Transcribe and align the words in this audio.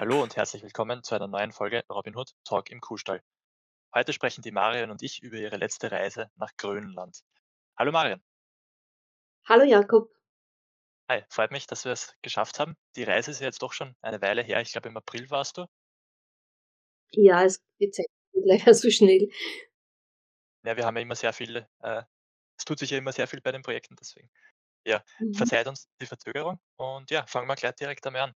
Hallo 0.00 0.22
und 0.22 0.34
herzlich 0.34 0.62
willkommen 0.62 1.02
zu 1.02 1.14
einer 1.14 1.26
neuen 1.28 1.52
Folge 1.52 1.84
Robin 1.90 2.16
Hood 2.16 2.30
Talk 2.44 2.70
im 2.70 2.80
Kuhstall. 2.80 3.22
Heute 3.94 4.14
sprechen 4.14 4.40
die 4.40 4.50
Marion 4.50 4.90
und 4.90 5.02
ich 5.02 5.22
über 5.22 5.36
ihre 5.36 5.58
letzte 5.58 5.92
Reise 5.92 6.30
nach 6.36 6.56
Grönland. 6.56 7.20
Hallo 7.76 7.92
Marion. 7.92 8.22
Hallo 9.46 9.64
Jakob. 9.64 10.10
Hi, 11.10 11.22
freut 11.28 11.50
mich, 11.50 11.66
dass 11.66 11.84
wir 11.84 11.92
es 11.92 12.16
geschafft 12.22 12.58
haben. 12.58 12.78
Die 12.96 13.02
Reise 13.02 13.30
ist 13.30 13.40
ja 13.40 13.46
jetzt 13.48 13.60
doch 13.60 13.74
schon 13.74 13.94
eine 14.00 14.22
Weile 14.22 14.40
her. 14.40 14.62
Ich 14.62 14.72
glaube, 14.72 14.88
im 14.88 14.96
April 14.96 15.28
warst 15.28 15.58
du. 15.58 15.66
Ja, 17.10 17.44
es 17.44 17.62
geht 17.78 17.94
leider 18.32 18.72
so 18.72 18.88
schnell. 18.88 19.28
Ja, 20.64 20.78
wir 20.78 20.86
haben 20.86 20.96
ja 20.96 21.02
immer 21.02 21.14
sehr 21.14 21.34
viel, 21.34 21.68
äh, 21.82 22.02
es 22.56 22.64
tut 22.64 22.78
sich 22.78 22.88
ja 22.88 22.96
immer 22.96 23.12
sehr 23.12 23.28
viel 23.28 23.42
bei 23.42 23.52
den 23.52 23.60
Projekten, 23.60 23.96
deswegen. 23.96 24.30
Ja, 24.86 25.04
Mhm. 25.18 25.34
verzeiht 25.34 25.66
uns 25.66 25.90
die 26.00 26.06
Verzögerung 26.06 26.58
und 26.76 27.10
ja, 27.10 27.26
fangen 27.26 27.46
wir 27.46 27.54
gleich 27.54 27.74
direkt 27.74 28.06
einmal 28.06 28.22
an. 28.22 28.34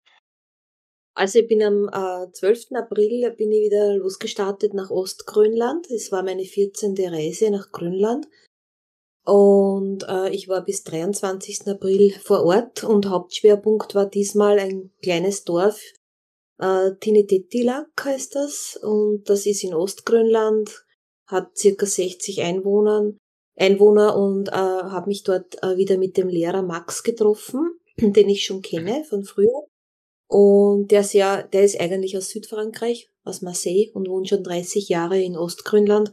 Also 1.15 1.39
ich 1.39 1.49
bin 1.49 1.63
am 1.63 1.89
äh, 1.89 2.33
12. 2.33 2.73
April 2.73 3.31
bin 3.37 3.53
ich 3.53 3.67
wieder 3.67 3.97
losgestartet 3.97 4.75
nach 4.75 4.91
Ostgrönland. 4.91 5.89
Es 5.91 6.11
war 6.11 6.25
meine 6.25 6.45
14. 6.45 6.97
Reise 6.99 7.51
nach 7.51 7.71
Grönland. 7.71 8.27
Und 9.25 10.05
äh, 10.09 10.31
ich 10.31 10.49
war 10.49 10.65
bis 10.65 10.83
23. 10.83 11.69
April 11.69 12.13
vor 12.23 12.45
Ort 12.45 12.85
und 12.85 13.09
Hauptschwerpunkt 13.09 13.95
war 13.95 14.07
diesmal 14.07 14.59
ein 14.59 14.91
kleines 15.03 15.45
Dorf. 15.45 15.81
Äh, 16.59 16.91
Tinitetilak 17.01 18.05
heißt 18.05 18.35
das 18.35 18.79
und 18.83 19.29
das 19.29 19.47
ist 19.47 19.65
in 19.65 19.75
Ostgrönland, 19.75 20.85
hat 21.27 21.57
circa 21.57 21.87
60 21.87 22.43
Einwohner, 22.43 23.13
Einwohner 23.57 24.17
und 24.17 24.49
äh, 24.49 24.53
habe 24.53 25.09
mich 25.09 25.23
dort 25.23 25.63
äh, 25.63 25.77
wieder 25.77 25.97
mit 25.97 26.17
dem 26.17 26.29
Lehrer 26.29 26.63
Max 26.63 27.03
getroffen, 27.03 27.79
den 27.97 28.29
ich 28.29 28.45
schon 28.45 28.63
kenne 28.63 29.05
von 29.05 29.25
früher. 29.25 29.69
Und 30.35 30.89
der 30.91 31.03
ist 31.03 31.13
ja, 31.13 31.45
der 31.45 31.63
ist 31.63 31.81
eigentlich 31.81 32.17
aus 32.17 32.31
Südfrankreich, 32.31 33.09
aus 33.23 33.41
Marseille 33.41 33.93
und 33.95 34.09
wohnt 34.09 34.29
schon 34.29 34.43
30 34.43 34.89
Jahre 34.89 35.23
in 35.23 35.37
Ostgrönland, 35.37 36.13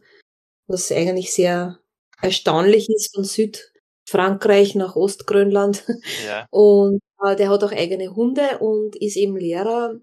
was 0.67 0.91
eigentlich 0.91 1.33
sehr 1.33 1.79
erstaunlich 2.21 2.87
ist 2.91 3.15
von 3.15 3.23
Südfrankreich 3.23 4.75
nach 4.75 4.95
Ostgrönland. 4.95 5.83
Ja, 6.23 6.45
Und 6.51 6.99
äh, 7.25 7.35
der 7.35 7.49
hat 7.49 7.63
auch 7.63 7.71
eigene 7.71 8.15
Hunde 8.15 8.59
und 8.59 8.95
ist 8.95 9.17
eben 9.17 9.37
Lehrer, 9.37 9.99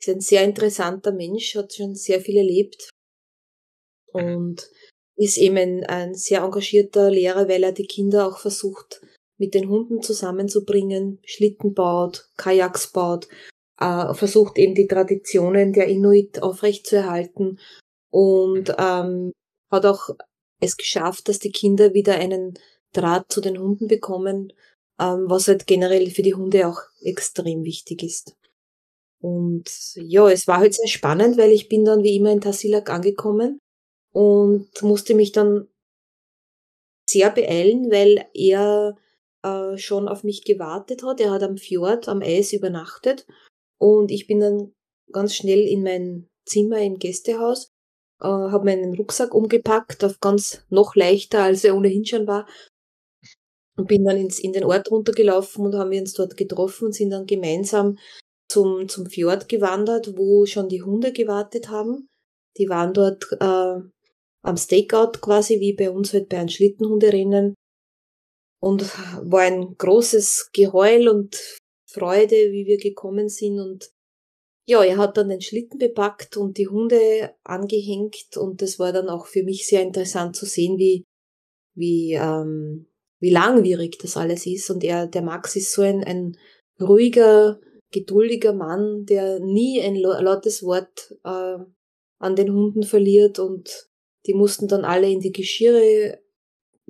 ist 0.00 0.08
ein 0.08 0.20
sehr 0.20 0.42
interessanter 0.42 1.12
Mensch, 1.12 1.54
hat 1.54 1.72
schon 1.72 1.94
sehr 1.94 2.20
viel 2.20 2.38
erlebt 2.38 2.90
mhm. 4.14 4.34
und 4.34 4.70
ist 5.14 5.38
eben 5.38 5.58
ein, 5.58 5.84
ein 5.84 6.14
sehr 6.16 6.42
engagierter 6.42 7.08
Lehrer, 7.08 7.48
weil 7.48 7.62
er 7.62 7.72
die 7.72 7.86
Kinder 7.86 8.26
auch 8.26 8.38
versucht, 8.38 9.00
mit 9.42 9.54
den 9.54 9.68
Hunden 9.68 10.02
zusammenzubringen, 10.02 11.18
Schlitten 11.24 11.74
baut, 11.74 12.28
Kajaks 12.36 12.92
baut, 12.92 13.26
äh, 13.80 14.14
versucht 14.14 14.56
eben 14.56 14.76
die 14.76 14.86
Traditionen 14.86 15.72
der 15.72 15.88
Inuit 15.88 16.40
aufrechtzuerhalten 16.40 17.58
und 18.12 18.72
ähm, 18.78 19.32
hat 19.68 19.84
auch 19.84 20.10
es 20.60 20.76
geschafft, 20.76 21.28
dass 21.28 21.40
die 21.40 21.50
Kinder 21.50 21.92
wieder 21.92 22.14
einen 22.14 22.54
Draht 22.92 23.32
zu 23.32 23.40
den 23.40 23.58
Hunden 23.58 23.88
bekommen, 23.88 24.52
ähm, 25.00 25.24
was 25.26 25.48
halt 25.48 25.66
generell 25.66 26.08
für 26.10 26.22
die 26.22 26.34
Hunde 26.34 26.68
auch 26.68 26.78
extrem 27.00 27.64
wichtig 27.64 28.04
ist. 28.04 28.36
Und 29.20 29.68
ja, 29.96 30.30
es 30.30 30.46
war 30.46 30.58
halt 30.58 30.74
sehr 30.74 30.86
spannend, 30.86 31.36
weil 31.36 31.50
ich 31.50 31.68
bin 31.68 31.84
dann 31.84 32.04
wie 32.04 32.14
immer 32.14 32.30
in 32.30 32.40
Tassilak 32.40 32.90
angekommen 32.90 33.58
und 34.12 34.68
musste 34.82 35.16
mich 35.16 35.32
dann 35.32 35.66
sehr 37.08 37.30
beeilen, 37.30 37.90
weil 37.90 38.24
er 38.34 38.96
äh, 39.42 39.76
schon 39.76 40.08
auf 40.08 40.24
mich 40.24 40.44
gewartet 40.44 41.02
hat. 41.02 41.20
Er 41.20 41.30
hat 41.30 41.42
am 41.42 41.56
Fjord, 41.56 42.08
am 42.08 42.22
Eis 42.22 42.52
übernachtet 42.52 43.26
und 43.78 44.10
ich 44.10 44.26
bin 44.26 44.40
dann 44.40 44.72
ganz 45.12 45.34
schnell 45.34 45.60
in 45.60 45.82
mein 45.82 46.28
Zimmer 46.46 46.78
im 46.80 46.98
Gästehaus, 46.98 47.70
äh, 48.20 48.26
habe 48.26 48.64
meinen 48.64 48.94
Rucksack 48.94 49.34
umgepackt, 49.34 50.04
auf 50.04 50.20
ganz 50.20 50.64
noch 50.70 50.94
leichter, 50.94 51.42
als 51.42 51.64
er 51.64 51.76
ohnehin 51.76 52.04
schon 52.04 52.26
war 52.26 52.46
und 53.76 53.88
bin 53.88 54.04
dann 54.04 54.16
ins, 54.16 54.38
in 54.38 54.52
den 54.52 54.64
Ort 54.64 54.90
runtergelaufen 54.90 55.64
und 55.64 55.74
haben 55.74 55.90
wir 55.90 56.00
uns 56.00 56.14
dort 56.14 56.36
getroffen 56.36 56.86
und 56.86 56.92
sind 56.94 57.10
dann 57.10 57.26
gemeinsam 57.26 57.98
zum, 58.48 58.88
zum 58.88 59.06
Fjord 59.06 59.48
gewandert, 59.48 60.16
wo 60.16 60.46
schon 60.46 60.68
die 60.68 60.82
Hunde 60.82 61.12
gewartet 61.12 61.70
haben. 61.70 62.08
Die 62.58 62.68
waren 62.68 62.92
dort 62.92 63.26
äh, 63.40 63.80
am 64.42 64.56
Stakeout 64.56 65.20
quasi, 65.20 65.58
wie 65.60 65.72
bei 65.72 65.90
uns 65.90 66.12
halt 66.12 66.28
bei 66.28 66.38
einem 66.38 66.48
Schlittenhunderennen. 66.48 67.54
Und 68.62 68.82
war 69.28 69.40
ein 69.40 69.74
großes 69.76 70.50
Geheul 70.52 71.08
und 71.08 71.36
Freude, 71.84 72.36
wie 72.52 72.64
wir 72.66 72.78
gekommen 72.78 73.28
sind. 73.28 73.58
Und 73.58 73.90
ja, 74.66 74.84
er 74.84 74.98
hat 74.98 75.16
dann 75.16 75.30
den 75.30 75.40
Schlitten 75.40 75.78
bepackt 75.78 76.36
und 76.36 76.58
die 76.58 76.68
Hunde 76.68 77.34
angehängt. 77.42 78.36
Und 78.36 78.62
das 78.62 78.78
war 78.78 78.92
dann 78.92 79.08
auch 79.08 79.26
für 79.26 79.42
mich 79.42 79.66
sehr 79.66 79.82
interessant 79.82 80.36
zu 80.36 80.46
sehen, 80.46 80.78
wie, 80.78 81.04
wie, 81.74 82.12
ähm, 82.12 82.86
wie 83.18 83.30
langwierig 83.30 83.98
das 83.98 84.16
alles 84.16 84.46
ist. 84.46 84.70
Und 84.70 84.84
er, 84.84 85.08
der 85.08 85.22
Max 85.22 85.56
ist 85.56 85.72
so 85.72 85.82
ein, 85.82 86.04
ein 86.04 86.38
ruhiger, 86.80 87.60
geduldiger 87.90 88.52
Mann, 88.52 89.04
der 89.06 89.40
nie 89.40 89.82
ein 89.82 89.96
lautes 89.96 90.62
Wort 90.62 91.16
äh, 91.24 91.58
an 92.18 92.36
den 92.36 92.52
Hunden 92.52 92.84
verliert 92.84 93.40
und 93.40 93.88
die 94.26 94.34
mussten 94.34 94.68
dann 94.68 94.84
alle 94.84 95.10
in 95.10 95.18
die 95.18 95.32
Geschirre, 95.32 96.21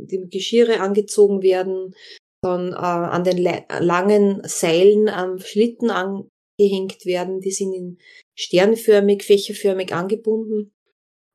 die 0.07 0.29
Geschirre 0.31 0.81
angezogen 0.81 1.43
werden, 1.43 1.95
dann 2.43 2.73
äh, 2.73 2.77
an 2.77 3.25
den 3.25 3.39
langen 3.39 4.43
Seilen 4.45 5.09
am 5.09 5.39
Schlitten 5.39 5.91
angehängt 5.91 7.07
werden. 7.07 7.41
Die 7.41 7.53
sind 7.53 7.73
in 7.73 7.99
sternförmig, 8.35 9.23
fächerförmig 9.23 9.95
angebunden. 9.95 10.73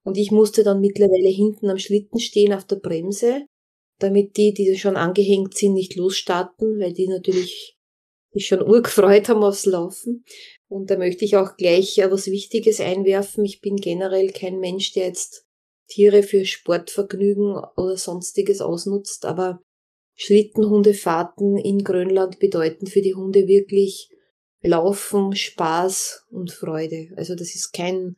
Und 0.03 0.17
ich 0.17 0.31
musste 0.31 0.63
dann 0.63 0.81
mittlerweile 0.81 1.29
hinten 1.29 1.69
am 1.69 1.77
Schlitten 1.77 2.19
stehen 2.19 2.53
auf 2.53 2.65
der 2.65 2.77
Bremse, 2.77 3.45
damit 3.99 4.37
die, 4.37 4.53
die 4.53 4.77
schon 4.77 4.95
angehängt 4.95 5.55
sind, 5.55 5.73
nicht 5.73 5.95
losstarten, 5.95 6.79
weil 6.79 6.93
die 6.93 7.07
natürlich 7.07 7.77
sich 8.31 8.47
schon 8.47 8.61
urgefreut 8.61 9.29
haben 9.29 9.43
aufs 9.43 9.65
Laufen. 9.65 10.23
Und 10.69 10.89
da 10.89 10.97
möchte 10.97 11.25
ich 11.25 11.37
auch 11.37 11.55
gleich 11.55 11.97
was 11.97 12.27
Wichtiges 12.27 12.79
einwerfen. 12.79 13.45
Ich 13.45 13.61
bin 13.61 13.77
generell 13.77 14.31
kein 14.31 14.59
Mensch, 14.59 14.93
der 14.93 15.07
jetzt 15.07 15.46
Tiere 15.87 16.23
für 16.23 16.45
Sportvergnügen 16.45 17.55
oder 17.75 17.97
sonstiges 17.97 18.61
ausnutzt, 18.61 19.25
aber 19.25 19.61
Schlittenhundefahrten 20.15 21.57
in 21.57 21.83
Grönland 21.83 22.39
bedeuten 22.39 22.87
für 22.87 23.01
die 23.01 23.15
Hunde 23.15 23.47
wirklich 23.47 24.09
Laufen, 24.61 25.35
Spaß 25.35 26.25
und 26.31 26.51
Freude. 26.51 27.09
Also 27.15 27.35
das 27.35 27.55
ist 27.55 27.71
kein 27.71 28.17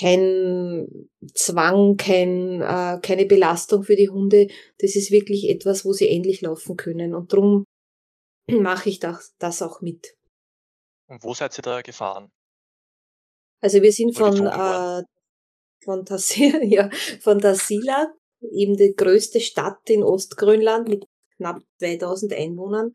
kein 0.00 1.08
Zwang, 1.34 1.96
kein, 1.96 2.62
äh, 2.62 3.00
keine 3.02 3.26
Belastung 3.26 3.82
für 3.82 3.96
die 3.96 4.08
Hunde. 4.08 4.46
Das 4.78 4.94
ist 4.94 5.10
wirklich 5.10 5.48
etwas, 5.48 5.84
wo 5.84 5.92
sie 5.92 6.08
endlich 6.08 6.40
laufen 6.40 6.76
können. 6.76 7.14
Und 7.14 7.32
darum 7.32 7.64
mache 8.48 8.88
ich 8.88 9.00
das, 9.00 9.34
das 9.38 9.60
auch 9.60 9.80
mit. 9.80 10.16
Und 11.08 11.24
wo 11.24 11.34
seid 11.34 11.58
ihr 11.58 11.62
da 11.62 11.82
gefahren? 11.82 12.30
Also 13.60 13.82
wir 13.82 13.90
sind 13.90 14.16
von, 14.16 14.46
äh, 14.46 15.02
von, 15.88 16.04
Tassila, 16.04 16.58
ja, 16.62 16.90
von 17.20 17.40
Tassila, 17.40 18.12
eben 18.52 18.76
die 18.76 18.94
größte 18.94 19.40
Stadt 19.40 19.88
in 19.88 20.02
Ostgrönland 20.02 20.86
mit 20.86 21.06
knapp 21.38 21.62
2000 21.78 22.34
Einwohnern. 22.34 22.92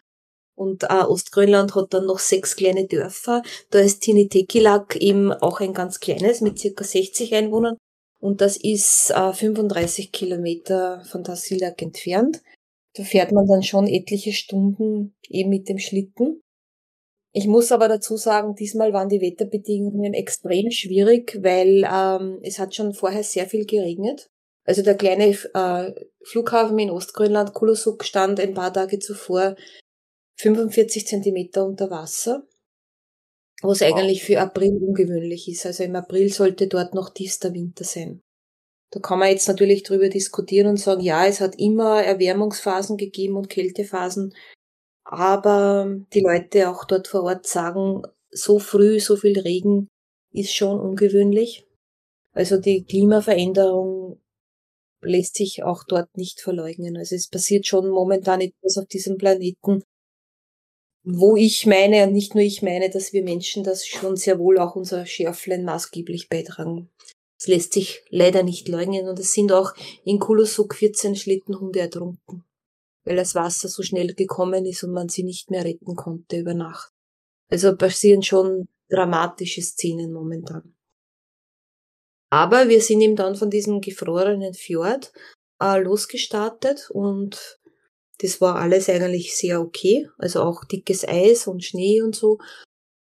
Und 0.56 0.84
äh, 0.84 1.03
Ostgrönland 1.03 1.74
hat 1.74 1.96
dann 1.96 2.06
noch 2.06 2.20
sechs 2.20 2.56
kleine 2.56 2.86
Dörfer. 2.86 3.42
Da 3.72 3.80
ist 3.80 4.02
Tinitekilak 4.02 4.96
eben 4.98 5.34
auch 5.34 5.59
ein 5.59 5.74
ganz 5.74 6.00
kleines 6.00 6.42
mit 6.42 6.59
circa 6.59 6.84
60 6.84 7.34
Einwohnern. 7.34 7.78
Und 8.20 8.40
das 8.40 8.58
ist 8.58 9.09
äh, 9.09 9.34
35 9.34 10.12
Kilometer 10.12 11.03
von 11.09 11.23
Tassilak 11.23 11.82
entfernt. 11.82 12.44
Da 12.94 13.03
fährt 13.03 13.32
man 13.32 13.47
dann 13.47 13.64
schon 13.64 13.88
etliche 13.88 14.34
Stunden 14.34 15.16
eben 15.28 15.50
mit 15.50 15.67
dem 15.67 15.79
Schlitten. 15.79 16.42
Ich 17.35 17.47
muss 17.47 17.72
aber 17.72 17.88
dazu 17.88 18.16
sagen, 18.16 18.53
diesmal 18.53 18.94
waren 18.94 19.09
die 19.09 19.20
Wetterbedingungen 19.20 20.14
extrem 20.14 20.70
schwierig, 20.70 21.40
weil 21.41 21.84
ähm, 21.91 22.40
es 22.44 22.59
hat 22.59 22.76
schon 22.76 22.94
vorher 22.94 23.24
sehr 23.24 23.47
viel 23.47 23.66
geregnet. 23.66 24.30
Also 24.66 24.84
der 24.84 24.96
kleine 24.96 25.30
äh, 25.30 25.91
Flughafen 26.24 26.78
in 26.78 26.91
Ostgrönland, 26.91 27.53
Kulusuk, 27.53 28.03
stand 28.06 28.40
ein 28.40 28.53
paar 28.53 28.72
Tage 28.72 29.00
zuvor 29.00 29.56
45 30.40 31.08
Zentimeter 31.08 31.66
unter 31.66 31.90
Wasser, 31.90 32.47
was 33.62 33.82
Wow. 33.82 33.88
eigentlich 33.88 34.24
für 34.24 34.40
April 34.40 34.78
ungewöhnlich 34.82 35.50
ist. 35.50 35.66
Also 35.66 35.84
im 35.84 35.96
April 35.96 36.32
sollte 36.32 36.68
dort 36.68 36.94
noch 36.94 37.09
tiefster 37.09 37.53
Winter 37.53 37.84
sein. 37.84 38.22
Da 38.91 39.00
kann 39.00 39.18
man 39.18 39.29
jetzt 39.29 39.47
natürlich 39.47 39.82
drüber 39.82 40.08
diskutieren 40.08 40.68
und 40.68 40.78
sagen, 40.78 41.02
ja, 41.02 41.26
es 41.26 41.41
hat 41.41 41.56
immer 41.58 42.03
Erwärmungsphasen 42.03 42.96
gegeben 42.96 43.38
und 43.38 43.50
Kältephasen, 43.50 44.36
aber 45.14 45.88
die 46.14 46.22
Leute 46.22 46.70
auch 46.70 46.86
dort 46.86 47.08
vor 47.08 47.24
Ort 47.24 47.48
sagen, 47.48 48.02
so 48.32 48.60
früh 48.60 49.00
so 49.00 49.16
viel 49.16 49.40
Regen 49.40 49.88
ist 50.32 50.56
schon 50.56 50.80
ungewöhnlich. 50.80 51.68
Also 52.34 52.58
die 52.58 52.84
Klimaveränderung 52.84 54.20
lässt 55.02 55.36
sich 55.36 55.64
auch 55.64 55.84
dort 55.84 56.18
nicht 56.18 56.42
verleugnen. 56.42 56.98
Also 56.98 57.16
es 57.16 57.28
passiert 57.28 57.68
schon 57.68 57.90
momentan 57.90 58.42
etwas 58.42 58.78
auf 58.78 58.88
diesem 58.88 59.18
Planeten, 59.18 59.84
wo 61.04 61.36
ich 61.36 61.66
meine, 61.66 62.08
und 62.08 62.14
nicht 62.14 62.34
nur 62.34 62.44
ich 62.44 62.62
meine, 62.62 62.90
dass 62.90 63.14
wir 63.14 63.24
Menschen 63.24 63.64
das 63.64 63.86
schon 63.86 64.16
sehr 64.16 64.40
wohl 64.40 64.58
auch 64.58 64.76
unser 64.76 65.06
Schärflein 65.06 65.64
maßgeblich 65.64 66.30
beitragen. 66.30 66.90
Das 67.38 67.48
lässt 67.48 67.74
sich 67.74 68.04
leider 68.10 68.42
nicht 68.42 68.70
leugnen 68.70 69.08
und 69.10 69.20
es 69.20 69.34
sind 69.34 69.52
auch 69.52 69.74
in 70.06 70.20
Kulusuk 70.20 70.76
14 70.76 71.16
Schlittenhunde 71.16 71.82
ertrunken, 71.82 72.42
weil 73.03 73.16
das 73.16 73.35
Wasser 73.35 73.67
so 73.67 73.84
schnell 73.84 74.14
gekommen 74.14 74.66
ist 74.66 74.84
und 74.84 74.91
man 74.91 75.09
sie 75.09 75.23
nicht 75.23 75.52
mehr 75.52 75.64
retten 75.64 75.96
konnte 75.96 76.38
über 76.38 76.53
Nacht. 76.53 76.91
Also 77.50 77.76
passieren 77.76 78.23
schon 78.23 78.67
dramatische 78.90 79.61
Szenen 79.61 80.11
momentan. 80.11 80.76
Aber 82.29 82.67
wir 82.67 82.82
sind 82.82 83.02
ihm 83.02 83.16
dann 83.16 83.35
von 83.35 83.50
diesem 83.50 83.79
gefrorenen 83.79 84.53
Fjord 84.53 85.14
äh, 85.61 85.79
losgestartet 85.79 86.90
und 86.90 87.59
das 88.20 88.41
war 88.41 88.55
alles 88.55 88.90
eigentlich 88.90 89.35
sehr 89.35 89.61
okay. 89.61 90.09
Also 90.17 90.41
auch 90.41 90.64
dickes 90.66 91.08
Eis 91.08 91.46
und 91.46 91.64
Schnee 91.64 92.02
und 92.02 92.16
so. 92.16 92.40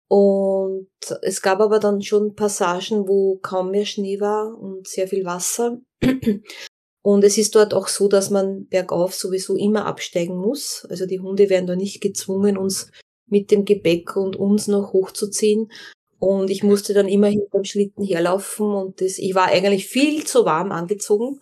Und 0.08 0.88
es 1.22 1.42
gab 1.42 1.60
aber 1.60 1.78
dann 1.78 2.00
schon 2.02 2.34
Passagen, 2.34 3.08
wo 3.08 3.38
kaum 3.38 3.70
mehr 3.70 3.84
Schnee 3.84 4.20
war 4.20 4.56
und 4.58 4.86
sehr 4.86 5.08
viel 5.08 5.24
Wasser. 5.24 5.80
Und 7.08 7.24
es 7.24 7.38
ist 7.38 7.54
dort 7.54 7.72
auch 7.72 7.88
so, 7.88 8.06
dass 8.06 8.28
man 8.28 8.66
bergauf 8.66 9.14
sowieso 9.14 9.56
immer 9.56 9.86
absteigen 9.86 10.36
muss. 10.36 10.86
Also 10.90 11.06
die 11.06 11.20
Hunde 11.20 11.48
werden 11.48 11.66
da 11.66 11.74
nicht 11.74 12.02
gezwungen, 12.02 12.58
uns 12.58 12.90
mit 13.26 13.50
dem 13.50 13.64
Gepäck 13.64 14.14
und 14.14 14.36
uns 14.36 14.68
noch 14.68 14.92
hochzuziehen. 14.92 15.72
Und 16.18 16.50
ich 16.50 16.62
musste 16.62 16.92
dann 16.92 17.08
immer 17.08 17.28
hinterm 17.28 17.64
Schlitten 17.64 18.04
herlaufen 18.04 18.66
und 18.66 19.00
das, 19.00 19.16
ich 19.16 19.34
war 19.34 19.46
eigentlich 19.46 19.86
viel 19.86 20.26
zu 20.26 20.44
warm 20.44 20.70
angezogen 20.70 21.40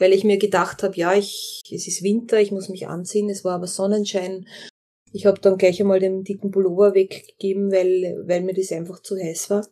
weil 0.00 0.12
ich 0.12 0.22
mir 0.22 0.38
gedacht 0.38 0.84
habe, 0.84 0.96
ja, 0.96 1.12
ich, 1.12 1.62
es 1.72 1.88
ist 1.88 2.04
Winter, 2.04 2.40
ich 2.40 2.52
muss 2.52 2.68
mich 2.68 2.86
anziehen. 2.86 3.28
Es 3.28 3.44
war 3.44 3.56
aber 3.56 3.66
Sonnenschein. 3.66 4.46
Ich 5.12 5.26
habe 5.26 5.40
dann 5.40 5.58
gleich 5.58 5.80
einmal 5.80 5.98
den 5.98 6.22
dicken 6.22 6.52
Pullover 6.52 6.94
weggegeben, 6.94 7.72
weil, 7.72 8.22
weil 8.28 8.42
mir 8.42 8.54
das 8.54 8.70
einfach 8.70 9.02
zu 9.02 9.16
heiß 9.16 9.50
war. 9.50 9.66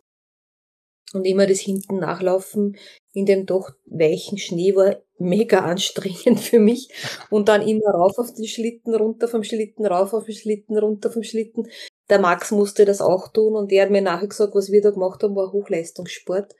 Und 1.13 1.23
immer 1.23 1.47
das 1.47 1.59
hinten 1.59 1.99
nachlaufen 1.99 2.75
in 3.13 3.25
dem 3.25 3.47
doch 3.47 3.71
weichen 3.85 4.37
Schnee 4.37 4.75
war 4.75 5.01
mega 5.19 5.59
anstrengend 5.59 6.39
für 6.41 6.59
mich. 6.59 6.89
Und 7.29 7.49
dann 7.49 7.67
immer 7.67 7.91
rauf 7.91 8.17
auf 8.17 8.33
den 8.33 8.45
Schlitten, 8.45 8.95
runter 8.95 9.27
vom 9.27 9.43
Schlitten, 9.43 9.85
rauf 9.85 10.13
auf 10.13 10.25
den 10.25 10.35
Schlitten, 10.35 10.77
runter 10.77 11.11
vom 11.11 11.23
Schlitten. 11.23 11.67
Der 12.09 12.19
Max 12.19 12.51
musste 12.51 12.85
das 12.85 13.01
auch 13.01 13.27
tun 13.29 13.55
und 13.55 13.71
der 13.71 13.83
hat 13.83 13.91
mir 13.91 14.01
nachher 14.01 14.27
gesagt, 14.27 14.55
was 14.55 14.71
wir 14.71 14.81
da 14.81 14.91
gemacht 14.91 15.23
haben, 15.23 15.35
war 15.35 15.51
Hochleistungssport. 15.51 16.55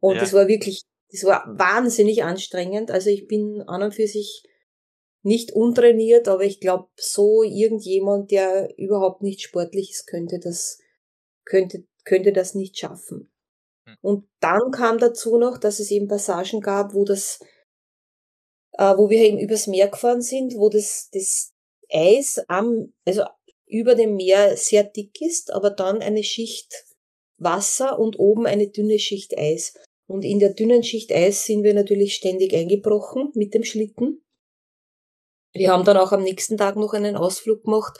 Und 0.00 0.16
ja. 0.16 0.20
das 0.20 0.32
war 0.32 0.48
wirklich 0.48 0.84
das 1.14 1.24
war 1.24 1.44
wahnsinnig 1.46 2.24
anstrengend. 2.24 2.90
Also 2.90 3.08
ich 3.08 3.28
bin 3.28 3.62
an 3.68 3.84
und 3.84 3.94
für 3.94 4.08
sich 4.08 4.42
nicht 5.22 5.52
untrainiert, 5.52 6.26
aber 6.26 6.42
ich 6.42 6.58
glaube, 6.58 6.88
so 6.96 7.44
irgendjemand, 7.44 8.32
der 8.32 8.76
überhaupt 8.76 9.22
nicht 9.22 9.40
sportlich 9.40 9.92
ist, 9.92 10.06
könnte 10.06 10.40
das, 10.40 10.80
könnte, 11.44 11.84
könnte 12.04 12.32
das 12.32 12.56
nicht 12.56 12.76
schaffen. 12.76 13.30
Hm. 13.86 13.96
Und 14.02 14.28
dann 14.40 14.72
kam 14.72 14.98
dazu 14.98 15.38
noch, 15.38 15.56
dass 15.56 15.78
es 15.78 15.92
eben 15.92 16.08
Passagen 16.08 16.60
gab, 16.60 16.94
wo 16.94 17.04
das, 17.04 17.38
äh, 18.78 18.96
wo 18.96 19.10
wir 19.10 19.20
eben 19.20 19.38
übers 19.38 19.66
Meer 19.66 19.88
gefahren 19.88 20.22
sind, 20.22 20.54
wo 20.56 20.68
das, 20.68 21.08
das 21.12 21.52
Eis 21.90 22.40
am, 22.48 22.92
also 23.04 23.24
über 23.66 23.94
dem 23.94 24.16
Meer 24.16 24.56
sehr 24.56 24.84
dick 24.84 25.20
ist, 25.20 25.52
aber 25.52 25.70
dann 25.70 26.00
eine 26.00 26.22
Schicht 26.22 26.84
Wasser 27.38 27.98
und 27.98 28.18
oben 28.18 28.46
eine 28.46 28.68
dünne 28.68 28.98
Schicht 28.98 29.36
Eis. 29.36 29.74
Und 30.06 30.24
in 30.24 30.38
der 30.38 30.52
dünnen 30.52 30.82
Schicht 30.82 31.12
Eis 31.12 31.44
sind 31.44 31.64
wir 31.64 31.74
natürlich 31.74 32.14
ständig 32.14 32.54
eingebrochen 32.54 33.30
mit 33.34 33.54
dem 33.54 33.64
Schlitten. 33.64 34.22
Wir 35.52 35.70
haben 35.70 35.84
dann 35.84 35.96
auch 35.96 36.12
am 36.12 36.22
nächsten 36.22 36.56
Tag 36.56 36.76
noch 36.76 36.92
einen 36.94 37.16
Ausflug 37.16 37.64
gemacht, 37.64 37.98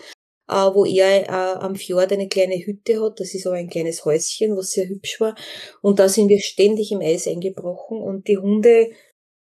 äh, 0.48 0.54
wo 0.54 0.84
er 0.84 1.22
äh, 1.22 1.58
am 1.60 1.76
Fjord 1.76 2.12
eine 2.12 2.28
kleine 2.28 2.56
Hütte 2.56 3.00
hat. 3.00 3.20
Das 3.20 3.32
ist 3.32 3.44
so 3.44 3.50
ein 3.50 3.68
kleines 3.68 4.04
Häuschen, 4.04 4.56
was 4.56 4.72
sehr 4.72 4.88
hübsch 4.88 5.20
war. 5.20 5.36
Und 5.80 5.98
da 5.98 6.08
sind 6.08 6.28
wir 6.28 6.40
ständig 6.40 6.90
im 6.92 7.00
Eis 7.00 7.26
eingebrochen 7.26 8.02
und 8.02 8.28
die 8.28 8.38
Hunde, 8.38 8.90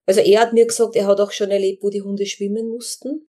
also 0.05 0.21
er 0.21 0.41
hat 0.41 0.53
mir 0.53 0.65
gesagt, 0.65 0.95
er 0.95 1.07
hat 1.07 1.19
auch 1.19 1.31
schon 1.31 1.51
erlebt, 1.51 1.83
wo 1.83 1.89
die 1.89 2.01
Hunde 2.01 2.25
schwimmen 2.25 2.67
mussten. 2.69 3.27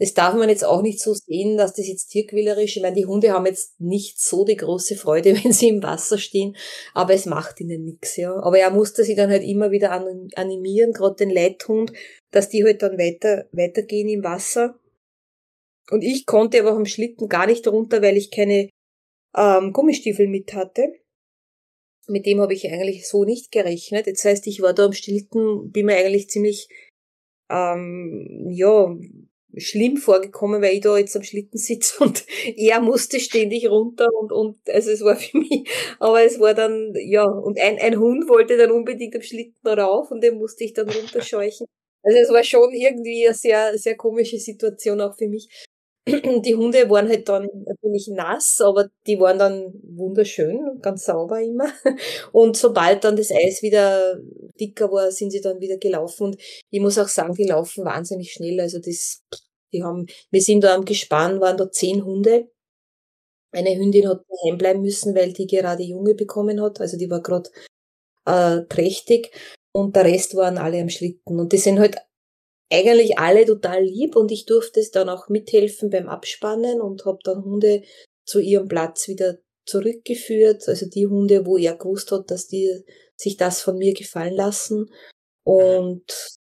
Das 0.00 0.14
darf 0.14 0.34
man 0.34 0.48
jetzt 0.48 0.64
auch 0.64 0.80
nicht 0.80 0.98
so 0.98 1.12
sehen, 1.12 1.58
dass 1.58 1.74
das 1.74 1.86
jetzt 1.86 2.08
tierquälerisch, 2.08 2.76
ich 2.76 2.82
meine, 2.82 2.96
die 2.96 3.04
Hunde 3.04 3.32
haben 3.32 3.44
jetzt 3.44 3.78
nicht 3.78 4.18
so 4.18 4.46
die 4.46 4.56
große 4.56 4.96
Freude, 4.96 5.34
wenn 5.44 5.52
sie 5.52 5.68
im 5.68 5.82
Wasser 5.82 6.16
stehen, 6.16 6.56
aber 6.94 7.12
es 7.12 7.26
macht 7.26 7.60
ihnen 7.60 7.84
nichts, 7.84 8.16
ja. 8.16 8.34
Aber 8.42 8.58
er 8.58 8.70
musste 8.70 9.04
sie 9.04 9.14
dann 9.14 9.28
halt 9.28 9.42
immer 9.44 9.70
wieder 9.70 9.92
animieren, 9.92 10.92
gerade 10.92 11.16
den 11.16 11.30
Leithund, 11.30 11.92
dass 12.30 12.48
die 12.48 12.64
halt 12.64 12.80
dann 12.80 12.96
weiter, 12.96 13.46
weitergehen 13.52 14.08
im 14.08 14.24
Wasser. 14.24 14.80
Und 15.90 16.02
ich 16.02 16.24
konnte 16.24 16.60
aber 16.60 16.70
am 16.70 16.86
Schlitten 16.86 17.28
gar 17.28 17.46
nicht 17.46 17.68
runter, 17.68 18.00
weil 18.00 18.16
ich 18.16 18.30
keine 18.30 18.70
ähm, 19.36 19.72
Gummistiefel 19.74 20.28
mit 20.28 20.54
hatte. 20.54 20.94
Mit 22.10 22.26
dem 22.26 22.40
habe 22.40 22.54
ich 22.54 22.70
eigentlich 22.70 23.08
so 23.08 23.24
nicht 23.24 23.52
gerechnet. 23.52 24.06
Das 24.06 24.24
heißt, 24.24 24.46
ich 24.46 24.60
war 24.60 24.72
da 24.74 24.86
am 24.86 24.92
Schlitten, 24.92 25.70
bin 25.70 25.86
mir 25.86 25.96
eigentlich 25.96 26.28
ziemlich 26.28 26.68
ähm, 27.50 28.48
ja, 28.50 28.94
schlimm 29.56 29.96
vorgekommen, 29.96 30.62
weil 30.62 30.74
ich 30.74 30.80
da 30.80 30.96
jetzt 30.96 31.16
am 31.16 31.22
Schlitten 31.22 31.58
sitze 31.58 32.02
und 32.02 32.24
er 32.56 32.80
musste 32.80 33.20
ständig 33.20 33.68
runter 33.68 34.08
und, 34.20 34.32
und 34.32 34.58
also 34.68 34.90
es 34.90 35.02
war 35.02 35.16
für 35.16 35.38
mich, 35.38 35.68
aber 35.98 36.22
es 36.22 36.38
war 36.38 36.54
dann, 36.54 36.92
ja, 36.96 37.24
und 37.24 37.58
ein, 37.60 37.78
ein 37.78 37.98
Hund 37.98 38.28
wollte 38.28 38.56
dann 38.56 38.70
unbedingt 38.70 39.14
am 39.16 39.22
Schlitten 39.22 39.66
rauf 39.66 40.10
und 40.10 40.22
den 40.22 40.38
musste 40.38 40.64
ich 40.64 40.72
dann 40.72 40.88
runterscheuchen. 40.88 41.66
Also 42.02 42.18
es 42.18 42.30
war 42.30 42.44
schon 42.44 42.72
irgendwie 42.72 43.26
eine 43.26 43.34
sehr, 43.34 43.76
sehr 43.76 43.96
komische 43.96 44.38
Situation 44.38 45.00
auch 45.00 45.16
für 45.16 45.28
mich. 45.28 45.48
Die 46.44 46.54
Hunde 46.54 46.88
waren 46.90 47.08
halt 47.08 47.28
dann 47.28 47.48
natürlich 47.66 48.08
nass, 48.08 48.60
aber 48.60 48.88
die 49.06 49.18
waren 49.20 49.38
dann 49.38 49.72
wunderschön, 49.82 50.78
ganz 50.82 51.04
sauber 51.04 51.40
immer. 51.40 51.70
Und 52.32 52.56
sobald 52.56 53.04
dann 53.04 53.16
das 53.16 53.30
Eis 53.30 53.62
wieder 53.62 54.18
dicker 54.58 54.90
war, 54.90 55.10
sind 55.10 55.30
sie 55.30 55.40
dann 55.40 55.60
wieder 55.60 55.78
gelaufen. 55.78 56.24
Und 56.24 56.42
ich 56.70 56.80
muss 56.80 56.98
auch 56.98 57.08
sagen, 57.08 57.34
die 57.34 57.44
laufen 57.44 57.84
wahnsinnig 57.84 58.32
schnell. 58.32 58.60
Also 58.60 58.78
das, 58.78 59.22
die 59.72 59.82
haben, 59.82 60.06
wir 60.30 60.40
sind 60.40 60.64
da 60.64 60.74
am 60.74 60.84
Gespann, 60.84 61.40
waren 61.40 61.56
da 61.56 61.70
zehn 61.70 62.04
Hunde. 62.04 62.50
Eine 63.52 63.76
Hündin 63.76 64.08
hat 64.08 64.22
daheim 64.28 64.58
bleiben 64.58 64.82
müssen, 64.82 65.14
weil 65.14 65.32
die 65.32 65.46
gerade 65.46 65.82
Junge 65.82 66.14
bekommen 66.14 66.60
hat. 66.62 66.80
Also 66.80 66.96
die 66.96 67.10
war 67.10 67.20
gerade 67.20 67.50
äh, 68.26 68.62
trächtig. 68.68 69.30
Und 69.72 69.94
der 69.96 70.04
Rest 70.04 70.36
waren 70.36 70.58
alle 70.58 70.80
am 70.80 70.88
Schlitten. 70.88 71.38
Und 71.38 71.52
die 71.52 71.58
sind 71.58 71.78
halt 71.78 71.96
eigentlich 72.70 73.18
alle 73.18 73.44
total 73.44 73.82
lieb 73.82 74.16
und 74.16 74.30
ich 74.30 74.46
durfte 74.46 74.80
es 74.80 74.90
dann 74.90 75.08
auch 75.08 75.28
mithelfen 75.28 75.90
beim 75.90 76.08
Abspannen 76.08 76.80
und 76.80 77.04
habe 77.04 77.18
dann 77.24 77.44
Hunde 77.44 77.82
zu 78.24 78.40
ihrem 78.40 78.68
Platz 78.68 79.08
wieder 79.08 79.38
zurückgeführt. 79.66 80.68
Also 80.68 80.86
die 80.86 81.06
Hunde, 81.06 81.46
wo 81.46 81.56
er 81.56 81.76
gewusst 81.76 82.12
hat, 82.12 82.30
dass 82.30 82.46
die 82.46 82.84
sich 83.16 83.36
das 83.36 83.60
von 83.60 83.76
mir 83.76 83.92
gefallen 83.92 84.34
lassen. 84.34 84.90
Und 85.44 86.04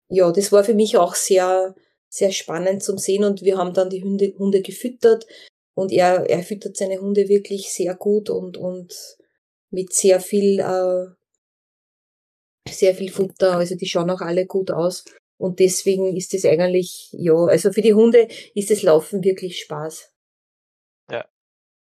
ja, 0.10 0.32
das 0.32 0.52
war 0.52 0.64
für 0.64 0.74
mich 0.74 0.98
auch 0.98 1.16
sehr, 1.16 1.76
sehr 2.10 2.32
spannend 2.32 2.84
zum 2.84 2.98
Sehen 2.98 3.24
und 3.24 3.42
wir 3.42 3.58
haben 3.58 3.74
dann 3.74 3.90
die 3.90 4.04
Hunde, 4.04 4.34
Hunde 4.38 4.62
gefüttert 4.62 5.26
und 5.76 5.92
er, 5.92 6.30
er 6.30 6.44
füttert 6.44 6.78
seine 6.78 7.00
Hunde 7.00 7.28
wirklich 7.28 7.72
sehr 7.72 7.96
gut 7.96 8.30
und, 8.30 8.58
und 8.58 8.94
mit 9.72 9.92
sehr 9.94 10.20
viel, 10.20 10.60
äh, 10.60 11.08
sehr 12.70 12.96
viel 12.96 13.12
Futter. 13.12 13.58
Also 13.58 13.76
die 13.76 13.88
schauen 13.88 14.10
auch 14.10 14.22
alle 14.22 14.46
gut 14.46 14.72
aus. 14.72 15.04
Und 15.38 15.60
deswegen 15.60 16.16
ist 16.16 16.34
es 16.34 16.46
eigentlich, 16.46 17.10
ja, 17.12 17.34
also 17.34 17.72
für 17.72 17.82
die 17.82 17.94
Hunde 17.94 18.28
ist 18.56 18.70
das 18.70 18.82
Laufen 18.82 19.24
wirklich 19.24 19.60
Spaß. 19.60 20.14
Ja. 21.12 21.26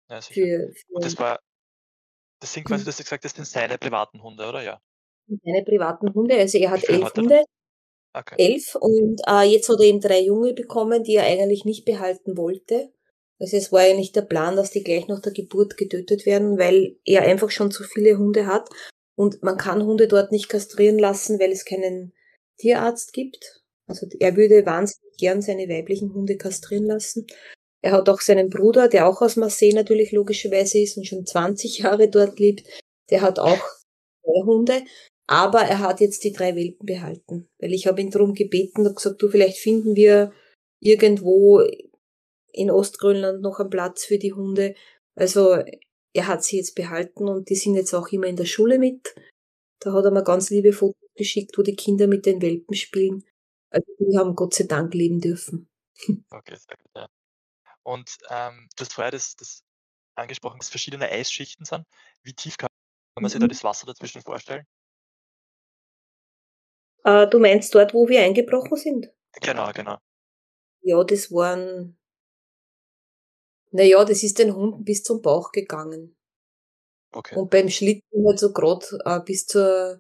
ja. 0.10 0.22
Für, 0.22 0.72
für 0.74 0.86
und 0.90 1.06
das 1.06 1.18
war, 1.18 1.40
das 2.40 2.54
sind 2.54 2.66
quasi, 2.66 2.82
hm. 2.82 2.86
das 2.86 2.98
gesagt, 2.98 3.26
das 3.26 3.34
sind 3.34 3.48
seine 3.48 3.78
privaten 3.78 4.22
Hunde, 4.22 4.48
oder 4.48 4.62
ja? 4.62 4.82
Seine 5.28 5.64
privaten 5.64 6.14
Hunde, 6.14 6.36
also 6.36 6.58
er 6.58 6.72
hat 6.72 6.88
elf 6.88 7.14
Hunde. 7.16 7.44
Okay. 8.12 8.36
Elf 8.38 8.76
und 8.76 9.22
äh, 9.28 9.44
jetzt 9.44 9.70
hat 9.70 9.80
er 9.80 9.86
eben 9.86 10.00
drei 10.02 10.22
Junge 10.22 10.54
bekommen, 10.54 11.04
die 11.04 11.16
er 11.16 11.26
eigentlich 11.26 11.64
nicht 11.64 11.86
behalten 11.86 12.38
wollte. 12.38 12.92
Also 13.40 13.56
es 13.56 13.72
war 13.72 13.82
eigentlich 13.82 14.12
der 14.12 14.24
Plan, 14.24 14.56
dass 14.56 14.72
die 14.72 14.84
gleich 14.84 15.08
nach 15.08 15.22
der 15.22 15.32
Geburt 15.32 15.78
getötet 15.78 16.26
werden, 16.26 16.58
weil 16.58 16.98
er 17.06 17.22
einfach 17.22 17.52
schon 17.52 17.72
zu 17.72 17.84
viele 17.84 18.18
Hunde 18.18 18.48
hat. 18.48 18.68
Und 19.16 19.44
man 19.44 19.58
kann 19.58 19.84
Hunde 19.84 20.08
dort 20.08 20.32
nicht 20.32 20.50
kastrieren 20.50 20.98
lassen, 20.98 21.40
weil 21.40 21.52
es 21.52 21.66
keinen 21.66 22.14
Tierarzt 22.60 23.14
gibt. 23.14 23.64
Also 23.88 24.08
er 24.20 24.36
würde 24.36 24.66
wahnsinnig 24.66 25.18
gern 25.18 25.42
seine 25.42 25.68
weiblichen 25.68 26.14
Hunde 26.14 26.38
kastrieren 26.38 26.86
lassen. 26.86 27.26
Er 27.82 27.94
hat 27.94 28.10
auch 28.10 28.22
seinen 28.22 28.50
Bruder, 28.50 28.88
der 28.88 29.08
auch 29.08 29.22
aus 29.22 29.36
Marseille 29.36 29.74
natürlich 29.74 30.12
logischerweise 30.12 30.80
ist 30.80 30.98
und 30.98 31.08
schon 31.08 31.26
20 31.26 31.80
Jahre 31.80 32.10
dort 32.10 32.40
lebt. 32.40 32.68
Der 33.10 33.22
hat 33.22 33.40
auch 33.40 33.58
zwei 34.22 34.46
Hunde, 34.46 34.84
aber 35.28 35.62
er 35.62 35.80
hat 35.80 36.02
jetzt 36.02 36.24
die 36.24 36.34
drei 36.34 36.56
Welpen 36.56 36.86
behalten. 36.86 37.48
Weil 37.60 37.74
ich 37.74 37.88
habe 37.88 38.02
ihn 38.02 38.12
darum 38.12 38.34
gebeten 38.34 38.86
und 38.86 38.96
gesagt, 38.96 39.22
du, 39.22 39.30
vielleicht 39.30 39.58
finden 39.58 39.96
wir 39.96 40.34
irgendwo 40.82 41.64
in 42.52 42.70
Ostgrönland 42.70 43.42
noch 43.42 43.60
einen 43.60 43.70
Platz 43.70 44.06
für 44.06 44.18
die 44.18 44.34
Hunde. 44.34 44.76
Also 45.16 45.58
er 46.14 46.28
hat 46.28 46.44
sie 46.44 46.58
jetzt 46.58 46.76
behalten 46.76 47.28
und 47.28 47.50
die 47.50 47.56
sind 47.56 47.76
jetzt 47.76 47.94
auch 47.94 48.10
immer 48.10 48.28
in 48.28 48.36
der 48.36 48.46
Schule 48.46 48.78
mit. 48.78 49.16
Da 49.80 49.94
hat 49.94 50.06
er 50.06 50.12
mir 50.12 50.24
ganz 50.24 50.50
liebe 50.50 50.74
Fotos 50.74 51.09
geschickt, 51.20 51.58
wo 51.58 51.62
die 51.64 51.76
Kinder 51.76 52.08
mit 52.08 52.26
den 52.26 52.42
Welpen 52.42 52.76
spielen. 52.76 53.24
Also 53.72 53.88
die 54.00 54.18
haben 54.18 54.36
Gott 54.36 54.56
sei 54.56 54.66
Dank 54.66 54.94
leben 54.96 55.22
dürfen. 55.22 55.70
Okay, 56.32 56.56
sehr 56.56 56.78
gut, 56.78 56.92
ja. 56.96 57.08
Und 57.84 58.18
ähm, 58.30 58.68
du 58.78 58.82
hast 58.82 58.94
vorher 58.94 59.12
das, 59.12 59.36
das 59.36 59.64
angesprochen, 60.16 60.60
dass 60.60 60.70
verschiedene 60.70 61.10
Eisschichten 61.10 61.66
sind. 61.66 61.86
Wie 62.24 62.34
tief 62.34 62.58
kann 62.58 62.70
man 63.20 63.30
sich 63.30 63.40
da 63.40 63.48
Mhm. 63.48 63.50
das 63.50 63.64
Wasser 63.64 63.88
dazwischen 63.88 64.22
vorstellen? 64.22 64.66
Äh, 67.04 67.28
du 67.28 67.40
meinst 67.40 67.74
dort, 67.76 67.94
wo 67.94 68.08
wir 68.08 68.22
eingebrochen 68.22 68.78
sind? 68.78 69.12
Genau, 69.42 69.72
genau. 69.74 69.98
Ja, 70.82 71.04
das 71.04 71.32
waren. 71.32 71.98
Na 73.72 73.84
ja, 73.84 74.04
das 74.06 74.24
ist 74.24 74.38
den 74.40 74.56
Hunden 74.56 74.84
bis 74.84 75.04
zum 75.04 75.22
Bauch 75.22 75.52
gegangen. 75.52 76.16
Okay. 77.12 77.36
Und 77.36 77.50
beim 77.50 77.70
Schlitten 77.70 78.26
halt 78.28 78.40
so 78.40 78.52
grad 78.54 78.94
äh, 79.06 79.20
bis 79.22 79.46
zur, 79.48 80.00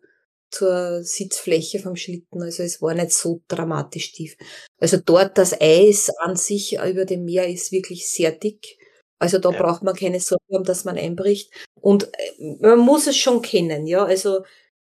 zur 0.51 1.03
Sitzfläche 1.03 1.79
vom 1.79 1.96
Schlitten. 1.96 2.41
Also 2.41 2.63
es 2.63 2.82
war 2.82 2.94
nicht 2.94 3.12
so 3.12 3.41
dramatisch 3.48 4.12
tief. 4.13 4.36
Also 4.79 4.98
dort 4.98 5.38
das 5.38 5.60
Eis 5.60 6.10
an 6.20 6.36
sich 6.36 6.74
über 6.79 7.06
dem 7.06 7.25
Meer 7.25 7.48
ist 7.48 7.72
wirklich 7.72 8.10
sehr 8.10 8.32
dick. 8.32 8.77
Also 9.20 9.38
da 9.39 9.51
Ja. 9.51 9.62
braucht 9.62 9.84
man 9.84 9.96
keine 9.96 10.20
Sorge 10.20 10.44
haben, 10.53 10.63
dass 10.63 10.86
man 10.86 10.98
einbricht. 10.98 11.51
Und 11.82 12.06
äh, 12.13 12.58
man 12.62 12.79
muss 12.79 13.08
es 13.08 13.18
schon 13.18 13.41
kennen, 13.41 13.86
ja. 13.88 14.06
Also 14.06 14.44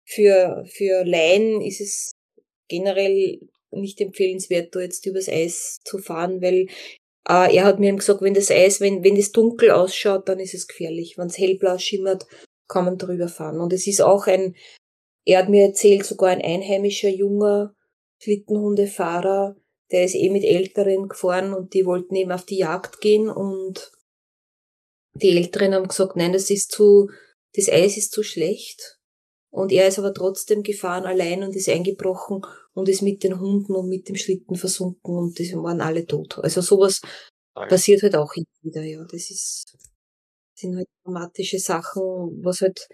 für, 0.05 0.65
für 0.67 1.03
Laien 1.05 1.61
ist 1.61 1.81
es 1.81 2.11
generell 2.69 3.39
nicht 3.71 4.01
empfehlenswert, 4.01 4.75
da 4.75 4.81
jetzt 4.81 5.05
übers 5.05 5.29
Eis 5.29 5.77
zu 5.85 5.97
fahren, 5.97 6.41
weil 6.41 6.67
äh, 7.29 7.55
er 7.55 7.65
hat 7.65 7.79
mir 7.79 7.89
eben 7.89 7.97
gesagt, 7.97 8.21
wenn 8.21 8.33
das 8.33 8.51
Eis, 8.51 8.81
wenn, 8.81 9.03
wenn 9.03 9.15
es 9.17 9.31
dunkel 9.31 9.71
ausschaut, 9.71 10.27
dann 10.29 10.39
ist 10.39 10.53
es 10.53 10.67
gefährlich. 10.67 11.17
Wenn 11.17 11.27
es 11.27 11.37
hellblau 11.37 11.77
schimmert, 11.77 12.25
kann 12.67 12.85
man 12.85 12.97
drüber 12.97 13.27
fahren. 13.27 13.59
Und 13.59 13.73
es 13.73 13.87
ist 13.87 14.01
auch 14.01 14.27
ein, 14.27 14.55
er 15.25 15.39
hat 15.39 15.49
mir 15.49 15.65
erzählt, 15.65 16.05
sogar 16.05 16.29
ein 16.29 16.41
einheimischer 16.41 17.09
junger 17.09 17.75
Schlittenhundefahrer, 18.19 19.55
der 19.91 20.05
ist 20.05 20.15
eh 20.15 20.29
mit 20.29 20.43
Älteren 20.43 21.09
gefahren 21.09 21.53
und 21.53 21.73
die 21.73 21.85
wollten 21.85 22.15
eben 22.15 22.31
auf 22.31 22.45
die 22.45 22.57
Jagd 22.57 23.01
gehen 23.01 23.29
und 23.29 23.91
die 25.13 25.35
Älteren 25.35 25.73
haben 25.73 25.87
gesagt, 25.87 26.15
nein, 26.15 26.33
das 26.33 26.49
ist 26.49 26.71
zu, 26.71 27.09
das 27.55 27.69
Eis 27.69 27.97
ist 27.97 28.11
zu 28.11 28.23
schlecht. 28.23 28.99
Und 29.49 29.73
er 29.73 29.87
ist 29.87 29.99
aber 29.99 30.13
trotzdem 30.13 30.63
gefahren 30.63 31.05
allein 31.05 31.43
und 31.43 31.55
ist 31.57 31.67
eingebrochen 31.67 32.41
und 32.73 32.87
ist 32.87 33.01
mit 33.01 33.23
den 33.23 33.39
Hunden 33.39 33.75
und 33.75 33.89
mit 33.89 34.07
dem 34.07 34.15
Schlitten 34.15 34.55
versunken 34.55 35.17
und 35.17 35.37
die 35.37 35.53
waren 35.55 35.81
alle 35.81 36.05
tot. 36.05 36.39
Also 36.39 36.61
sowas 36.61 37.01
Tragisch. 37.53 37.69
passiert 37.69 38.03
halt 38.03 38.15
auch 38.15 38.33
und 38.35 38.47
wieder, 38.61 38.81
ja. 38.83 39.03
Das 39.03 39.29
ist, 39.29 39.77
sind 40.55 40.77
halt 40.77 40.87
dramatische 41.03 41.59
Sachen, 41.59 42.39
was 42.43 42.61
halt, 42.61 42.87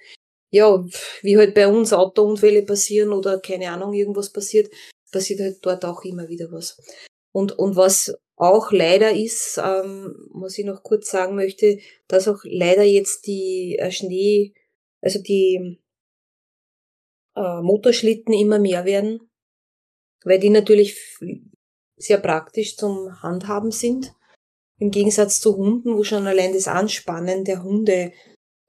ja, 0.50 0.86
wie 1.22 1.38
halt 1.38 1.54
bei 1.54 1.68
uns 1.68 1.94
Autounfälle 1.94 2.64
passieren 2.64 3.12
oder 3.12 3.40
keine 3.40 3.72
Ahnung, 3.72 3.94
irgendwas 3.94 4.32
passiert, 4.32 4.72
passiert 5.12 5.40
halt 5.40 5.58
dort 5.62 5.86
auch 5.86 6.04
immer 6.04 6.28
wieder 6.30 6.52
was. 6.52 6.78
Und, 7.32 7.58
und 7.58 7.76
was 7.76 8.16
auch 8.36 8.72
leider 8.72 9.12
ist, 9.12 9.60
ähm, 9.64 10.16
was 10.32 10.58
ich 10.58 10.66
noch 10.66 10.84
kurz 10.84 11.10
sagen 11.10 11.36
möchte, 11.36 11.80
dass 12.08 12.28
auch 12.28 12.40
leider 12.44 12.84
jetzt 12.84 13.28
die 13.28 13.78
äh, 13.80 13.92
Schnee, 13.92 14.54
also 15.02 15.22
die 15.22 15.80
äh, 17.36 17.62
Motorschlitten 17.62 18.34
immer 18.34 18.60
mehr 18.60 18.86
werden, 18.86 19.30
weil 20.24 20.40
die 20.40 20.50
natürlich 20.50 20.98
sehr 21.98 22.20
praktisch 22.20 22.78
zum 22.78 23.22
Handhaben 23.22 23.72
sind. 23.72 24.14
Im 24.80 24.92
Gegensatz 24.92 25.40
zu 25.40 25.58
Hunden, 25.58 25.98
wo 25.98 26.04
schon 26.04 26.28
allein 26.28 26.54
das 26.54 26.68
Anspannen 26.68 27.44
der 27.44 27.64
Hunde 27.64 28.14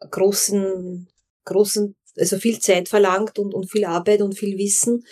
großen, 0.01 1.09
großen, 1.49 1.97
also 2.17 2.39
viel 2.39 2.61
Zeit 2.61 2.89
verlangt 2.89 3.39
und, 3.39 3.55
und 3.55 3.71
viel 3.71 3.85
Arbeit 3.85 4.23
und 4.23 4.39
viel 4.39 4.57
Wissen. 4.59 5.05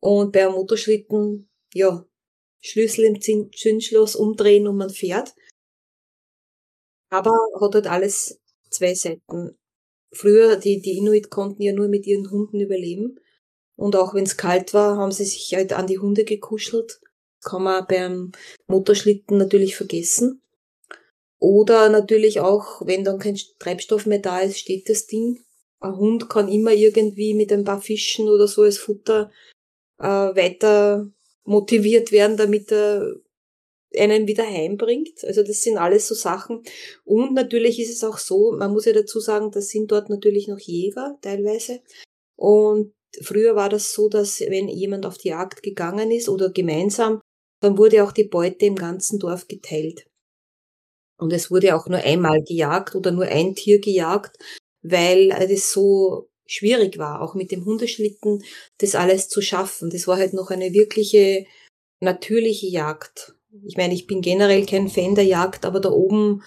Und 0.00 0.32
bei 0.32 0.44
einem 0.44 0.54
Motorschlitten, 0.54 1.48
ja, 1.74 2.04
Schlüssel 2.60 3.04
im 3.04 3.20
Zündschloss 3.20 4.16
umdrehen 4.16 4.66
und 4.66 4.76
man 4.76 4.90
fährt. 4.90 5.34
Aber 7.10 7.32
hat 7.60 7.74
halt 7.74 7.86
alles 7.86 8.40
zwei 8.70 8.94
Seiten. 8.94 9.56
Früher, 10.12 10.56
die, 10.56 10.80
die 10.80 10.98
Inuit 10.98 11.30
konnten 11.30 11.62
ja 11.62 11.72
nur 11.72 11.88
mit 11.88 12.06
ihren 12.06 12.30
Hunden 12.30 12.60
überleben. 12.60 13.18
Und 13.76 13.94
auch 13.94 14.14
wenn 14.14 14.24
es 14.24 14.36
kalt 14.36 14.74
war, 14.74 14.96
haben 14.96 15.12
sie 15.12 15.24
sich 15.24 15.54
halt 15.54 15.72
an 15.72 15.86
die 15.86 15.98
Hunde 15.98 16.24
gekuschelt. 16.24 17.00
Kann 17.42 17.62
man 17.62 17.86
beim 17.86 18.32
Motorschlitten 18.66 19.38
natürlich 19.38 19.76
vergessen. 19.76 20.42
Oder 21.38 21.88
natürlich 21.88 22.40
auch, 22.40 22.84
wenn 22.84 23.04
dann 23.04 23.20
kein 23.20 23.38
Treibstoff 23.58 24.06
mehr 24.06 24.18
da 24.18 24.40
ist, 24.40 24.58
steht 24.58 24.88
das 24.88 25.06
Ding. 25.06 25.44
Ein 25.80 25.96
Hund 25.96 26.28
kann 26.28 26.48
immer 26.48 26.72
irgendwie 26.72 27.34
mit 27.34 27.52
ein 27.52 27.64
paar 27.64 27.80
Fischen 27.80 28.28
oder 28.28 28.48
so 28.48 28.62
als 28.62 28.78
Futter 28.78 29.30
äh, 29.98 30.04
weiter 30.04 31.10
motiviert 31.44 32.12
werden, 32.12 32.36
damit 32.36 32.72
er 32.72 33.14
einen 33.96 34.26
wieder 34.26 34.44
heimbringt. 34.44 35.24
Also 35.24 35.42
das 35.42 35.62
sind 35.62 35.78
alles 35.78 36.08
so 36.08 36.14
Sachen. 36.14 36.62
Und 37.04 37.34
natürlich 37.34 37.80
ist 37.80 37.90
es 37.90 38.04
auch 38.04 38.18
so, 38.18 38.52
man 38.52 38.72
muss 38.72 38.84
ja 38.84 38.92
dazu 38.92 39.20
sagen, 39.20 39.50
das 39.50 39.68
sind 39.68 39.90
dort 39.90 40.10
natürlich 40.10 40.48
noch 40.48 40.58
Jäger 40.58 41.18
teilweise. 41.22 41.80
Und 42.36 42.92
früher 43.22 43.56
war 43.56 43.68
das 43.68 43.92
so, 43.92 44.08
dass 44.08 44.40
wenn 44.40 44.68
jemand 44.68 45.06
auf 45.06 45.18
die 45.18 45.28
Jagd 45.28 45.62
gegangen 45.62 46.10
ist 46.10 46.28
oder 46.28 46.50
gemeinsam, 46.50 47.20
dann 47.60 47.78
wurde 47.78 48.04
auch 48.04 48.12
die 48.12 48.24
Beute 48.24 48.66
im 48.66 48.76
ganzen 48.76 49.18
Dorf 49.18 49.48
geteilt. 49.48 50.06
Und 51.18 51.32
es 51.32 51.50
wurde 51.50 51.74
auch 51.74 51.86
nur 51.88 51.98
einmal 51.98 52.42
gejagt 52.42 52.94
oder 52.94 53.10
nur 53.10 53.24
ein 53.24 53.54
Tier 53.54 53.80
gejagt, 53.80 54.36
weil 54.82 55.30
es 55.30 55.72
so 55.72 56.28
schwierig 56.46 56.98
war, 56.98 57.20
auch 57.20 57.34
mit 57.34 57.52
dem 57.52 57.64
Hundeschlitten 57.64 58.42
das 58.78 58.94
alles 58.94 59.28
zu 59.28 59.42
schaffen. 59.42 59.90
Das 59.90 60.06
war 60.06 60.16
halt 60.16 60.32
noch 60.32 60.50
eine 60.50 60.72
wirkliche 60.72 61.46
natürliche 62.00 62.66
Jagd. 62.66 63.34
Ich 63.66 63.76
meine, 63.76 63.94
ich 63.94 64.06
bin 64.06 64.20
generell 64.20 64.64
kein 64.66 64.88
Fan 64.88 65.14
der 65.14 65.24
Jagd, 65.24 65.64
aber 65.64 65.80
da 65.80 65.90
oben, 65.90 66.42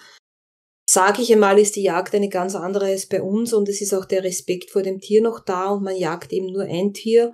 sage 0.88 1.22
ich 1.22 1.32
einmal, 1.32 1.58
ist 1.58 1.76
die 1.76 1.82
Jagd 1.82 2.14
eine 2.14 2.28
ganz 2.28 2.54
andere 2.54 2.86
als 2.86 3.06
bei 3.06 3.22
uns 3.22 3.52
und 3.52 3.68
es 3.68 3.80
ist 3.80 3.94
auch 3.94 4.04
der 4.04 4.24
Respekt 4.24 4.70
vor 4.70 4.82
dem 4.82 5.00
Tier 5.00 5.22
noch 5.22 5.40
da 5.40 5.70
und 5.70 5.84
man 5.84 5.96
jagt 5.96 6.32
eben 6.32 6.46
nur 6.46 6.62
ein 6.62 6.92
Tier. 6.92 7.32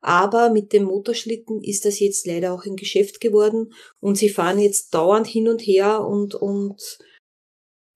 Aber 0.00 0.50
mit 0.50 0.72
dem 0.72 0.84
Motorschlitten 0.84 1.62
ist 1.62 1.84
das 1.84 1.98
jetzt 1.98 2.26
leider 2.26 2.52
auch 2.52 2.64
ein 2.64 2.76
Geschäft 2.76 3.20
geworden 3.20 3.74
und 4.00 4.16
sie 4.16 4.28
fahren 4.28 4.60
jetzt 4.60 4.94
dauernd 4.94 5.26
hin 5.26 5.48
und 5.48 5.60
her 5.60 6.06
und, 6.06 6.34
und 6.34 6.98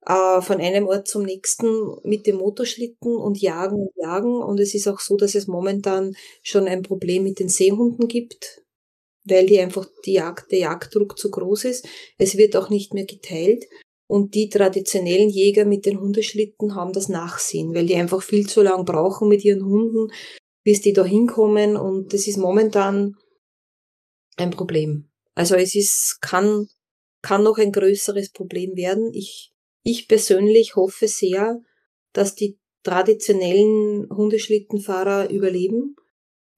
äh, 0.07 0.41
von 0.41 0.61
einem 0.61 0.87
Ort 0.87 1.09
zum 1.09 1.23
nächsten 1.23 1.97
mit 2.05 2.27
dem 2.27 2.37
Motorschlitten 2.37 3.17
und 3.17 3.41
jagen 3.41 3.77
und 3.77 3.93
jagen. 3.97 4.43
Und 4.43 4.61
es 4.61 4.75
ist 4.75 4.89
auch 4.89 5.01
so, 5.01 5.17
dass 5.17 5.35
es 5.35 5.47
momentan 5.47 6.15
schon 6.43 6.67
ein 6.67 6.83
Problem 6.83 7.23
mit 7.25 7.39
den 7.39 7.49
Seehunden 7.49 8.09
gibt, 8.09 8.63
weil 9.25 9.47
die 9.47 9.61
einfach 9.61 9.87
die 10.05 10.15
Jagd, 10.15 10.51
der 10.51 10.59
Jagddruck 10.61 11.19
zu 11.19 11.31
groß 11.31 11.65
ist. 11.65 11.87
Es 12.19 12.37
wird 12.37 12.57
auch 12.57 12.71
nicht 12.71 12.95
mehr 12.95 13.07
geteilt. 13.07 13.65
Und 14.09 14.35
die 14.35 14.51
traditionellen 14.51 15.31
Jäger 15.31 15.65
mit 15.65 15.87
den 15.87 15.99
Hundeschlitten 15.99 16.75
haben 16.75 16.93
das 16.93 17.09
Nachsehen, 17.09 17.75
weil 17.75 17.87
die 17.87 17.95
einfach 17.95 18.23
viel 18.23 18.47
zu 18.47 18.61
lang 18.61 18.85
brauchen 18.85 19.29
mit 19.29 19.43
ihren 19.43 19.65
Hunden, 19.65 20.13
bis 20.65 20.83
die 20.83 20.93
da 20.93 21.05
hinkommen. 21.05 21.77
Und 21.77 22.13
das 22.13 22.27
ist 22.27 22.37
momentan 22.37 23.15
ein 24.37 24.51
Problem. 24.51 25.09
Also 25.35 25.55
es 25.55 25.75
ist, 25.75 26.19
kann, 26.21 26.69
kann 27.23 27.43
noch 27.43 27.57
ein 27.57 27.73
größeres 27.73 28.33
Problem 28.33 28.77
werden. 28.77 29.13
Ich, 29.15 29.52
ich 29.85 30.09
persönlich 30.09 30.77
hoffe 30.77 31.09
sehr, 31.09 31.61
dass 32.13 32.35
die 32.35 32.59
traditionellen 32.83 34.09
Hundeschlittenfahrer 34.11 35.31
überleben 35.31 35.97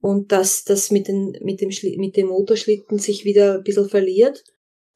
und 0.01 0.33
dass 0.33 0.65
das 0.65 0.91
mit, 0.91 1.09
den, 1.09 1.37
mit, 1.43 1.61
dem, 1.61 1.71
mit 1.99 2.17
dem 2.17 2.29
Motorschlitten 2.29 2.99
sich 2.99 3.25
wieder 3.25 3.55
ein 3.55 3.63
bisschen 3.63 3.89
verliert, 3.89 4.45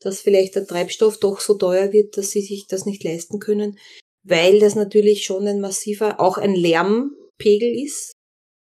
dass 0.00 0.20
vielleicht 0.20 0.54
der 0.54 0.66
Treibstoff 0.66 1.18
doch 1.18 1.40
so 1.40 1.54
teuer 1.54 1.92
wird, 1.92 2.16
dass 2.16 2.30
sie 2.30 2.42
sich 2.42 2.66
das 2.66 2.86
nicht 2.86 3.02
leisten 3.04 3.38
können, 3.38 3.78
weil 4.22 4.60
das 4.60 4.74
natürlich 4.74 5.24
schon 5.24 5.46
ein 5.46 5.60
massiver, 5.60 6.20
auch 6.20 6.38
ein 6.38 6.54
Lärmpegel 6.54 7.82
ist. 7.82 8.12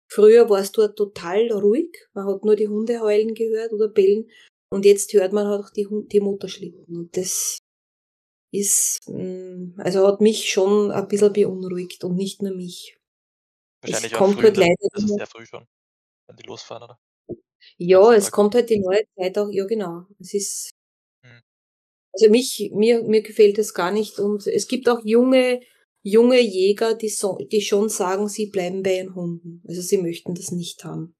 Früher 0.09 0.49
war 0.49 0.61
es 0.61 0.73
dort 0.73 0.97
total 0.97 1.51
ruhig, 1.51 1.91
man 2.15 2.27
hat 2.27 2.45
nur 2.45 2.57
die 2.57 2.69
Hunde 2.69 3.01
heulen 3.01 3.35
gehört 3.35 3.73
oder 3.73 3.89
bellen 3.89 4.31
und 4.71 4.85
jetzt 4.85 5.13
hört 5.13 5.33
man 5.33 5.47
halt 5.47 5.65
auch 5.65 5.71
die, 5.71 5.87
die 6.13 6.21
Motorschlitten 6.21 6.85
und 6.97 7.17
das 7.17 7.59
ist, 8.53 9.01
mm, 9.09 9.75
also 9.81 10.07
hat 10.09 10.21
mich 10.21 10.51
schon 10.51 10.91
ein 10.93 11.09
bisschen 11.09 11.33
beunruhigt 11.33 12.05
und 12.05 12.17
nicht 12.17 12.43
nur 12.43 12.55
mich. 12.55 12.97
Wahrscheinlich 13.83 14.13
es 14.13 14.15
auch 14.17 14.19
kommt 14.19 14.35
früh, 14.35 14.45
halt 14.45 14.57
leider 14.59 14.75
das 14.93 15.05
ist 15.05 15.15
sehr 15.17 15.27
früh 15.27 15.47
schon, 15.47 15.67
wenn 16.29 16.37
die 16.37 16.45
losfahren, 16.45 16.85
oder? 16.85 17.01
Ja, 17.79 18.13
es 18.15 18.31
kommt 18.31 18.55
halt 18.55 18.69
die 18.71 18.81
neue 18.81 19.03
Zeit 19.17 19.39
auch, 19.39 19.51
ja 19.51 19.65
genau. 19.67 20.07
Es 20.21 20.35
ist, 20.35 20.71
Mhm. 21.25 21.43
also 22.13 22.31
mich, 22.31 22.71
mir, 22.75 23.03
mir 23.05 23.23
gefällt 23.23 23.59
es 23.59 23.75
gar 23.75 23.91
nicht 23.93 24.19
und 24.19 24.47
es 24.47 24.69
gibt 24.69 24.89
auch 24.89 25.05
junge, 25.05 25.61
junge 26.03 26.41
Jäger, 26.41 26.95
die 26.95 27.09
so, 27.09 27.39
die 27.53 27.61
schon 27.61 27.89
sagen, 27.89 28.29
sie 28.29 28.47
bleiben 28.47 28.83
bei 28.83 28.97
ihren 28.99 29.15
Hunden. 29.15 29.63
Also 29.69 29.83
sie 29.83 29.99
möchten 29.99 30.35
das 30.35 30.51
nicht 30.53 30.85
haben. 30.85 31.16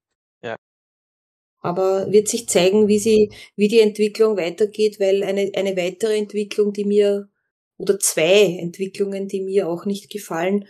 Aber 1.61 2.11
wird 2.11 2.27
sich 2.27 2.47
zeigen, 2.47 2.87
wie 2.87 2.99
sie, 2.99 3.31
wie 3.55 3.67
die 3.67 3.79
Entwicklung 3.79 4.37
weitergeht, 4.37 4.99
weil 4.99 5.23
eine, 5.23 5.51
eine 5.55 5.75
weitere 5.75 6.17
Entwicklung, 6.17 6.73
die 6.73 6.85
mir, 6.85 7.29
oder 7.77 7.99
zwei 7.99 8.57
Entwicklungen, 8.59 9.27
die 9.27 9.41
mir 9.41 9.67
auch 9.67 9.85
nicht 9.85 10.09
gefallen 10.09 10.65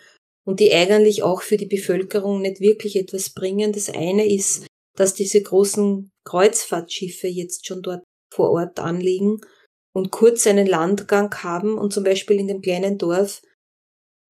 und 0.46 0.60
die 0.60 0.74
eigentlich 0.74 1.24
auch 1.24 1.42
für 1.42 1.58
die 1.58 1.66
Bevölkerung 1.66 2.42
nicht 2.42 2.62
wirklich 2.62 2.96
etwas 2.96 3.32
bringen. 3.32 3.74
Das 3.74 3.90
eine 3.90 4.26
ist, 4.26 4.66
dass 4.96 5.14
diese 5.14 5.42
großen 5.42 6.10
Kreuzfahrtschiffe 6.26 7.28
jetzt 7.28 7.68
schon 7.68 7.82
dort 7.82 8.04
vor 8.34 8.52
Ort 8.52 8.80
anliegen 8.80 9.40
und 9.94 10.12
kurz 10.12 10.48
einen 10.48 10.68
Landgang 10.68 11.34
haben 11.44 11.78
und 11.78 11.94
zum 11.94 12.04
Beispiel 12.04 12.40
in 12.40 12.48
dem 12.48 12.62
kleinen 12.62 12.98
Dorf 12.98 13.42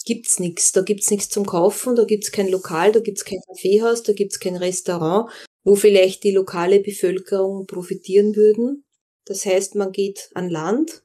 gibt's 0.06 0.40
nichts. 0.40 0.72
Da 0.72 0.82
gibt's 0.82 1.12
nichts 1.12 1.30
zum 1.30 1.46
Kaufen, 1.46 1.96
da 1.96 2.06
gibt's 2.06 2.32
kein 2.32 2.48
Lokal, 2.48 2.92
da 2.92 3.00
gibt's 3.00 3.26
kein 3.26 3.42
Kaffeehaus, 3.48 4.04
da 4.04 4.14
gibt's 4.14 4.40
kein 4.40 4.56
Restaurant, 4.56 5.30
wo 5.68 5.76
vielleicht 5.76 6.24
die 6.24 6.32
lokale 6.32 6.80
Bevölkerung 6.80 7.68
profitieren 7.68 8.38
würden. 8.38 8.86
Das 9.26 9.46
heißt, 9.46 9.76
man 9.76 9.92
geht 9.92 10.30
an 10.34 10.50
Land, 10.50 11.04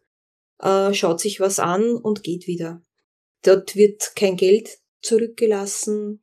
äh, 0.61 0.95
schaut 0.95 1.19
sich 1.19 1.41
was 1.41 1.59
an 1.59 1.97
und 1.97 2.23
geht 2.23 2.47
wieder. 2.47 2.81
Dort 3.43 3.75
wird 3.75 4.15
kein 4.15 4.37
Geld 4.37 4.79
zurückgelassen, 5.01 6.23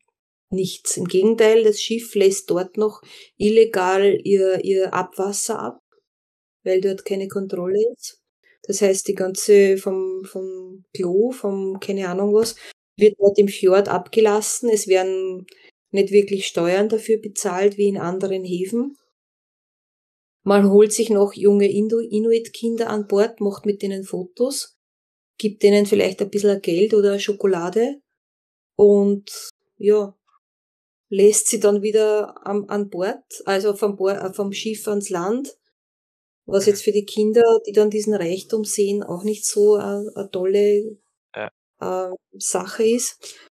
nichts. 0.52 0.96
Im 0.96 1.04
Gegenteil, 1.04 1.66
das 1.66 1.82
Schiff 1.82 2.16
lässt 2.16 2.50
dort 2.50 2.78
noch 2.78 3.02
illegal 3.36 4.18
ihr, 4.24 4.64
ihr 4.64 4.94
Abwasser 4.94 5.60
ab, 5.60 5.82
weil 6.64 6.80
dort 6.80 7.04
keine 7.04 7.28
Kontrolle 7.28 7.84
ist. 7.94 8.22
Das 8.64 8.82
heißt, 8.82 9.06
die 9.10 9.16
ganze 9.16 9.78
vom, 9.78 10.24
vom 10.24 10.86
Klo, 10.94 11.32
vom 11.32 11.82
keine 11.82 12.08
Ahnung 12.08 12.34
was, 12.34 12.56
wird 12.96 13.16
dort 13.20 13.38
im 13.38 13.50
Fjord 13.50 13.90
abgelassen. 13.90 14.70
Es 14.70 14.88
werden 14.88 15.46
nicht 15.92 16.12
wirklich 16.12 16.46
Steuern 16.48 16.90
dafür 16.90 17.18
bezahlt 17.18 17.78
wie 17.78 17.88
in 17.88 17.98
anderen 17.98 18.44
Häfen. 18.44 18.98
Man 20.44 20.70
holt 20.70 20.94
sich 20.94 21.10
noch 21.10 21.34
junge 21.34 21.70
Inuit-Kinder 21.70 22.90
an 22.90 23.08
Bord, 23.08 23.42
macht 23.42 23.66
mit 23.66 23.82
denen 23.82 24.04
Fotos, 24.04 24.78
gibt 25.38 25.64
denen 25.64 25.86
vielleicht 25.86 26.22
ein 26.22 26.30
bisschen 26.30 26.62
Geld 26.62 26.94
oder 26.94 27.20
Schokolade 27.20 28.02
und 28.76 29.52
ja, 29.78 30.16
lässt 31.10 31.48
sie 31.48 31.60
dann 31.60 31.82
wieder 31.82 32.46
am, 32.46 32.66
an 32.70 32.90
Bord, 32.90 33.24
also 33.46 33.76
vom, 33.76 33.98
äh, 34.08 34.34
vom 34.34 34.54
Schiff 34.54 34.88
ans 34.88 35.10
Land, 35.10 35.58
was 36.46 36.66
jetzt 36.66 36.84
für 36.84 36.92
die 36.92 37.06
Kinder, 37.06 37.44
die 37.68 37.72
dann 37.72 37.90
diesen 37.90 38.14
Reichtum 38.14 38.64
sehen, 38.64 39.04
auch 39.04 39.24
nicht 39.24 39.46
so 39.46 39.76
eine, 39.76 40.10
eine 40.16 40.32
tolle 40.32 40.98
ja. 41.36 41.52
äh, 41.80 42.16
Sache 42.38 42.84
ist. 42.84 43.49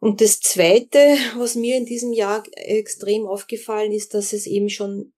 Und 0.00 0.20
das 0.20 0.40
Zweite, 0.40 0.98
was 1.36 1.56
mir 1.56 1.76
in 1.76 1.84
diesem 1.84 2.12
Jahr 2.12 2.44
extrem 2.52 3.26
aufgefallen 3.26 3.92
ist, 3.92 4.14
dass 4.14 4.32
es 4.32 4.46
eben 4.46 4.68
schon 4.68 5.12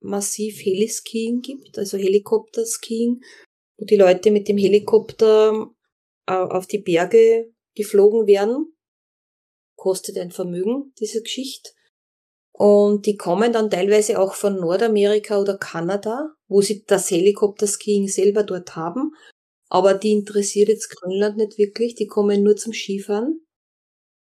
massiv 0.00 0.64
Heliskiing 0.64 1.42
gibt, 1.42 1.78
also 1.78 1.98
Helikopterskiing, 1.98 3.22
wo 3.76 3.84
die 3.84 3.96
Leute 3.96 4.30
mit 4.30 4.48
dem 4.48 4.56
Helikopter 4.56 5.70
äh, 6.26 6.32
auf 6.32 6.66
die 6.66 6.78
Berge 6.78 7.52
geflogen 7.74 8.26
werden. 8.26 8.74
Kostet 9.76 10.16
ein 10.18 10.30
Vermögen, 10.30 10.92
diese 10.98 11.22
Geschichte. 11.22 11.70
Und 12.52 13.06
die 13.06 13.16
kommen 13.16 13.52
dann 13.52 13.70
teilweise 13.70 14.20
auch 14.20 14.34
von 14.34 14.56
Nordamerika 14.56 15.40
oder 15.40 15.56
Kanada, 15.56 16.34
wo 16.48 16.60
sie 16.60 16.84
das 16.84 17.10
Helikopterskiing 17.10 18.08
selber 18.08 18.44
dort 18.44 18.76
haben. 18.76 19.14
Aber 19.68 19.94
die 19.94 20.12
interessiert 20.12 20.68
jetzt 20.68 20.90
Grönland 20.90 21.38
nicht 21.38 21.58
wirklich. 21.58 21.94
Die 21.94 22.06
kommen 22.06 22.42
nur 22.42 22.56
zum 22.56 22.74
Skifahren, 22.74 23.41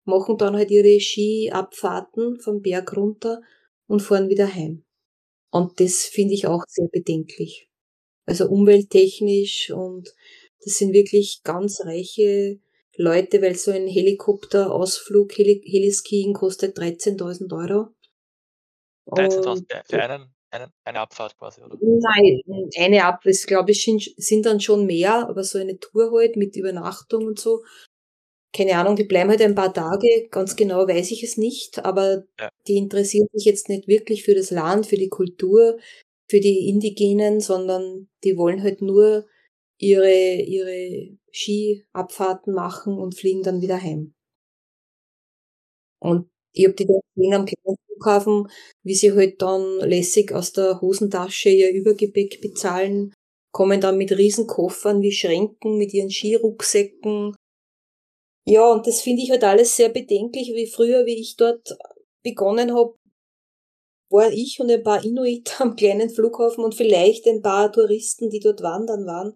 machen 0.06 0.38
dann 0.38 0.56
halt 0.56 0.72
ihre 0.72 1.00
Skiabfahrten 1.00 2.40
vom 2.40 2.62
Berg 2.62 2.96
runter 2.96 3.42
und 3.88 4.02
fahren 4.02 4.30
wieder 4.30 4.54
heim. 4.54 4.84
Und 5.52 5.80
das 5.80 6.04
finde 6.06 6.34
ich 6.34 6.48
auch 6.48 6.64
sehr 6.68 6.88
bedenklich. 6.92 7.70
Also 8.26 8.48
umwelttechnisch 8.48 9.72
und 9.72 10.14
das 10.64 10.78
sind 10.78 10.94
wirklich 10.94 11.42
ganz 11.44 11.82
reiche 11.86 12.60
Leute, 12.96 13.42
weil 13.42 13.56
so 13.56 13.72
ein 13.72 13.88
Helikopterausflug, 13.88 15.38
Heli 15.38 15.62
Heliskiing 15.66 16.34
kostet 16.34 16.78
13.000 16.78 17.52
Euro. 17.54 17.90
13.000 19.08 19.66
für 19.90 20.02
einen, 20.02 20.34
einen, 20.52 20.72
eine 20.86 21.00
Abfahrt 21.02 21.38
quasi, 21.38 21.62
oder? 21.62 21.78
Nein, 21.82 22.42
eine 22.78 23.04
Abfahrt, 23.04 23.48
glaube 23.48 23.72
ich, 23.72 23.84
sind 24.18 24.46
dann 24.46 24.62
schon 24.62 24.86
mehr, 24.86 25.28
aber 25.28 25.44
so 25.44 25.58
eine 25.58 25.78
Tour 25.80 26.12
halt 26.14 26.38
mit 26.38 26.56
Übernachtung 26.56 27.26
und 27.26 27.40
so 27.40 27.64
keine 28.54 28.78
Ahnung, 28.78 28.96
die 28.96 29.04
bleiben 29.04 29.30
halt 29.30 29.42
ein 29.42 29.56
paar 29.56 29.74
Tage, 29.74 30.28
ganz 30.30 30.56
genau 30.56 30.88
weiß 30.88 31.12
ich 31.12 31.24
es 31.24 31.38
nicht, 31.38 31.84
aber 31.84 32.24
ja. 32.40 32.50
die 32.68 32.78
interessieren 32.78 33.28
sich 33.34 33.46
jetzt 33.46 33.68
nicht 33.68 33.88
wirklich 33.88 34.24
für 34.24 34.36
das 34.36 34.52
Land, 34.52 34.86
für 34.86 34.96
die 34.96 35.10
Kultur, 35.10 35.80
für 36.30 36.40
die 36.40 36.70
Indigenen, 36.70 37.40
sondern 37.42 38.10
die 38.24 38.38
wollen 38.38 38.62
halt 38.62 38.82
nur 38.82 39.26
ihre, 39.80 40.36
ihre 40.36 41.18
Skiabfahrten 41.32 42.54
machen 42.54 42.98
und 42.98 43.16
fliegen 43.16 43.42
dann 43.42 43.62
wieder 43.62 43.82
heim. 43.82 44.14
Und 46.00 46.30
ich 46.54 46.68
hab 46.68 46.76
die 46.76 46.86
da 46.86 46.94
gesehen 47.16 47.34
am 47.34 47.46
kleinen 47.46 47.78
Flughafen, 47.88 48.48
wie 48.84 48.94
sie 48.94 49.14
halt 49.14 49.42
dann 49.42 49.80
lässig 49.80 50.32
aus 50.32 50.54
der 50.54 50.80
Hosentasche 50.80 51.50
ihr 51.50 51.72
Übergepäck 51.72 52.40
bezahlen, 52.42 53.14
kommen 53.52 53.82
dann 53.82 53.98
mit 53.98 54.12
Riesenkoffern 54.12 55.02
wie 55.02 55.12
Schränken, 55.12 55.78
mit 55.78 55.94
ihren 55.94 56.12
Skirucksäcken, 56.12 57.36
ja, 58.46 58.72
und 58.72 58.88
das 58.88 59.02
finde 59.02 59.24
ich 59.24 59.32
halt 59.32 59.44
alles 59.44 59.76
sehr 59.76 59.90
bedenklich, 59.90 60.50
wie 60.54 60.68
früher, 60.68 61.06
wie 61.06 61.20
ich 61.20 61.36
dort 61.38 61.78
begonnen 62.24 62.74
habe, 62.76 62.96
war 64.10 64.32
ich 64.32 64.60
und 64.60 64.70
ein 64.70 64.84
paar 64.84 65.04
Inuit 65.04 65.56
am 65.62 65.76
kleinen 65.76 66.10
Flughafen 66.10 66.64
und 66.64 66.76
vielleicht 66.76 67.28
ein 67.28 67.42
paar 67.42 67.72
Touristen, 67.72 68.30
die 68.30 68.40
dort 68.40 68.62
wandern 68.62 69.06
waren. 69.06 69.36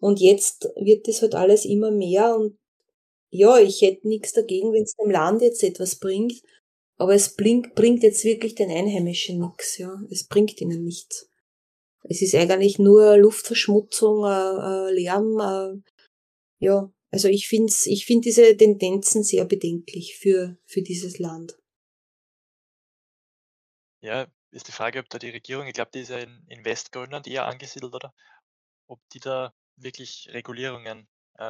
Und 0.00 0.20
jetzt 0.20 0.68
wird 0.76 1.08
das 1.08 1.22
halt 1.22 1.34
alles 1.34 1.64
immer 1.64 1.90
mehr 1.90 2.36
und 2.36 2.56
ja, 3.30 3.58
ich 3.58 3.82
hätte 3.82 4.08
nichts 4.08 4.32
dagegen, 4.32 4.72
wenn 4.72 4.84
es 4.84 4.94
dem 4.94 5.10
Land 5.10 5.42
jetzt 5.42 5.62
etwas 5.62 5.96
bringt, 5.96 6.40
aber 6.96 7.14
es 7.14 7.34
bringt, 7.34 7.74
bringt 7.74 8.02
jetzt 8.02 8.24
wirklich 8.24 8.54
den 8.54 8.70
Einheimischen 8.70 9.38
nichts, 9.40 9.78
ja. 9.78 10.00
Es 10.10 10.26
bringt 10.26 10.60
ihnen 10.60 10.84
nichts. 10.84 11.28
Es 12.04 12.22
ist 12.22 12.34
eigentlich 12.34 12.78
nur 12.78 13.16
Luftverschmutzung, 13.18 14.24
äh, 14.24 14.88
äh, 14.88 14.92
Lärm, 14.94 15.38
äh, 15.40 15.80
ja, 16.64 16.90
also 17.10 17.28
ich 17.28 17.48
finde 17.48 17.72
ich 17.86 18.04
find 18.06 18.24
diese 18.24 18.56
Tendenzen 18.56 19.22
sehr 19.22 19.44
bedenklich 19.44 20.16
für, 20.16 20.58
für 20.66 20.82
dieses 20.82 21.18
Land. 21.18 21.58
Ja, 24.00 24.26
ist 24.50 24.68
die 24.68 24.72
Frage, 24.72 25.00
ob 25.00 25.08
da 25.08 25.18
die 25.18 25.30
Regierung, 25.30 25.66
ich 25.66 25.74
glaube, 25.74 25.90
die 25.92 26.00
ist 26.00 26.10
ja 26.10 26.18
in, 26.18 26.44
in 26.48 26.64
Westgrönland 26.64 27.26
eher 27.26 27.46
angesiedelt, 27.46 27.94
oder? 27.94 28.14
Ob 28.86 29.00
die 29.12 29.20
da 29.20 29.52
wirklich 29.76 30.28
Regulierungen 30.32 31.08
äh, 31.34 31.42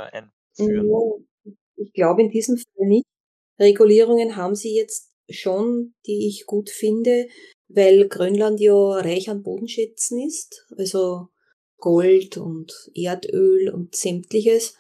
einführen. 0.59 0.88
Ja, 0.88 1.53
ich 1.77 1.92
glaube 1.92 2.23
in 2.23 2.31
diesem 2.31 2.57
Fall 2.57 2.87
nicht. 2.87 3.07
Regulierungen 3.59 4.37
haben 4.37 4.55
sie 4.55 4.75
jetzt 4.75 5.12
schon, 5.29 5.94
die 6.07 6.29
ich 6.29 6.47
gut 6.47 6.71
finde, 6.71 7.29
weil 7.68 8.09
Grönland 8.09 8.61
ja 8.61 8.75
reich 8.75 9.29
an 9.29 9.42
Bodenschätzen 9.42 10.21
ist, 10.21 10.66
also 10.77 11.29
Gold 11.77 12.37
und 12.37 12.90
Erdöl 12.94 13.71
und 13.71 13.94
sämtliches. 13.94 14.77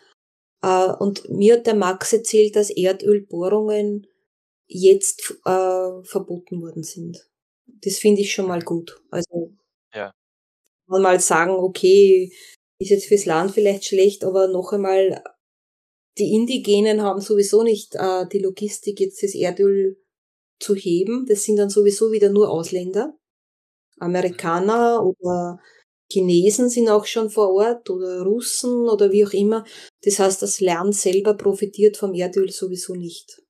Äh, 0.62 0.92
und 0.92 1.28
mir 1.28 1.54
hat 1.54 1.66
der 1.66 1.74
Max 1.74 2.12
erzählt, 2.12 2.56
dass 2.56 2.70
Erdölbohrungen 2.70 4.06
jetzt 4.66 5.34
äh, 5.44 6.02
verboten 6.04 6.60
worden 6.62 6.82
sind. 6.82 7.28
Das 7.66 7.96
finde 7.96 8.20
ich 8.22 8.32
schon 8.32 8.46
mal 8.46 8.62
gut. 8.62 9.00
Also 9.10 9.52
ja. 9.94 10.12
man 10.86 11.02
mal 11.02 11.20
sagen, 11.20 11.52
okay, 11.52 12.32
ist 12.78 12.90
jetzt 12.90 13.06
fürs 13.06 13.26
Land 13.26 13.52
vielleicht 13.52 13.84
schlecht, 13.84 14.24
aber 14.24 14.48
noch 14.48 14.72
einmal, 14.72 15.22
die 16.18 16.34
Indigenen 16.34 17.02
haben 17.02 17.20
sowieso 17.20 17.62
nicht 17.62 17.94
äh, 17.94 18.26
die 18.28 18.40
Logistik, 18.40 19.00
jetzt 19.00 19.22
das 19.22 19.34
Erdöl 19.34 19.96
zu 20.60 20.74
heben. 20.74 21.26
Das 21.26 21.44
sind 21.44 21.56
dann 21.56 21.70
sowieso 21.70 22.12
wieder 22.12 22.30
nur 22.30 22.50
Ausländer. 22.50 23.16
Amerikaner 23.98 25.04
oder 25.04 25.60
Chinesen 26.10 26.68
sind 26.68 26.88
auch 26.88 27.04
schon 27.04 27.30
vor 27.30 27.52
Ort 27.52 27.90
oder 27.90 28.22
Russen 28.22 28.88
oder 28.88 29.12
wie 29.12 29.24
auch 29.26 29.32
immer. 29.32 29.64
Das 30.02 30.18
heißt, 30.18 30.40
das 30.40 30.60
Land 30.60 30.94
selber 30.94 31.34
profitiert 31.34 31.96
vom 31.96 32.14
Erdöl 32.14 32.50
sowieso 32.50 32.94
nicht. 32.94 33.42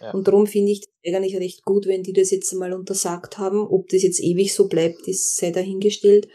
Ja. 0.00 0.12
Und 0.12 0.28
darum 0.28 0.46
finde 0.46 0.72
ich 0.72 0.80
das 0.80 1.14
eigentlich 1.14 1.36
recht 1.36 1.64
gut, 1.64 1.86
wenn 1.86 2.02
die 2.02 2.12
das 2.12 2.30
jetzt 2.30 2.52
mal 2.52 2.72
untersagt 2.72 3.38
haben. 3.38 3.66
Ob 3.66 3.88
das 3.88 4.02
jetzt 4.02 4.20
ewig 4.20 4.54
so 4.54 4.68
bleibt, 4.68 5.08
ist 5.08 5.36
sei 5.36 5.50
dahingestellt. 5.50 6.28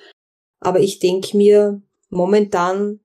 Aber 0.59 0.79
ich 0.81 0.99
denke 0.99 1.37
mir, 1.37 1.81
momentan 2.09 2.99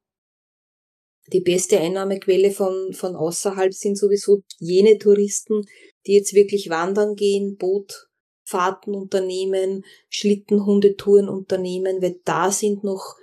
die 1.32 1.40
beste 1.40 1.78
Einnahmequelle 1.78 2.50
von, 2.50 2.92
von 2.92 3.14
außerhalb 3.14 3.72
sind 3.72 3.96
sowieso 3.96 4.42
jene 4.58 4.98
Touristen, 4.98 5.62
die 6.06 6.14
jetzt 6.14 6.34
wirklich 6.34 6.68
wandern 6.68 7.14
gehen, 7.14 7.56
Boot 7.56 8.08
Fahrten 8.44 8.94
unternehmen, 8.94 9.84
Schlittenhundetouren 10.08 11.28
unternehmen, 11.28 12.02
weil 12.02 12.20
da 12.24 12.50
sind 12.50 12.84
noch 12.84 13.16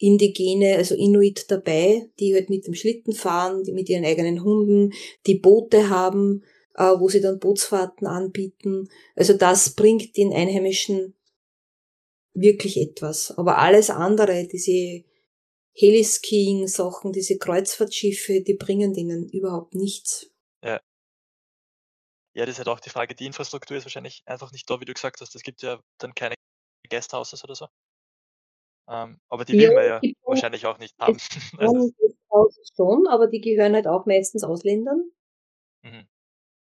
Indigene, 0.00 0.76
also 0.76 0.94
Inuit 0.94 1.50
dabei, 1.50 2.08
die 2.20 2.34
halt 2.34 2.50
mit 2.50 2.66
dem 2.66 2.74
Schlitten 2.74 3.12
fahren, 3.12 3.64
die 3.64 3.72
mit 3.72 3.88
ihren 3.88 4.04
eigenen 4.04 4.44
Hunden, 4.44 4.92
die 5.26 5.34
Boote 5.34 5.90
haben, 5.90 6.44
äh, 6.76 6.94
wo 6.98 7.08
sie 7.08 7.20
dann 7.20 7.40
Bootsfahrten 7.40 8.06
anbieten. 8.06 8.88
Also 9.16 9.34
das 9.34 9.70
bringt 9.70 10.16
den 10.16 10.32
Einheimischen 10.32 11.14
wirklich 12.32 12.76
etwas. 12.80 13.36
Aber 13.36 13.58
alles 13.58 13.90
andere, 13.90 14.46
diese 14.46 15.02
Heliskiing-Sachen, 15.72 17.12
diese 17.12 17.38
Kreuzfahrtschiffe, 17.38 18.40
die 18.40 18.54
bringen 18.54 18.94
denen 18.94 19.28
überhaupt 19.28 19.74
nichts. 19.74 20.30
Ja. 22.38 22.42
Ja, 22.42 22.46
das 22.46 22.54
ist 22.54 22.58
halt 22.58 22.68
auch 22.68 22.78
die 22.78 22.90
Frage. 22.90 23.16
Die 23.16 23.26
Infrastruktur 23.26 23.76
ist 23.76 23.84
wahrscheinlich 23.84 24.22
einfach 24.24 24.52
nicht 24.52 24.70
da, 24.70 24.80
wie 24.80 24.84
du 24.84 24.94
gesagt 24.94 25.20
hast. 25.20 25.34
Es 25.34 25.42
gibt 25.42 25.60
ja 25.60 25.80
dann 25.98 26.14
keine 26.14 26.36
Guesthouses 26.88 27.42
oder 27.42 27.56
so. 27.56 27.66
Ähm, 28.88 29.18
aber 29.28 29.44
die 29.44 29.58
will 29.58 29.74
man 29.74 29.84
ja 29.84 30.00
wahrscheinlich 30.22 30.64
auch 30.64 30.78
nicht 30.78 30.96
haben. 30.98 31.18
Also 31.58 31.92
schon, 32.76 33.08
aber 33.08 33.26
die 33.26 33.40
gehören 33.40 33.74
halt 33.74 33.88
auch 33.88 34.06
meistens 34.06 34.44
Ausländern. 34.44 35.10
Mhm. 35.82 36.06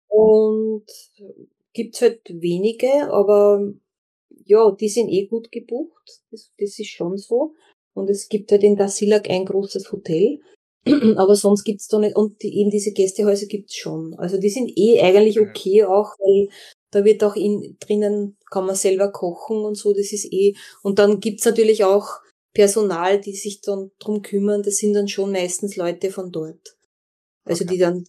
Und 0.06 0.86
gibt's 1.72 2.00
halt 2.02 2.20
wenige, 2.28 3.10
aber 3.12 3.72
ja, 4.44 4.70
die 4.70 4.88
sind 4.88 5.08
eh 5.08 5.26
gut 5.26 5.50
gebucht. 5.50 6.22
Das, 6.30 6.52
das 6.56 6.78
ist 6.78 6.90
schon 6.90 7.18
so. 7.18 7.54
Und 7.94 8.08
es 8.10 8.28
gibt 8.28 8.52
halt 8.52 8.62
in 8.62 8.76
Dasilak 8.76 9.28
ein 9.28 9.44
großes 9.44 9.90
Hotel. 9.90 10.40
aber 11.16 11.34
sonst 11.36 11.64
gibt's 11.64 11.88
da 11.88 11.98
nicht, 11.98 12.16
und 12.16 12.42
die, 12.42 12.58
eben 12.58 12.70
diese 12.70 12.92
Gästehäuser 12.92 13.46
gibt's 13.46 13.76
schon. 13.76 14.14
Also 14.18 14.38
die 14.38 14.50
sind 14.50 14.70
eh 14.76 15.00
eigentlich 15.00 15.40
okay 15.40 15.84
auch, 15.84 16.14
weil 16.18 16.48
da 16.90 17.04
wird 17.04 17.24
auch 17.24 17.36
in, 17.36 17.76
drinnen, 17.80 18.36
kann 18.50 18.66
man 18.66 18.76
selber 18.76 19.10
kochen 19.10 19.64
und 19.64 19.76
so, 19.76 19.92
das 19.92 20.12
ist 20.12 20.32
eh. 20.32 20.54
Und 20.82 20.98
dann 20.98 21.20
gibt's 21.20 21.44
natürlich 21.44 21.84
auch 21.84 22.06
Personal, 22.54 23.20
die 23.20 23.34
sich 23.34 23.60
dann 23.62 23.90
drum 23.98 24.22
kümmern, 24.22 24.62
das 24.62 24.76
sind 24.76 24.94
dann 24.94 25.08
schon 25.08 25.32
meistens 25.32 25.76
Leute 25.76 26.10
von 26.10 26.30
dort. 26.30 26.76
Also 27.44 27.64
die 27.64 27.78
dann, 27.78 28.04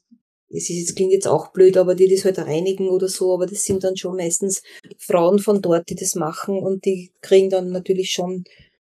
es 0.49 0.69
ist, 0.69 0.89
das 0.89 0.95
klingt 0.95 1.13
jetzt 1.13 1.27
auch 1.27 1.51
blöd, 1.51 1.77
aber 1.77 1.95
die 1.95 2.07
das 2.07 2.25
halt 2.25 2.37
reinigen 2.39 2.89
oder 2.89 3.07
so, 3.07 3.33
aber 3.33 3.47
das 3.47 3.63
sind 3.63 3.83
dann 3.83 3.97
schon 3.97 4.17
meistens 4.17 4.61
Frauen 4.99 5.39
von 5.39 5.61
dort, 5.61 5.89
die 5.89 5.95
das 5.95 6.15
machen 6.15 6.59
und 6.59 6.85
die 6.85 7.11
kriegen 7.21 7.49
dann 7.49 7.71
natürlich 7.71 8.11
schon 8.11 8.43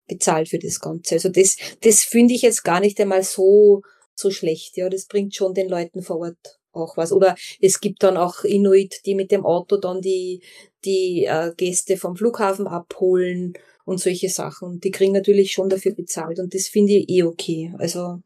bezahlt 0.07 0.49
für 0.49 0.59
das 0.59 0.79
Ganze. 0.79 1.15
Also 1.15 1.29
das, 1.29 1.57
das 1.81 2.03
finde 2.03 2.33
ich 2.33 2.41
jetzt 2.41 2.63
gar 2.63 2.79
nicht 2.79 2.99
einmal 2.99 3.23
so, 3.23 3.81
so 4.15 4.31
schlecht, 4.31 4.77
ja. 4.77 4.89
Das 4.89 5.05
bringt 5.05 5.35
schon 5.35 5.53
den 5.53 5.69
Leuten 5.69 6.01
vor 6.01 6.19
Ort 6.19 6.59
auch 6.71 6.97
was. 6.97 7.11
Oder 7.11 7.35
es 7.59 7.79
gibt 7.79 8.03
dann 8.03 8.17
auch 8.17 8.43
Inuit, 8.43 9.01
die 9.05 9.15
mit 9.15 9.31
dem 9.31 9.45
Auto 9.45 9.77
dann 9.77 10.01
die, 10.01 10.41
die 10.85 11.25
äh, 11.25 11.51
Gäste 11.55 11.97
vom 11.97 12.15
Flughafen 12.15 12.67
abholen 12.67 13.53
und 13.85 13.99
solche 13.99 14.29
Sachen. 14.29 14.79
Die 14.79 14.91
kriegen 14.91 15.13
natürlich 15.13 15.51
schon 15.51 15.69
dafür 15.69 15.93
bezahlt 15.93 16.39
und 16.39 16.53
das 16.53 16.67
finde 16.67 16.93
ich 16.93 17.09
eh 17.09 17.23
okay. 17.23 17.73
Also 17.77 18.21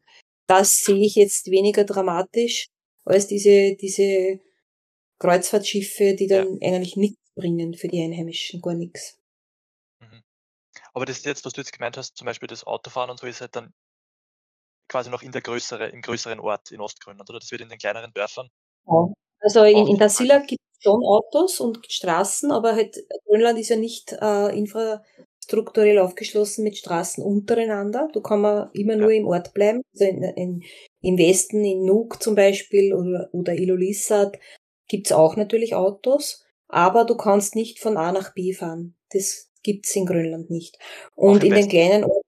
das 0.46 0.84
sehe 0.84 1.04
ich 1.04 1.14
jetzt 1.14 1.50
weniger 1.50 1.84
dramatisch 1.84 2.66
als 3.04 3.26
diese, 3.26 3.74
diese 3.74 4.40
Kreuzfahrtschiffe, 5.18 6.14
die 6.14 6.26
dann 6.26 6.58
ja. 6.60 6.68
eigentlich 6.68 6.96
nichts 6.96 7.18
bringen 7.34 7.74
für 7.74 7.88
die 7.88 8.02
Einheimischen, 8.02 8.60
gar 8.60 8.74
nichts. 8.74 9.18
Aber 10.94 11.06
das 11.06 11.24
jetzt, 11.24 11.44
was 11.44 11.52
du 11.52 11.60
jetzt 11.60 11.72
gemeint 11.72 11.96
hast, 11.96 12.16
zum 12.16 12.26
Beispiel 12.26 12.48
das 12.48 12.64
Autofahren 12.64 13.10
und 13.10 13.18
so, 13.18 13.26
ist 13.26 13.40
halt 13.40 13.56
dann 13.56 13.72
quasi 14.88 15.10
noch 15.10 15.22
in 15.22 15.32
der 15.32 15.40
größere, 15.40 15.88
im 15.88 16.02
größeren 16.02 16.40
Ort 16.40 16.70
in 16.70 16.80
Ostgrönland, 16.80 17.28
oder? 17.30 17.38
Das 17.38 17.50
wird 17.50 17.62
in 17.62 17.68
den 17.68 17.78
kleineren 17.78 18.12
Dörfern. 18.12 18.48
Ja. 18.86 19.12
Also 19.40 19.64
in, 19.64 19.86
in 19.86 19.98
Tassila 19.98 20.38
gibt 20.38 20.60
es 20.60 20.84
schon 20.84 21.02
Autos 21.04 21.60
und 21.60 21.80
Straßen, 21.90 22.52
aber 22.52 22.74
halt 22.74 22.96
Grönland 23.26 23.58
ist 23.58 23.70
ja 23.70 23.76
nicht 23.76 24.12
äh, 24.12 24.56
infra, 24.56 25.02
strukturell 25.44 25.98
aufgeschlossen 25.98 26.62
mit 26.62 26.76
Straßen 26.76 27.24
untereinander. 27.24 28.08
Du 28.12 28.20
kann 28.20 28.40
man 28.40 28.70
immer 28.72 28.96
nur 28.96 29.10
im 29.10 29.26
Ort 29.26 29.54
bleiben. 29.54 29.82
Also 29.92 30.04
in, 30.04 30.22
in, 30.22 30.62
Im 31.00 31.18
Westen, 31.18 31.64
in 31.64 31.84
Nuuk 31.84 32.22
zum 32.22 32.34
Beispiel 32.34 32.94
oder, 32.94 33.28
oder 33.32 33.54
Ilulissat 33.54 34.38
gibt's 34.88 35.12
auch 35.12 35.36
natürlich 35.36 35.74
Autos, 35.74 36.44
aber 36.68 37.04
du 37.04 37.16
kannst 37.16 37.56
nicht 37.56 37.80
von 37.80 37.96
A 37.96 38.12
nach 38.12 38.34
B 38.34 38.52
fahren. 38.52 38.94
Das 39.10 39.50
gibt's 39.62 39.94
in 39.96 40.06
Grönland 40.06 40.50
nicht. 40.50 40.78
Und 41.14 41.44
in 41.44 41.54
den 41.54 41.68
kleinen 41.68 42.04
Orten, 42.04 42.22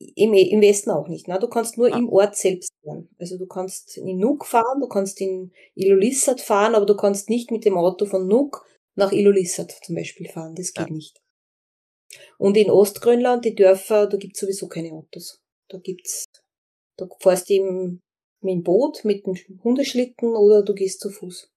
im, 0.00 0.32
im 0.32 0.60
Westen 0.62 0.90
auch 0.90 1.08
nicht. 1.08 1.28
Ne? 1.28 1.38
Du 1.38 1.48
kannst 1.48 1.76
nur 1.76 1.92
ah. 1.92 1.98
im 1.98 2.08
Ort 2.08 2.36
selbst 2.36 2.72
fahren. 2.82 3.08
Also 3.18 3.36
du 3.36 3.46
kannst 3.46 3.98
in 3.98 4.18
Nuuk 4.18 4.46
fahren, 4.46 4.80
du 4.80 4.88
kannst 4.88 5.20
in 5.20 5.52
Ilulissat 5.74 6.40
fahren, 6.40 6.74
aber 6.74 6.86
du 6.86 6.96
kannst 6.96 7.28
nicht 7.28 7.50
mit 7.50 7.64
dem 7.64 7.76
Auto 7.76 8.06
von 8.06 8.26
Nuuk 8.26 8.66
nach 8.94 9.12
Ilulissat 9.12 9.72
zum 9.82 9.94
Beispiel 9.94 10.28
fahren. 10.28 10.54
Das 10.54 10.72
geht 10.72 10.88
ja. 10.88 10.92
nicht. 10.92 11.20
Und 12.38 12.56
in 12.56 12.70
Ostgrönland, 12.70 13.44
die 13.44 13.54
Dörfer, 13.54 14.06
da 14.06 14.16
gibt's 14.16 14.40
sowieso 14.40 14.68
keine 14.68 14.92
Autos. 14.92 15.40
Da 15.68 15.78
gibt's, 15.78 16.24
da 16.96 17.06
fährst 17.20 17.48
du 17.48 17.54
eben 17.54 18.00
mit 18.40 18.54
dem 18.54 18.62
Boot, 18.62 19.04
mit 19.04 19.26
dem 19.26 19.36
Hundeschlitten 19.62 20.34
oder 20.34 20.62
du 20.62 20.74
gehst 20.74 21.00
zu 21.00 21.10
Fuß. 21.10 21.50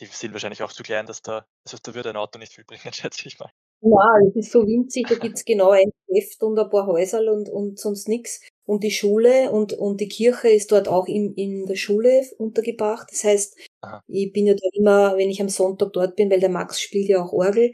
Die 0.00 0.06
sind 0.06 0.32
wahrscheinlich 0.32 0.62
auch 0.62 0.72
zu 0.72 0.82
klein, 0.82 1.04
dass 1.04 1.20
da, 1.20 1.46
also 1.66 1.76
da 1.82 1.94
würde 1.94 2.10
ein 2.10 2.16
Auto 2.16 2.38
nicht 2.38 2.54
viel 2.54 2.64
bringen, 2.64 2.80
schätze 2.92 3.28
ich 3.28 3.38
mal. 3.38 3.52
Ja, 3.82 3.96
das 4.26 4.36
ist 4.36 4.52
so 4.52 4.66
winzig, 4.66 5.06
da 5.08 5.14
gibt's 5.14 5.44
genau 5.44 5.70
ein 5.70 5.90
Heft 6.08 6.42
und 6.42 6.58
ein 6.58 6.68
paar 6.68 6.86
Häuser 6.86 7.20
und, 7.32 7.48
und 7.48 7.78
sonst 7.78 8.08
nix. 8.08 8.40
Und 8.66 8.84
die 8.84 8.90
Schule 8.90 9.50
und, 9.50 9.72
und 9.72 10.00
die 10.00 10.08
Kirche 10.08 10.48
ist 10.48 10.70
dort 10.70 10.86
auch 10.86 11.06
in, 11.08 11.32
in 11.34 11.64
der 11.64 11.76
Schule 11.76 12.22
untergebracht. 12.36 13.08
Das 13.10 13.24
heißt, 13.24 13.56
Aha. 13.80 14.02
ich 14.06 14.32
bin 14.32 14.46
ja 14.46 14.54
da 14.54 14.60
immer, 14.74 15.16
wenn 15.16 15.30
ich 15.30 15.40
am 15.40 15.48
Sonntag 15.48 15.92
dort 15.94 16.14
bin, 16.14 16.30
weil 16.30 16.40
der 16.40 16.50
Max 16.50 16.80
spielt 16.80 17.08
ja 17.08 17.24
auch 17.24 17.32
Orgel, 17.32 17.72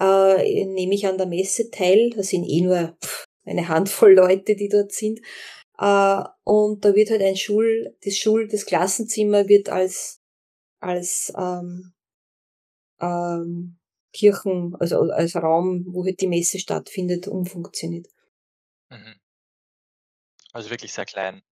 äh, 0.00 0.64
nehme 0.64 0.94
ich 0.94 1.06
an 1.08 1.18
der 1.18 1.26
Messe 1.26 1.70
teil. 1.70 2.10
Da 2.10 2.22
sind 2.22 2.44
eh 2.44 2.60
nur 2.60 2.96
pff, 3.04 3.24
eine 3.44 3.68
Handvoll 3.68 4.14
Leute, 4.14 4.54
die 4.54 4.68
dort 4.68 4.92
sind. 4.92 5.20
Äh, 5.78 6.22
und 6.44 6.84
da 6.84 6.94
wird 6.94 7.10
halt 7.10 7.22
ein 7.22 7.36
Schul, 7.36 7.96
das 8.04 8.16
Schul, 8.16 8.46
das 8.46 8.64
Klassenzimmer 8.64 9.48
wird 9.48 9.70
als, 9.70 10.20
als 10.80 11.32
ähm, 11.36 11.92
ähm, 13.00 13.77
Kirchen, 14.12 14.74
also 14.78 15.00
als 15.00 15.36
Raum, 15.36 15.86
wo 15.88 16.04
halt 16.04 16.20
die 16.20 16.28
Messe 16.28 16.58
stattfindet, 16.58 17.28
umfunktioniert. 17.28 18.08
Mhm. 18.90 19.14
Also 20.52 20.70
wirklich 20.70 20.92
sehr 20.92 21.04
klein. 21.04 21.42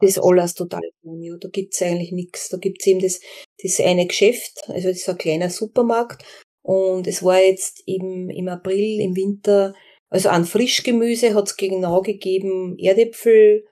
Das 0.00 0.10
ist 0.10 0.22
alles 0.22 0.54
total 0.54 0.82
klein, 1.00 1.22
ja. 1.22 1.36
Da 1.36 1.48
gibt's 1.48 1.82
eigentlich 1.82 2.12
nichts. 2.12 2.48
Da 2.48 2.56
gibt's 2.56 2.86
eben 2.86 3.00
das, 3.00 3.20
das 3.62 3.80
eine 3.80 4.06
Geschäft, 4.06 4.62
also 4.68 4.88
das 4.88 4.98
ist 4.98 5.08
ein 5.08 5.18
kleiner 5.18 5.50
Supermarkt 5.50 6.24
und 6.62 7.06
es 7.06 7.22
war 7.22 7.40
jetzt 7.40 7.82
eben 7.86 8.30
im 8.30 8.48
April, 8.48 9.00
im 9.00 9.16
Winter, 9.16 9.74
also 10.10 10.28
an 10.28 10.44
Frischgemüse 10.44 11.34
hat 11.34 11.48
es 11.48 11.56
genau 11.56 12.02
gegeben 12.02 12.78
Erdäpfel, 12.78 13.66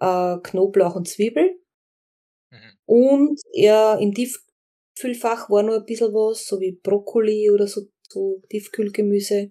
äh, 0.00 0.36
Knoblauch 0.42 0.94
und 0.94 1.08
Zwiebel. 1.08 1.60
Mhm. 2.50 2.72
Und 2.86 3.40
ja, 3.52 3.94
im 3.96 4.12
Tiefkühlfach 5.00 5.48
war 5.48 5.62
noch 5.62 5.74
ein 5.74 5.84
bisschen 5.84 6.12
was, 6.12 6.46
so 6.46 6.60
wie 6.60 6.72
Brokkoli 6.72 7.50
oder 7.50 7.66
so, 7.66 7.82
so 8.08 8.42
Tiefkühlgemüse. 8.50 9.50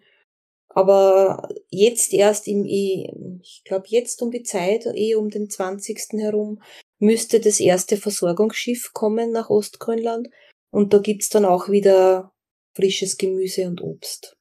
Aber 0.69 1.49
jetzt 1.69 2.13
erst 2.13 2.47
im, 2.47 2.65
ich 2.65 3.63
glaube 3.65 3.85
jetzt 3.87 4.21
um 4.21 4.29
die 4.29 4.43
Zeit, 4.43 4.85
eh 4.93 5.15
um 5.15 5.29
den 5.29 5.49
20. 5.49 6.19
herum, 6.19 6.61
müsste 6.99 7.39
das 7.39 7.59
erste 7.59 7.97
Versorgungsschiff 7.97 8.91
kommen 8.93 9.31
nach 9.31 9.49
Ostgrönland. 9.49 10.29
Und 10.71 10.93
da 10.93 10.99
gibt's 10.99 11.29
dann 11.29 11.45
auch 11.45 11.69
wieder 11.69 12.31
frisches 12.75 13.17
Gemüse 13.17 13.67
und 13.67 13.81
Obst. 13.81 14.37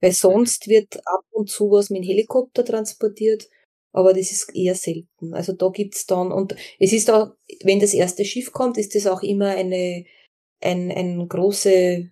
Weil 0.00 0.12
sonst 0.12 0.68
wird 0.68 0.98
ab 1.06 1.24
und 1.30 1.50
zu 1.50 1.70
was 1.70 1.90
mit 1.90 2.02
dem 2.02 2.08
Helikopter 2.08 2.64
transportiert, 2.64 3.48
aber 3.92 4.12
das 4.12 4.30
ist 4.30 4.54
eher 4.54 4.74
selten. 4.74 5.34
Also 5.34 5.52
da 5.54 5.70
gibt's 5.70 6.06
dann, 6.06 6.30
und 6.30 6.54
es 6.78 6.92
ist 6.92 7.10
auch, 7.10 7.30
wenn 7.64 7.80
das 7.80 7.94
erste 7.94 8.24
Schiff 8.24 8.52
kommt, 8.52 8.78
ist 8.78 8.94
das 8.94 9.06
auch 9.06 9.22
immer 9.22 9.48
eine, 9.48 10.04
ein, 10.60 10.90
ein 10.90 11.28
große, 11.28 12.10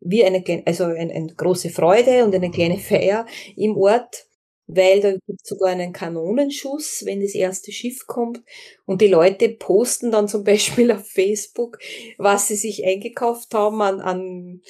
wie 0.00 0.24
eine, 0.24 0.44
also 0.66 0.84
eine, 0.84 1.12
eine 1.12 1.34
große 1.34 1.70
Freude 1.70 2.24
und 2.24 2.34
eine 2.34 2.50
kleine 2.50 2.78
Feier 2.80 3.26
im 3.56 3.76
Ort, 3.76 4.26
weil 4.66 5.00
da 5.00 5.12
gibt 5.12 5.46
sogar 5.46 5.70
einen 5.70 5.92
Kanonenschuss, 5.92 7.02
wenn 7.04 7.20
das 7.20 7.34
erste 7.34 7.72
Schiff 7.72 8.06
kommt. 8.06 8.42
Und 8.86 9.02
die 9.02 9.08
Leute 9.08 9.48
posten 9.50 10.10
dann 10.10 10.28
zum 10.28 10.44
Beispiel 10.46 10.92
auf 10.92 11.06
Facebook, 11.06 11.78
was 12.18 12.48
sie 12.48 12.56
sich 12.56 12.84
eingekauft 12.86 13.54
haben 13.54 13.82
an, 13.82 14.00
an 14.00 14.62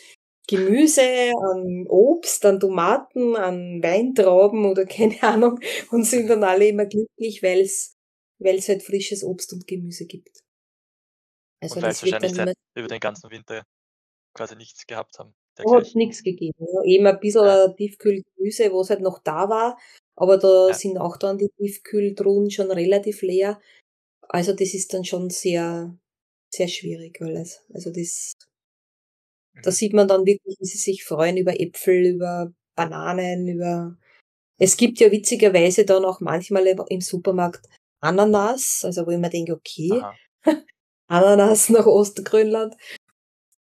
Gemüse, 0.49 1.03
an 1.53 1.87
Obst, 1.89 2.45
an 2.45 2.61
Tomaten, 2.61 3.37
an 3.37 3.83
Weintrauben 3.83 4.67
oder 4.67 4.85
keine 4.87 5.23
Ahnung 5.23 5.61
und 5.91 6.05
sind 6.05 6.29
dann 6.29 6.45
alle 6.45 6.69
immer 6.69 6.87
glücklich, 6.87 7.43
weil 7.43 7.61
es 7.61 7.97
weil 8.39 8.57
es 8.59 8.69
halt 8.69 8.83
frisches 8.83 9.23
Obst 9.25 9.53
und 9.53 9.67
Gemüse 9.69 10.05
gibt. 10.07 10.42
Also 11.63 11.77
und 11.77 11.83
weil 11.83 11.93
es 11.93 12.03
wahrscheinlich 12.03 12.35
seit, 12.35 12.57
über 12.75 12.89
den 12.89 13.01
ganzen 13.01 13.31
Winter 13.31 13.65
quasi 14.35 14.57
nichts 14.57 14.87
gehabt 14.87 15.19
haben. 15.19 15.35
Hat 15.59 15.95
nichts 15.95 16.23
gegeben. 16.23 16.57
Ja. 16.59 16.83
Eben 16.85 17.07
ein 17.07 17.21
bisschen 17.21 17.45
ja. 17.45 17.69
Tiefkühlgemüse, 17.69 18.73
was 18.73 18.91
halt 18.91 19.01
noch 19.01 19.19
da 19.19 19.49
war, 19.49 19.79
aber 20.17 20.39
da 20.39 20.69
ja. 20.69 20.75
sind 20.75 20.99
auch 20.99 21.17
dann 21.17 21.39
die 21.39 21.51
Tiefkühltruhen 21.59 22.51
schon 22.51 22.71
relativ 22.71 23.23
leer. 23.23 23.61
Also 24.29 24.53
das 24.53 24.73
ist 24.73 24.95
dann 24.95 25.05
schon 25.05 25.29
sehr, 25.29 25.97
sehr 26.53 26.69
schwierig 26.69 27.21
alles. 27.21 27.63
Also 27.73 27.91
das 27.91 28.33
da 29.63 29.71
mhm. 29.71 29.75
sieht 29.75 29.93
man 29.93 30.09
dann 30.09 30.25
wirklich, 30.25 30.57
wie 30.59 30.65
sie 30.65 30.79
sich 30.79 31.05
freuen 31.05 31.37
über 31.37 31.59
Äpfel, 31.61 32.07
über 32.07 32.53
Bananen, 32.75 33.49
über. 33.49 33.97
Es 34.59 34.77
gibt 34.77 35.01
ja 35.01 35.11
witzigerweise 35.11 35.85
dann 35.85 36.05
auch 36.05 36.21
manchmal 36.21 36.67
im 36.67 37.01
Supermarkt 37.01 37.69
Ananas, 38.01 38.83
also 38.85 39.07
wo 39.07 39.11
ich 39.11 39.19
mir 39.19 39.31
denke, 39.31 39.53
okay, 39.53 40.03
Ananas 41.13 41.69
nach 41.71 41.87
Ostgrönland. 41.87 42.77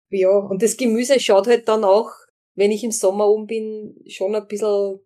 Ja, 0.10 0.38
und 0.38 0.62
das 0.62 0.78
Gemüse 0.78 1.20
schaut 1.20 1.48
halt 1.48 1.68
dann 1.68 1.84
auch, 1.84 2.12
wenn 2.56 2.72
ich 2.72 2.84
im 2.84 2.92
Sommer 2.92 3.30
um 3.30 3.48
bin, 3.48 3.96
schon 4.08 4.36
ein 4.36 4.48
bisschen 4.48 5.00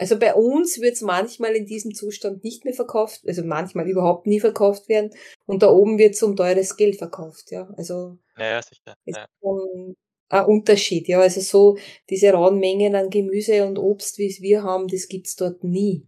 also 0.00 0.18
bei 0.18 0.34
uns 0.34 0.80
wird 0.80 0.94
es 0.94 1.02
manchmal 1.02 1.54
in 1.54 1.66
diesem 1.66 1.92
Zustand 1.92 2.42
nicht 2.42 2.64
mehr 2.64 2.72
verkauft, 2.72 3.20
also 3.26 3.44
manchmal 3.44 3.86
überhaupt 3.86 4.26
nie 4.26 4.40
verkauft 4.40 4.88
werden. 4.88 5.10
Und 5.44 5.62
da 5.62 5.70
oben 5.70 5.98
wird 5.98 6.14
es 6.14 6.22
um 6.22 6.36
teures 6.36 6.78
Geld 6.78 6.96
verkauft, 6.96 7.50
ja. 7.50 7.68
Also 7.76 8.16
ja, 8.38 8.62
sicher. 8.62 8.96
Ja. 9.04 9.26
Schon, 9.42 9.94
ein 10.30 10.44
Unterschied. 10.46 11.06
Ja, 11.06 11.20
also 11.20 11.42
so 11.42 11.76
diese 12.08 12.32
rauen 12.32 12.58
Mengen 12.58 12.94
an 12.94 13.10
Gemüse 13.10 13.66
und 13.66 13.78
Obst, 13.78 14.16
wie 14.16 14.28
es 14.28 14.40
wir 14.40 14.62
haben, 14.62 14.88
das 14.88 15.06
gibt's 15.06 15.36
dort 15.36 15.64
nie. 15.64 16.06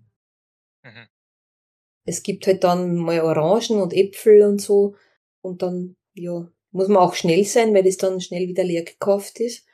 Mhm. 0.82 1.06
Es 2.06 2.22
gibt 2.22 2.46
halt 2.46 2.64
dann 2.64 2.96
mal 2.96 3.20
Orangen 3.20 3.82
und 3.82 3.92
Äpfel 3.92 4.42
und 4.44 4.60
so 4.60 4.94
und 5.42 5.62
dann, 5.62 5.96
ja, 6.14 6.50
muss 6.70 6.88
man 6.88 6.98
auch 6.98 7.14
schnell 7.14 7.44
sein, 7.44 7.74
weil 7.74 7.84
das 7.84 7.98
dann 7.98 8.20
schnell 8.20 8.48
wieder 8.48 8.64
leer 8.64 8.84
gekauft 8.84 9.40
ist. 9.40 9.66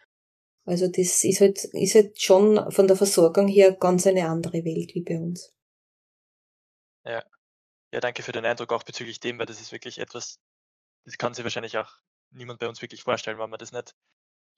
Also 0.65 0.87
das 0.89 1.25
ist 1.25 1.41
halt, 1.41 1.65
ist 1.65 1.95
halt 1.95 2.21
schon 2.21 2.71
von 2.71 2.89
der 2.89 2.97
Versorgung 2.97 3.49
her 3.49 3.73
ganz 3.73 4.07
eine 4.07 4.29
andere 4.29 4.65
Welt 4.65 4.95
wie 4.95 5.03
bei 5.03 5.19
uns. 5.19 5.55
Ja. 7.05 7.25
Ja, 7.91 8.01
danke 8.01 8.23
für 8.23 8.33
den 8.33 8.45
Eindruck 8.45 8.73
auch 8.73 8.83
bezüglich 8.83 9.19
dem, 9.19 9.39
weil 9.39 9.47
das 9.47 9.63
ist 9.63 9.73
wirklich 9.73 9.99
etwas, 9.99 10.41
das 11.07 11.17
kann 11.17 11.33
sich 11.33 11.43
wahrscheinlich 11.43 11.79
auch 11.79 11.91
niemand 12.33 12.59
bei 12.59 12.69
uns 12.69 12.83
wirklich 12.83 13.03
vorstellen, 13.03 13.39
weil 13.39 13.49
man 13.49 13.59
das 13.59 13.73
nicht 13.73 13.95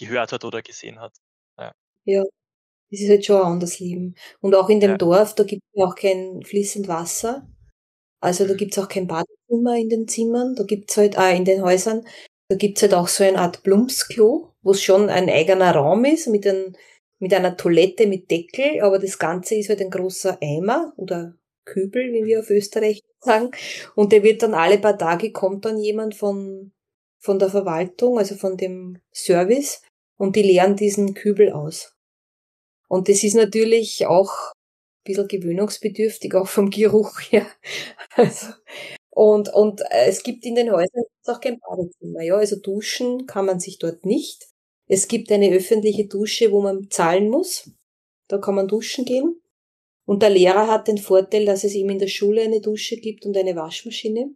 gehört 0.00 0.32
hat 0.32 0.44
oder 0.44 0.62
gesehen 0.62 0.98
hat. 0.98 1.16
Ja. 1.56 1.72
ja. 2.04 2.24
Das 2.90 3.00
ist 3.00 3.08
halt 3.08 3.24
schon 3.24 3.36
ein 3.36 3.52
anderes 3.52 3.78
Leben. 3.78 4.16
Und 4.40 4.56
auch 4.56 4.68
in 4.68 4.80
dem 4.80 4.92
ja. 4.92 4.96
Dorf, 4.96 5.36
da 5.36 5.44
gibt 5.44 5.62
es 5.72 5.82
auch 5.84 5.94
kein 5.94 6.42
fließend 6.42 6.88
Wasser. 6.88 7.48
Also 8.20 8.46
da 8.48 8.54
mhm. 8.54 8.56
gibt 8.56 8.72
es 8.76 8.82
auch 8.82 8.88
kein 8.88 9.06
Badezimmer 9.50 9.76
in 9.76 9.88
den 9.88 10.08
Zimmern, 10.08 10.54
da 10.54 10.64
gibt's 10.64 10.96
halt, 10.96 11.16
äh, 11.16 11.36
in 11.36 11.44
den 11.44 11.62
Häusern, 11.62 12.06
da 12.48 12.56
gibt's 12.56 12.82
halt 12.82 12.94
auch 12.94 13.08
so 13.08 13.24
eine 13.24 13.38
Art 13.38 13.62
Plumpsklo, 13.62 14.52
wo 14.62 14.70
es 14.70 14.82
schon 14.82 15.08
ein 15.08 15.28
eigener 15.28 15.74
Raum 15.74 16.04
ist 16.04 16.28
mit, 16.28 16.46
ein, 16.46 16.76
mit 17.18 17.34
einer 17.34 17.56
Toilette 17.56 18.06
mit 18.06 18.30
Deckel, 18.30 18.80
aber 18.80 18.98
das 18.98 19.18
Ganze 19.18 19.56
ist 19.56 19.68
halt 19.68 19.80
ein 19.80 19.90
großer 19.90 20.38
Eimer 20.40 20.92
oder 20.96 21.36
Kübel, 21.64 22.12
wie 22.12 22.24
wir 22.24 22.40
auf 22.40 22.50
Österreich 22.50 23.00
sagen. 23.20 23.50
Und 23.94 24.12
der 24.12 24.22
wird 24.22 24.42
dann 24.42 24.54
alle 24.54 24.78
paar 24.78 24.98
Tage 24.98 25.30
kommt 25.32 25.64
dann 25.64 25.78
jemand 25.78 26.14
von, 26.14 26.72
von 27.18 27.38
der 27.38 27.50
Verwaltung, 27.50 28.18
also 28.18 28.34
von 28.34 28.56
dem 28.56 29.00
Service, 29.12 29.82
und 30.16 30.36
die 30.36 30.42
leeren 30.42 30.76
diesen 30.76 31.14
Kübel 31.14 31.52
aus. 31.52 31.94
Und 32.88 33.08
das 33.08 33.22
ist 33.22 33.34
natürlich 33.34 34.06
auch 34.06 34.52
ein 34.52 35.04
bisschen 35.04 35.28
gewöhnungsbedürftig, 35.28 36.34
auch 36.34 36.48
vom 36.48 36.70
Geruch 36.70 37.20
her. 37.30 37.46
Also, 38.16 38.48
und, 39.20 39.50
und 39.52 39.82
äh, 39.82 40.06
es 40.06 40.22
gibt 40.22 40.46
in 40.46 40.54
den 40.54 40.72
Häusern 40.72 41.04
auch 41.26 41.42
kein 41.42 41.60
Badezimmer, 41.60 42.22
ja. 42.22 42.36
Also 42.36 42.56
duschen 42.56 43.26
kann 43.26 43.44
man 43.44 43.60
sich 43.60 43.78
dort 43.78 44.06
nicht. 44.06 44.48
Es 44.86 45.08
gibt 45.08 45.30
eine 45.30 45.54
öffentliche 45.54 46.06
Dusche, 46.06 46.50
wo 46.52 46.62
man 46.62 46.88
zahlen 46.88 47.28
muss. 47.28 47.70
Da 48.28 48.38
kann 48.38 48.54
man 48.54 48.66
duschen 48.66 49.04
gehen. 49.04 49.38
Und 50.06 50.22
der 50.22 50.30
Lehrer 50.30 50.68
hat 50.68 50.88
den 50.88 50.96
Vorteil, 50.96 51.44
dass 51.44 51.64
es 51.64 51.74
ihm 51.74 51.90
in 51.90 51.98
der 51.98 52.08
Schule 52.08 52.40
eine 52.40 52.62
Dusche 52.62 52.96
gibt 52.96 53.26
und 53.26 53.36
eine 53.36 53.54
Waschmaschine. 53.54 54.34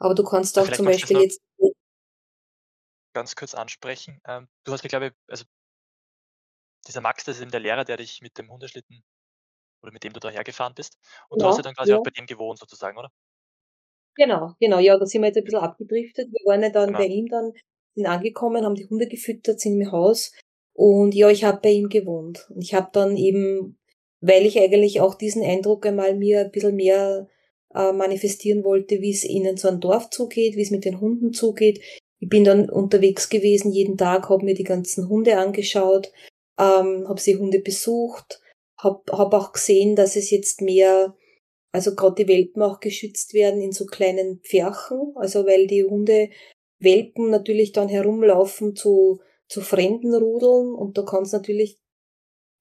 Aber 0.00 0.16
du 0.16 0.24
kannst 0.24 0.58
auch 0.58 0.68
zum 0.72 0.86
Beispiel 0.86 1.20
jetzt. 1.20 1.40
Ganz 3.14 3.36
kurz 3.36 3.54
ansprechen. 3.54 4.20
Ähm, 4.26 4.48
du 4.64 4.72
hast 4.72 4.82
ja, 4.82 4.88
glaube 4.88 5.06
ich, 5.06 5.12
also 5.28 5.44
dieser 6.88 7.00
Max, 7.00 7.22
das 7.22 7.36
ist 7.36 7.42
eben 7.42 7.52
der 7.52 7.60
Lehrer, 7.60 7.84
der 7.84 7.96
dich 7.96 8.22
mit 8.22 8.36
dem 8.38 8.50
Hundeschlitten 8.50 9.04
oder 9.84 9.92
mit 9.92 10.02
dem 10.02 10.12
du 10.12 10.20
da 10.20 10.30
hergefahren 10.30 10.74
bist. 10.74 10.96
Und 11.28 11.40
ja, 11.40 11.44
du 11.44 11.50
hast 11.50 11.56
ja 11.58 11.62
dann 11.62 11.74
quasi 11.74 11.90
ja. 11.90 11.98
auch 11.98 12.02
bei 12.02 12.10
dem 12.10 12.26
gewohnt 12.26 12.58
sozusagen, 12.58 12.98
oder? 12.98 13.10
Genau, 14.16 14.54
genau. 14.58 14.78
Ja, 14.78 14.98
da 14.98 15.06
sind 15.06 15.22
wir 15.22 15.28
jetzt 15.28 15.36
ein 15.36 15.44
bisschen 15.44 15.60
abgedriftet. 15.60 16.28
Wir 16.30 16.46
waren 16.46 16.62
ja 16.62 16.70
dann 16.70 16.88
genau. 16.88 16.98
bei 16.98 17.06
ihm 17.06 17.26
dann, 17.28 17.52
sind 17.94 18.06
angekommen, 18.06 18.64
haben 18.64 18.74
die 18.74 18.88
Hunde 18.88 19.06
gefüttert, 19.06 19.60
sind 19.60 19.80
im 19.80 19.92
Haus. 19.92 20.32
Und 20.72 21.14
ja, 21.14 21.28
ich 21.28 21.44
habe 21.44 21.60
bei 21.62 21.70
ihm 21.70 21.88
gewohnt. 21.88 22.46
Und 22.50 22.62
ich 22.62 22.74
habe 22.74 22.88
dann 22.92 23.16
eben, 23.16 23.78
weil 24.20 24.46
ich 24.46 24.58
eigentlich 24.58 25.00
auch 25.00 25.14
diesen 25.14 25.44
Eindruck 25.44 25.86
einmal 25.86 26.14
mir 26.14 26.40
ein 26.40 26.50
bisschen 26.50 26.76
mehr 26.76 27.28
äh, 27.74 27.92
manifestieren 27.92 28.64
wollte, 28.64 29.00
wie 29.00 29.10
es 29.10 29.24
ihnen 29.24 29.56
so 29.56 29.68
ein 29.68 29.80
Dorf 29.80 30.10
zugeht, 30.10 30.56
wie 30.56 30.62
es 30.62 30.70
mit 30.70 30.84
den 30.84 31.00
Hunden 31.00 31.32
zugeht. 31.32 31.80
Ich 32.20 32.28
bin 32.28 32.44
dann 32.44 32.70
unterwegs 32.70 33.28
gewesen 33.28 33.72
jeden 33.72 33.98
Tag, 33.98 34.28
habe 34.30 34.44
mir 34.44 34.54
die 34.54 34.64
ganzen 34.64 35.08
Hunde 35.08 35.36
angeschaut, 35.36 36.10
ähm, 36.58 37.06
habe 37.08 37.20
sie 37.20 37.36
Hunde 37.36 37.60
besucht, 37.60 38.40
habe 38.84 39.02
hab 39.10 39.34
auch 39.34 39.52
gesehen, 39.52 39.96
dass 39.96 40.16
es 40.16 40.30
jetzt 40.30 40.60
mehr, 40.60 41.16
also 41.72 41.94
gerade 41.94 42.24
die 42.24 42.28
Welpen 42.28 42.62
auch 42.62 42.80
geschützt 42.80 43.34
werden 43.34 43.60
in 43.60 43.72
so 43.72 43.86
kleinen 43.86 44.40
Pferchen, 44.40 45.12
also 45.16 45.46
weil 45.46 45.66
die 45.66 45.84
Hunde 45.84 46.30
Welpen 46.78 47.30
natürlich 47.30 47.72
dann 47.72 47.88
herumlaufen 47.88 48.76
zu, 48.76 49.20
zu 49.48 49.60
fremden 49.60 50.14
Rudeln 50.14 50.74
und 50.74 50.98
da 50.98 51.02
kann 51.02 51.22
es 51.22 51.32
natürlich 51.32 51.80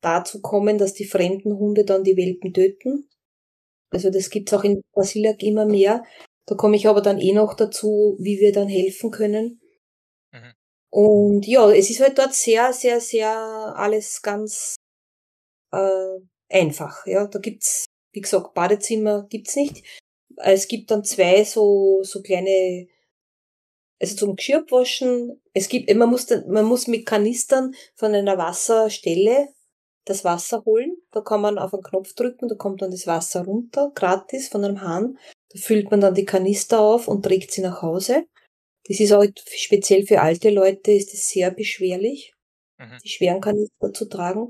dazu 0.02 0.42
kommen, 0.42 0.78
dass 0.78 0.94
die 0.94 1.06
fremden 1.06 1.58
Hunde 1.58 1.86
dann 1.86 2.04
die 2.04 2.18
Welpen 2.18 2.54
töten. 2.54 3.10
Also 3.92 4.10
das 4.10 4.30
gibt's 4.30 4.54
auch 4.54 4.64
in 4.64 4.82
Brasilien 4.92 5.38
immer 5.40 5.66
mehr. 5.66 6.04
Da 6.46 6.56
komme 6.56 6.76
ich 6.76 6.88
aber 6.88 7.02
dann 7.02 7.20
eh 7.20 7.32
noch 7.32 7.54
dazu, 7.54 8.18
wie 8.20 8.40
wir 8.40 8.52
dann 8.52 8.68
helfen 8.68 9.12
können. 9.12 9.62
Mhm. 10.32 10.54
Und 10.90 11.48
ja, 11.48 11.72
es 11.72 11.90
ist 11.90 12.02
halt 12.02 12.18
dort 12.18 12.34
sehr, 12.34 12.74
sehr, 12.74 13.00
sehr 13.00 13.30
alles 13.30 14.22
ganz 14.22 14.76
äh, 15.74 16.20
einfach. 16.50 17.06
Ja, 17.06 17.28
da 17.28 17.40
gibt's, 17.40 17.86
wie 18.12 18.22
gesagt, 18.22 18.54
Badezimmer 18.54 19.26
gibt's 19.30 19.56
nicht. 19.56 19.84
Es 20.38 20.68
gibt 20.68 20.92
dann 20.92 21.04
zwei 21.04 21.44
so 21.44 22.02
so 22.04 22.22
kleine, 22.22 22.88
also 24.00 24.16
zum 24.16 24.36
Geschirrwaschen. 24.36 25.42
Es 25.54 25.70
gibt, 25.70 25.94
man 25.96 26.10
muss, 26.10 26.30
man 26.48 26.66
muss 26.66 26.88
mit 26.88 27.06
Kanistern 27.06 27.74
von 27.96 28.14
einer 28.14 28.38
Wasserstelle 28.38 29.50
das 30.06 30.24
Wasser 30.24 30.64
holen. 30.66 30.98
Da 31.12 31.22
kann 31.22 31.42
man 31.42 31.58
auf 31.58 31.74
einen 31.74 31.84
Knopf 31.84 32.14
drücken, 32.14 32.48
da 32.48 32.56
kommt 32.56 32.82
dann 32.82 32.92
das 32.92 33.08
Wasser 33.08 33.46
runter, 33.46 33.92
gratis 33.96 34.50
von 34.50 34.64
einem 34.64 34.82
Hahn. 34.82 35.18
Da 35.50 35.60
füllt 35.60 35.92
man 35.92 36.02
dann 36.02 36.16
die 36.16 36.26
Kanister 36.26 36.80
auf 36.80 37.08
und 37.08 37.24
trägt 37.24 37.52
sie 37.52 37.62
nach 37.62 37.82
Hause. 37.82 38.26
Das 38.86 39.00
ist 39.00 39.14
auch 39.14 39.24
speziell 39.56 40.06
für 40.06 40.22
alte 40.22 40.50
Leute 40.50 40.92
ist 40.92 41.14
es 41.14 41.30
sehr 41.30 41.52
beschwerlich, 41.52 42.34
mhm. 42.78 42.98
die 43.04 43.10
schweren 43.10 43.40
Kanister 43.40 43.94
zu 43.94 44.10
tragen. 44.10 44.50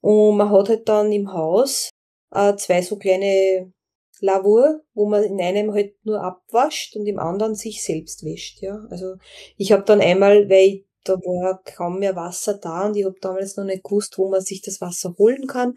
Und 0.00 0.36
man 0.36 0.50
hat 0.50 0.68
halt 0.68 0.88
dann 0.88 1.12
im 1.12 1.32
Haus 1.32 1.90
äh, 2.32 2.54
zwei 2.56 2.82
so 2.82 2.96
kleine 2.96 3.72
Lavur, 4.20 4.82
wo 4.94 5.06
man 5.06 5.24
in 5.24 5.40
einem 5.40 5.72
halt 5.72 5.94
nur 6.04 6.22
abwascht 6.22 6.96
und 6.96 7.06
im 7.06 7.18
anderen 7.18 7.54
sich 7.54 7.84
selbst 7.84 8.24
wäscht. 8.24 8.62
Ja, 8.62 8.86
also 8.90 9.16
ich 9.56 9.72
habe 9.72 9.84
dann 9.84 10.00
einmal, 10.00 10.48
weil 10.48 10.84
da 11.04 11.14
war 11.14 11.62
kaum 11.64 11.98
mehr 11.98 12.16
Wasser 12.16 12.54
da 12.54 12.86
und 12.86 12.96
ich 12.96 13.04
habe 13.04 13.16
damals 13.20 13.56
noch 13.56 13.64
nicht 13.64 13.84
gewusst, 13.84 14.18
wo 14.18 14.28
man 14.28 14.40
sich 14.40 14.62
das 14.62 14.80
Wasser 14.80 15.14
holen 15.18 15.46
kann. 15.46 15.74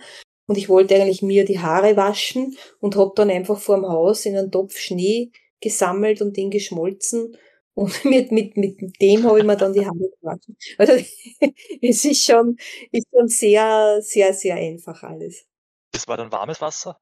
Und 0.48 0.58
ich 0.58 0.70
wollte 0.70 0.96
eigentlich 0.96 1.22
mir 1.22 1.46
die 1.46 1.60
Haare 1.60 1.96
waschen 1.96 2.58
und 2.80 2.96
habe 2.96 3.12
dann 3.16 3.30
einfach 3.30 3.60
vor 3.60 3.76
dem 3.76 3.88
Haus 3.88 4.26
in 4.26 4.36
einen 4.36 4.52
Topf 4.52 4.78
Schnee 4.78 5.32
gesammelt 5.62 6.22
und 6.22 6.38
den 6.38 6.50
geschmolzen 6.50 7.38
und 7.80 8.06
mit, 8.06 8.32
mit, 8.32 8.58
mit 8.58 9.02
dem 9.02 9.24
habe 9.24 9.40
ich 9.40 9.46
mir 9.46 9.56
dann 9.56 9.74
die 9.74 9.86
Haare 9.86 10.12
gewaschen. 10.20 10.58
Also 10.78 10.94
es 11.82 12.06
ist 12.06 12.26
schon, 12.26 12.58
ist 12.92 13.08
schon 13.14 13.28
sehr, 13.28 14.02
sehr, 14.02 14.34
sehr 14.34 14.56
einfach 14.56 15.02
alles. 15.04 15.46
Das 15.94 16.08
war 16.08 16.18
dann 16.18 16.32
warmes 16.32 16.60
Wasser? 16.60 17.00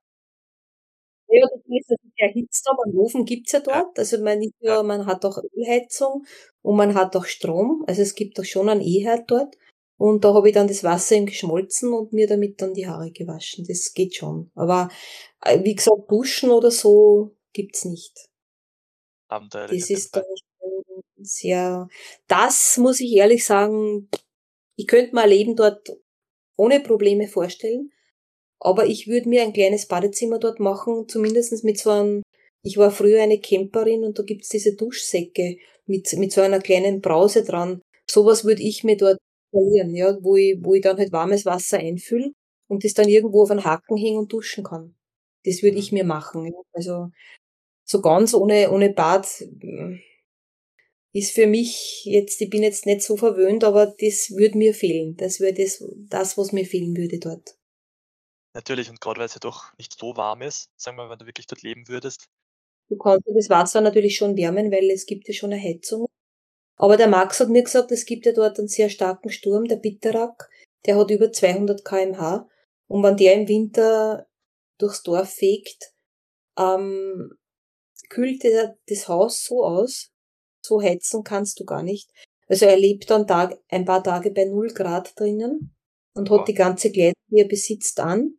Ja, 1.29 1.45
das 1.51 1.61
ist 1.67 1.89
also 1.89 2.09
der 2.17 2.27
erhitzt, 2.27 2.69
aber 2.69 2.83
einen 2.85 2.97
Ofen 2.97 3.25
gibt's 3.25 3.51
ja 3.51 3.59
dort. 3.59 3.97
Also 3.97 4.19
man, 4.19 4.39
nicht 4.39 4.53
nur, 4.61 4.83
man 4.83 5.05
hat 5.07 5.25
auch 5.25 5.39
Ölheizung 5.55 6.25
und 6.61 6.77
man 6.77 6.93
hat 6.93 7.15
auch 7.15 7.25
Strom. 7.25 7.83
Also 7.87 8.03
es 8.03 8.15
gibt 8.15 8.39
auch 8.39 8.45
schon 8.45 8.69
einen 8.69 8.81
E-Herd 8.81 9.29
dort. 9.29 9.57
Und 9.99 10.23
da 10.23 10.33
habe 10.35 10.47
ich 10.47 10.53
dann 10.53 10.67
das 10.67 10.83
Wasser 10.83 11.15
eben 11.15 11.25
geschmolzen 11.25 11.91
und 11.91 12.13
mir 12.13 12.27
damit 12.27 12.61
dann 12.61 12.75
die 12.75 12.87
Haare 12.87 13.11
gewaschen. 13.11 13.65
Das 13.67 13.93
geht 13.95 14.15
schon. 14.15 14.51
Aber 14.53 14.89
äh, 15.41 15.63
wie 15.63 15.73
gesagt, 15.73 16.09
Duschen 16.09 16.51
oder 16.51 16.69
so 16.69 17.35
gibt's 17.51 17.83
nicht. 17.83 18.29
Abenteuerlich. 19.27 19.81
Das 19.81 19.89
ist 19.89 20.15
dann 20.15 20.23
sehr, 21.19 21.87
das 22.27 22.77
muss 22.77 22.99
ich 22.99 23.13
ehrlich 23.13 23.45
sagen, 23.45 24.09
ich 24.77 24.87
könnte 24.87 25.15
mal 25.15 25.29
Leben 25.29 25.55
dort 25.55 25.89
ohne 26.57 26.79
Probleme 26.81 27.27
vorstellen, 27.27 27.91
aber 28.59 28.87
ich 28.87 29.07
würde 29.07 29.29
mir 29.29 29.43
ein 29.43 29.53
kleines 29.53 29.87
Badezimmer 29.87 30.39
dort 30.39 30.59
machen, 30.59 31.07
zumindestens 31.07 31.63
mit 31.63 31.79
so 31.79 31.91
einem, 31.91 32.23
ich 32.63 32.77
war 32.77 32.91
früher 32.91 33.21
eine 33.23 33.39
Camperin 33.39 34.03
und 34.03 34.19
da 34.19 34.23
gibt's 34.23 34.49
diese 34.49 34.75
Duschsäcke 34.75 35.57
mit, 35.85 36.11
mit 36.13 36.31
so 36.31 36.41
einer 36.41 36.59
kleinen 36.59 37.01
Brause 37.01 37.43
dran. 37.43 37.81
Sowas 38.09 38.45
würde 38.45 38.63
ich 38.63 38.83
mir 38.83 38.97
dort 38.97 39.17
verlieren, 39.51 39.95
ja, 39.95 40.17
wo 40.21 40.35
ich, 40.35 40.57
wo 40.61 40.73
ich 40.73 40.81
dann 40.81 40.97
halt 40.97 41.11
warmes 41.11 41.45
Wasser 41.45 41.77
einfülle 41.79 42.31
und 42.67 42.83
das 42.83 42.93
dann 42.93 43.07
irgendwo 43.09 43.43
auf 43.43 43.51
einen 43.51 43.63
Haken 43.65 43.97
hängen 43.97 44.19
und 44.19 44.33
duschen 44.33 44.63
kann. 44.63 44.95
Das 45.45 45.63
würde 45.63 45.77
ich 45.77 45.91
mir 45.91 46.03
machen. 46.03 46.45
Ja. 46.45 46.53
Also 46.73 47.09
so 47.85 48.01
ganz 48.01 48.33
ohne, 48.33 48.71
ohne 48.71 48.91
Bad 48.91 49.27
ist 51.17 51.33
für 51.33 51.47
mich 51.47 52.05
jetzt, 52.05 52.39
ich 52.41 52.49
bin 52.49 52.61
jetzt 52.61 52.85
nicht 52.85 53.01
so 53.01 53.17
verwöhnt, 53.17 53.63
aber 53.63 53.87
das 53.87 54.31
würde 54.35 54.57
mir 54.57 54.73
fehlen. 54.73 55.15
Das 55.17 55.39
wäre 55.39 55.53
das, 55.53 55.83
das, 56.09 56.37
was 56.37 56.51
mir 56.51 56.65
fehlen 56.65 56.95
würde 56.95 57.19
dort. 57.19 57.57
Natürlich, 58.53 58.89
und 58.89 59.01
gerade 59.01 59.19
weil 59.19 59.25
es 59.25 59.33
ja 59.33 59.39
doch 59.39 59.75
nicht 59.77 59.97
so 59.97 60.15
warm 60.15 60.41
ist, 60.41 60.69
sagen 60.75 60.97
wir 60.97 61.05
mal, 61.05 61.11
wenn 61.11 61.19
du 61.19 61.25
wirklich 61.25 61.47
dort 61.47 61.63
leben 61.63 61.87
würdest. 61.87 62.27
Du 62.89 62.97
kannst 62.97 63.27
das 63.27 63.49
Wasser 63.49 63.81
natürlich 63.81 64.15
schon 64.15 64.37
wärmen, 64.37 64.71
weil 64.71 64.89
es 64.91 65.05
gibt 65.05 65.27
ja 65.27 65.33
schon 65.33 65.51
eine 65.51 65.61
Heizung. 65.61 66.07
Aber 66.75 66.97
der 66.97 67.07
Max 67.07 67.39
hat 67.39 67.49
mir 67.49 67.63
gesagt, 67.63 67.91
es 67.91 68.05
gibt 68.05 68.25
ja 68.25 68.31
dort 68.31 68.59
einen 68.59 68.67
sehr 68.67 68.89
starken 68.89 69.29
Sturm, 69.29 69.65
der 69.65 69.77
Bitterak, 69.77 70.49
der 70.85 70.97
hat 70.97 71.09
über 71.09 71.31
200 71.31 71.83
kmh. 71.83 72.47
Und 72.87 73.03
wenn 73.03 73.17
der 73.17 73.33
im 73.33 73.47
Winter 73.47 74.27
durchs 74.77 75.03
Dorf 75.03 75.33
fegt, 75.33 75.93
ähm, 76.57 77.31
kühlt 78.09 78.43
das 78.87 79.07
Haus 79.07 79.43
so 79.43 79.63
aus, 79.65 80.11
so 80.67 80.81
heizen 80.81 81.23
kannst 81.23 81.59
du 81.59 81.65
gar 81.65 81.83
nicht. 81.83 82.09
Also 82.47 82.65
er 82.65 82.77
lebt 82.77 83.09
dann 83.09 83.27
Tag, 83.27 83.59
ein 83.69 83.85
paar 83.85 84.03
Tage 84.03 84.31
bei 84.31 84.45
null 84.45 84.69
Grad 84.69 85.19
drinnen 85.19 85.75
und 86.13 86.29
hat 86.29 86.47
die 86.47 86.53
ganze 86.53 86.91
Kleidung, 86.91 87.21
die 87.29 87.39
er 87.39 87.47
besitzt, 87.47 87.99
an. 87.99 88.37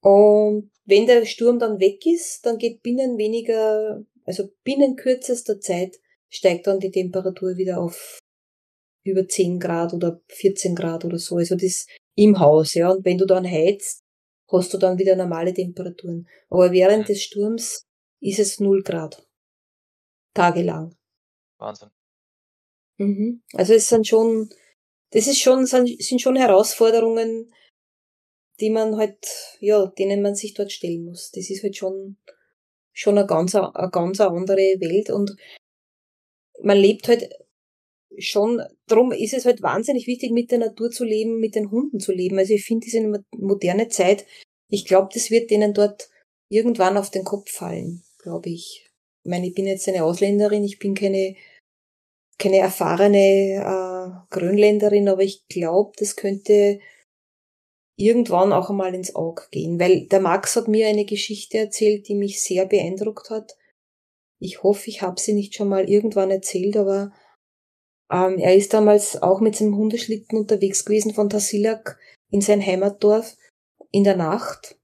Und 0.00 0.70
wenn 0.84 1.06
der 1.06 1.24
Sturm 1.24 1.58
dann 1.58 1.78
weg 1.78 2.04
ist, 2.06 2.44
dann 2.44 2.58
geht 2.58 2.82
binnen 2.82 3.18
weniger, 3.18 4.04
also 4.24 4.48
binnen 4.64 4.96
kürzester 4.96 5.60
Zeit 5.60 5.98
steigt 6.28 6.66
dann 6.66 6.80
die 6.80 6.90
Temperatur 6.90 7.56
wieder 7.56 7.80
auf 7.80 8.18
über 9.04 9.26
10 9.26 9.58
Grad 9.60 9.92
oder 9.94 10.20
14 10.28 10.74
Grad 10.74 11.04
oder 11.04 11.18
so. 11.18 11.36
Also 11.36 11.56
das 11.56 11.86
im 12.16 12.38
Haus, 12.38 12.74
ja. 12.74 12.90
Und 12.90 13.04
wenn 13.04 13.18
du 13.18 13.26
dann 13.26 13.48
heizt, 13.48 14.02
hast 14.50 14.72
du 14.74 14.78
dann 14.78 14.98
wieder 14.98 15.16
normale 15.16 15.54
Temperaturen. 15.54 16.28
Aber 16.48 16.72
während 16.72 17.08
des 17.08 17.22
Sturms 17.22 17.84
ist 18.20 18.38
es 18.38 18.60
0 18.60 18.82
Grad. 18.82 19.26
Tagelang. 20.34 20.96
Wahnsinn. 21.58 21.90
Mhm. 22.98 23.42
Also 23.54 23.74
es 23.74 23.88
sind 23.88 24.06
schon, 24.06 24.50
das 25.10 25.26
ist 25.26 25.40
schon, 25.40 25.66
sind 25.66 26.20
schon 26.20 26.36
Herausforderungen, 26.36 27.52
die 28.60 28.70
man 28.70 28.96
halt, 28.96 29.18
ja, 29.60 29.86
denen 29.86 30.22
man 30.22 30.34
sich 30.34 30.54
dort 30.54 30.72
stellen 30.72 31.04
muss. 31.04 31.30
Das 31.32 31.50
ist 31.50 31.62
halt 31.62 31.76
schon, 31.76 32.16
schon 32.92 33.18
eine 33.18 33.26
ganz, 33.26 33.54
eine 33.54 33.90
ganz 33.90 34.20
andere 34.20 34.56
Welt 34.56 35.10
und 35.10 35.36
man 36.62 36.76
lebt 36.76 37.08
halt 37.08 37.28
schon, 38.18 38.62
darum 38.86 39.12
ist 39.12 39.34
es 39.34 39.46
halt 39.46 39.62
wahnsinnig 39.62 40.06
wichtig, 40.06 40.32
mit 40.32 40.50
der 40.50 40.58
Natur 40.58 40.90
zu 40.90 41.04
leben, 41.04 41.40
mit 41.40 41.54
den 41.54 41.70
Hunden 41.70 41.98
zu 41.98 42.12
leben. 42.12 42.38
Also 42.38 42.54
ich 42.54 42.64
finde 42.64 42.84
diese 42.84 43.24
moderne 43.32 43.88
Zeit, 43.88 44.26
ich 44.68 44.84
glaube, 44.84 45.08
das 45.12 45.30
wird 45.30 45.50
denen 45.50 45.74
dort 45.74 46.10
irgendwann 46.48 46.96
auf 46.96 47.10
den 47.10 47.24
Kopf 47.24 47.50
fallen, 47.50 48.04
glaube 48.18 48.50
ich. 48.50 48.91
Ich 49.24 49.30
meine, 49.30 49.46
ich 49.46 49.54
bin 49.54 49.66
jetzt 49.66 49.88
eine 49.88 50.04
Ausländerin, 50.04 50.64
ich 50.64 50.78
bin 50.78 50.94
keine 50.94 51.36
keine 52.42 52.58
erfahrene 52.58 53.16
äh, 53.18 54.34
Grönländerin, 54.34 55.08
aber 55.08 55.22
ich 55.22 55.46
glaube, 55.48 55.92
das 55.96 56.16
könnte 56.16 56.80
irgendwann 57.96 58.52
auch 58.52 58.68
einmal 58.68 58.94
ins 58.94 59.14
Auge 59.14 59.44
gehen, 59.50 59.78
weil 59.78 60.08
der 60.08 60.20
Max 60.20 60.56
hat 60.56 60.66
mir 60.66 60.88
eine 60.88 61.04
Geschichte 61.04 61.58
erzählt, 61.58 62.08
die 62.08 62.16
mich 62.16 62.42
sehr 62.42 62.66
beeindruckt 62.66 63.30
hat. 63.30 63.56
Ich 64.40 64.64
hoffe, 64.64 64.88
ich 64.88 65.02
habe 65.02 65.20
sie 65.20 65.34
nicht 65.34 65.54
schon 65.54 65.68
mal 65.68 65.88
irgendwann 65.88 66.32
erzählt, 66.32 66.76
aber 66.76 67.12
ähm, 68.10 68.38
er 68.38 68.56
ist 68.56 68.74
damals 68.74 69.22
auch 69.22 69.40
mit 69.40 69.54
seinem 69.54 69.76
Hundeschlitten 69.76 70.36
unterwegs 70.36 70.84
gewesen 70.84 71.14
von 71.14 71.30
Tasilak 71.30 71.98
in 72.30 72.40
sein 72.40 72.64
Heimatdorf 72.64 73.36
in 73.92 74.02
der 74.02 74.16
Nacht. 74.16 74.80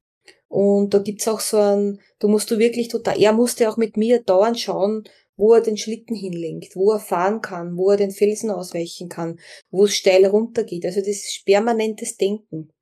Und 0.49 0.95
da 0.95 0.99
gibt's 0.99 1.29
auch 1.29 1.41
so 1.41 1.59
ein, 1.59 2.01
da 2.19 2.29
musst 2.29 2.51
du 2.51 2.59
wirklich 2.59 2.89
total, 2.89 3.21
er 3.21 3.33
musste 3.33 3.69
auch 3.69 3.77
mit 3.77 3.97
mir 3.97 4.23
dauernd 4.23 4.59
schauen, 4.59 5.05
wo 5.37 5.53
er 5.55 5.61
den 5.61 5.77
Schlitten 5.77 6.17
hinlenkt, 6.17 6.75
wo 6.75 6.91
er 6.93 7.01
fahren 7.01 7.41
kann, 7.41 7.77
wo 7.77 7.91
er 7.91 7.97
den 7.97 8.11
Felsen 8.11 8.51
ausweichen 8.51 9.09
kann, 9.09 9.39
wo 9.71 9.85
es 9.85 9.95
steil 9.95 10.27
runtergeht. 10.27 10.85
Also 10.85 11.01
das 11.01 11.09
ist 11.09 11.45
permanentes 11.45 12.17
Denken. 12.17 12.73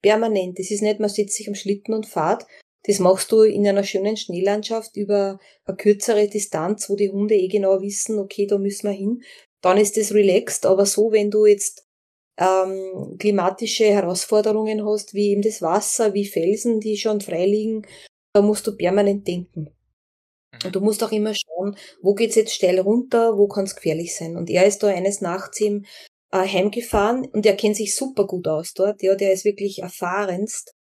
Permanent. 0.00 0.58
Das 0.58 0.70
ist 0.70 0.82
nicht, 0.82 1.00
man 1.00 1.08
sitzt 1.08 1.36
sich 1.36 1.48
am 1.48 1.54
Schlitten 1.54 1.94
und 1.94 2.06
fahrt. 2.06 2.46
Das 2.86 2.98
machst 2.98 3.32
du 3.32 3.42
in 3.42 3.66
einer 3.66 3.82
schönen 3.82 4.16
Schneelandschaft 4.16 4.96
über 4.96 5.40
eine 5.64 5.76
kürzere 5.76 6.28
Distanz, 6.28 6.88
wo 6.90 6.96
die 6.96 7.10
Hunde 7.10 7.34
eh 7.34 7.48
genau 7.48 7.80
wissen, 7.80 8.18
okay, 8.18 8.46
da 8.46 8.58
müssen 8.58 8.88
wir 8.88 8.94
hin. 8.94 9.22
Dann 9.62 9.78
ist 9.78 9.96
das 9.96 10.12
relaxed, 10.12 10.66
aber 10.66 10.84
so, 10.84 11.10
wenn 11.10 11.30
du 11.30 11.46
jetzt 11.46 11.83
ähm, 12.38 13.16
klimatische 13.18 13.86
Herausforderungen 13.86 14.84
hast, 14.84 15.14
wie 15.14 15.30
eben 15.30 15.42
das 15.42 15.62
Wasser, 15.62 16.14
wie 16.14 16.26
Felsen, 16.26 16.80
die 16.80 16.96
schon 16.96 17.20
frei 17.20 17.46
liegen, 17.46 17.86
da 18.32 18.42
musst 18.42 18.66
du 18.66 18.76
permanent 18.76 19.26
denken. 19.26 19.70
Und 20.64 20.74
du 20.74 20.80
musst 20.80 21.02
auch 21.02 21.12
immer 21.12 21.34
schauen, 21.34 21.76
wo 22.00 22.14
geht's 22.14 22.36
jetzt 22.36 22.54
steil 22.54 22.78
runter, 22.80 23.36
wo 23.36 23.48
kann's 23.48 23.74
gefährlich 23.74 24.14
sein. 24.14 24.36
Und 24.36 24.50
er 24.50 24.66
ist 24.66 24.82
da 24.82 24.88
eines 24.88 25.20
Nachts 25.20 25.60
ihm 25.60 25.84
äh, 26.32 26.46
heimgefahren 26.46 27.26
und 27.26 27.46
er 27.46 27.56
kennt 27.56 27.76
sich 27.76 27.94
super 27.94 28.26
gut 28.26 28.46
aus 28.46 28.74
dort. 28.74 29.02
Ja, 29.02 29.14
der 29.14 29.32
ist 29.32 29.44
wirklich 29.44 29.80
erfahrenst. 29.80 30.74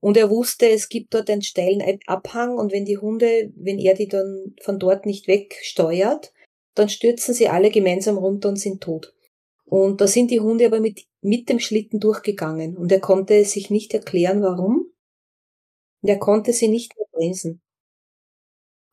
Und 0.00 0.16
er 0.16 0.30
wusste, 0.30 0.68
es 0.68 0.88
gibt 0.88 1.14
dort 1.14 1.28
einen 1.28 1.42
steilen 1.42 1.82
Abhang 2.06 2.56
und 2.56 2.72
wenn 2.72 2.84
die 2.84 2.98
Hunde, 2.98 3.52
wenn 3.56 3.78
er 3.78 3.94
die 3.94 4.06
dann 4.06 4.54
von 4.62 4.78
dort 4.78 5.06
nicht 5.06 5.26
wegsteuert, 5.26 6.32
dann 6.74 6.88
stürzen 6.88 7.34
sie 7.34 7.48
alle 7.48 7.70
gemeinsam 7.70 8.16
runter 8.16 8.48
und 8.48 8.56
sind 8.56 8.80
tot. 8.80 9.12
Und 9.68 10.00
da 10.00 10.06
sind 10.06 10.30
die 10.30 10.40
Hunde 10.40 10.64
aber 10.66 10.80
mit, 10.80 11.04
mit 11.20 11.50
dem 11.50 11.60
Schlitten 11.60 12.00
durchgegangen 12.00 12.78
und 12.78 12.90
er 12.90 13.00
konnte 13.00 13.44
sich 13.44 13.68
nicht 13.68 13.92
erklären, 13.92 14.40
warum. 14.42 14.90
Und 16.00 16.08
er 16.08 16.18
konnte 16.18 16.54
sie 16.54 16.68
nicht 16.68 16.96
mehr 16.96 17.06
bremsen. 17.12 17.60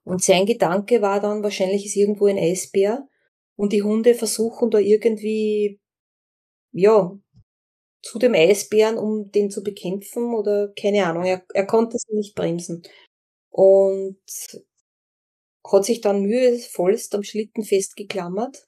Und 0.03 0.21
sein 0.21 0.45
Gedanke 0.45 1.01
war 1.01 1.21
dann, 1.21 1.43
wahrscheinlich 1.43 1.85
ist 1.85 1.95
irgendwo 1.95 2.25
ein 2.25 2.37
Eisbär 2.37 3.07
und 3.55 3.71
die 3.71 3.83
Hunde 3.83 4.15
versuchen 4.15 4.69
da 4.69 4.77
irgendwie, 4.77 5.79
ja, 6.73 7.17
zu 8.01 8.19
dem 8.19 8.33
Eisbären, 8.33 8.97
um 8.97 9.31
den 9.31 9.49
zu 9.49 9.63
bekämpfen 9.63 10.33
oder 10.33 10.73
keine 10.79 11.05
Ahnung. 11.05 11.23
Er, 11.23 11.45
er 11.53 11.65
konnte 11.65 11.97
sie 11.97 12.13
nicht 12.15 12.35
bremsen. 12.35 12.83
Und 13.49 14.19
hat 15.65 15.85
sich 15.85 16.01
dann 16.01 16.21
mühevollst 16.21 17.15
am 17.15 17.23
Schlitten 17.23 17.63
festgeklammert 17.63 18.67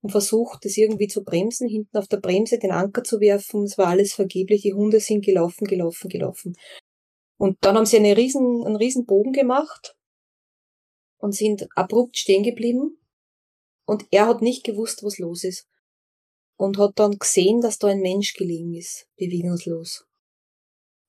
und 0.00 0.10
versucht, 0.10 0.64
das 0.64 0.76
irgendwie 0.76 1.08
zu 1.08 1.24
bremsen, 1.24 1.68
hinten 1.68 1.96
auf 1.96 2.06
der 2.06 2.18
Bremse 2.18 2.58
den 2.58 2.70
Anker 2.70 3.02
zu 3.02 3.20
werfen. 3.20 3.64
Es 3.64 3.78
war 3.78 3.88
alles 3.88 4.12
vergeblich. 4.12 4.62
Die 4.62 4.74
Hunde 4.74 5.00
sind 5.00 5.24
gelaufen, 5.24 5.66
gelaufen, 5.66 6.08
gelaufen. 6.08 6.54
Und 7.36 7.56
dann 7.60 7.76
haben 7.76 7.86
sie 7.86 7.96
eine 7.96 8.16
riesen, 8.16 8.64
einen 8.64 8.76
riesen 8.76 9.06
Bogen 9.06 9.32
gemacht 9.32 9.96
und 11.18 11.34
sind 11.34 11.68
abrupt 11.76 12.16
stehen 12.16 12.42
geblieben. 12.42 12.98
Und 13.86 14.06
er 14.10 14.26
hat 14.26 14.42
nicht 14.42 14.64
gewusst, 14.64 15.02
was 15.02 15.18
los 15.18 15.44
ist. 15.44 15.66
Und 16.56 16.78
hat 16.78 16.92
dann 16.96 17.18
gesehen, 17.18 17.60
dass 17.60 17.78
da 17.78 17.88
ein 17.88 18.00
Mensch 18.00 18.34
gelegen 18.34 18.74
ist, 18.74 19.06
bewegungslos. 19.16 20.04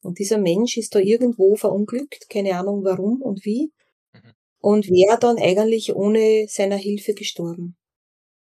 Und 0.02 0.20
dieser 0.20 0.38
Mensch 0.38 0.78
ist 0.78 0.96
da 0.96 1.00
irgendwo 1.00 1.56
verunglückt, 1.56 2.30
keine 2.30 2.58
Ahnung 2.58 2.84
warum 2.84 3.22
und 3.22 3.44
wie. 3.44 3.74
Mhm. 4.14 4.34
Und 4.60 4.88
wäre 4.88 5.20
dann 5.20 5.38
eigentlich 5.38 5.96
ohne 5.96 6.46
seiner 6.48 6.78
Hilfe 6.78 7.14
gestorben. 7.14 7.79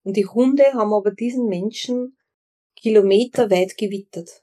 Und 0.07 0.15
die 0.15 0.25
Hunde 0.25 0.63
haben 0.73 0.93
aber 0.93 1.11
diesen 1.11 1.49
Menschen 1.49 2.15
kilometerweit 2.77 3.77
gewittert 3.77 4.41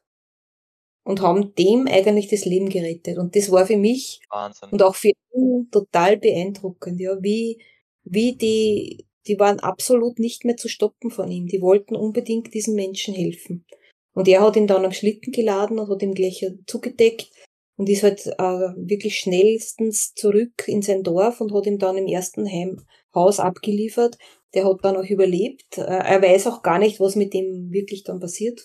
und 1.05 1.23
haben 1.23 1.55
dem 1.55 1.87
eigentlich 1.87 2.29
das 2.29 2.45
Leben 2.45 2.69
gerettet. 2.69 3.17
Und 3.17 3.35
das 3.35 3.51
war 3.51 3.65
für 3.65 3.79
mich 3.79 4.21
Wahnsinn. 4.29 4.69
und 4.69 4.83
auch 4.83 4.95
für 4.95 5.13
ihn 5.35 5.71
total 5.71 6.19
beeindruckend, 6.19 7.01
ja, 7.01 7.17
wie, 7.23 7.63
wie 8.03 8.37
die, 8.37 9.07
die 9.27 9.39
waren 9.39 9.59
absolut 9.59 10.19
nicht 10.19 10.45
mehr 10.45 10.59
zu 10.59 10.69
stoppen 10.69 11.11
von 11.11 11.31
ihm. 11.31 11.47
Die 11.47 11.63
wollten 11.63 11.97
unbedingt 11.97 12.53
diesen 12.53 12.75
Menschen 12.75 13.15
helfen. 13.15 13.65
Und 14.13 14.29
er 14.29 14.43
hat 14.43 14.57
ihn 14.57 14.67
dann 14.67 14.85
am 14.85 14.93
Schlitten 14.93 15.33
geladen 15.33 15.79
und 15.79 15.89
hat 15.89 16.03
ihm 16.03 16.13
gleich 16.13 16.47
zugedeckt 16.67 17.31
und 17.77 17.89
ist 17.89 18.03
halt 18.03 18.27
äh, 18.27 18.75
wirklich 18.77 19.19
schnellstens 19.19 20.13
zurück 20.13 20.65
in 20.67 20.83
sein 20.83 21.03
Dorf 21.03 21.41
und 21.41 21.55
hat 21.55 21.65
ihm 21.65 21.79
dann 21.79 21.97
im 21.97 22.07
ersten 22.07 22.47
Heim, 22.47 22.85
Haus 23.15 23.41
abgeliefert. 23.41 24.19
Der 24.55 24.65
hat 24.65 24.79
dann 24.83 24.97
auch 24.97 25.05
überlebt. 25.05 25.79
Äh, 25.79 25.83
er 25.83 26.23
weiß 26.23 26.47
auch 26.47 26.63
gar 26.63 26.79
nicht, 26.79 27.01
was 27.01 27.17
mit 27.17 27.35
dem 27.35 27.71
wirklich 27.71 28.05
dann 28.05 28.21
passiert 28.21 28.61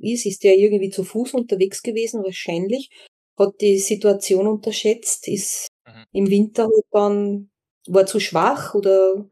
ist. 0.00 0.26
Ist 0.26 0.44
der 0.44 0.56
irgendwie 0.56 0.90
zu 0.90 1.04
Fuß 1.04 1.34
unterwegs 1.34 1.82
gewesen? 1.82 2.22
Wahrscheinlich. 2.22 2.90
Hat 3.36 3.60
die 3.60 3.78
Situation 3.78 4.46
unterschätzt, 4.48 5.28
ist 5.28 5.68
mhm. 5.86 6.04
im 6.12 6.30
Winter 6.30 6.64
halt 6.64 6.86
dann, 6.90 7.50
war 7.86 8.04
zu 8.04 8.18
schwach 8.18 8.74
oder 8.74 9.28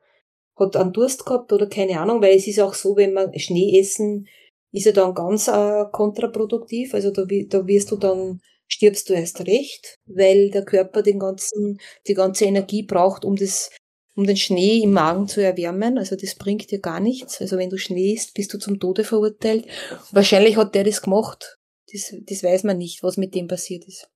hat 0.57 0.77
einen 0.77 0.93
Durst 0.93 1.27
gehabt 1.27 1.53
oder 1.53 1.67
keine 1.69 2.01
Ahnung, 2.01 2.23
weil 2.23 2.37
es 2.37 2.47
ist 2.47 2.61
auch 2.61 2.75
so, 2.75 2.97
wenn 2.97 3.13
man 3.13 3.37
Schnee 3.39 3.79
essen, 3.79 4.29
ist 4.73 4.87
ja 4.87 4.93
dann 4.93 5.15
ganz 5.15 5.49
äh, 5.49 5.85
kontraproduktiv. 5.91 6.95
Also 6.95 7.11
da, 7.11 7.25
da 7.25 7.67
wirst 7.67 7.91
du 7.91 7.97
dann, 7.97 8.41
stirbst 8.69 9.09
du 9.09 9.15
erst 9.15 9.47
recht, 9.47 9.97
weil 10.07 10.51
der 10.51 10.65
Körper 10.65 11.03
den 11.03 11.19
ganzen, 11.19 11.79
die 12.07 12.15
ganze 12.15 12.47
Energie 12.47 12.83
braucht, 12.85 13.25
um 13.25 13.37
das 13.37 13.71
um 14.17 14.27
den 14.27 14.37
Schnee 14.37 14.79
im 14.79 14.93
Magen 14.93 15.29
zu 15.29 15.43
erwärmen. 15.43 15.99
Also 15.99 16.17
das 16.17 16.35
bringt 16.35 16.71
dir 16.71 16.81
gar 16.81 17.01
nichts. 17.01 17.41
Also 17.41 17.59
wenn 17.59 17.71
du 17.71 17.77
Schnee 17.77 18.15
isst, 18.15 18.35
bist 18.35 18.53
du 18.53 18.59
zum 18.59 18.81
Tode 18.81 19.05
verurteilt. 19.05 19.67
Wahrscheinlich 20.11 20.57
hat 20.57 20.75
der 20.75 20.85
das 20.85 21.03
gemacht. 21.03 21.59
Das, 21.93 22.15
das 22.23 22.43
weiß 22.43 22.65
man 22.65 22.79
nicht, 22.79 23.03
was 23.03 23.19
mit 23.19 23.35
dem 23.35 23.47
passiert 23.47 23.85
ist. 23.85 24.11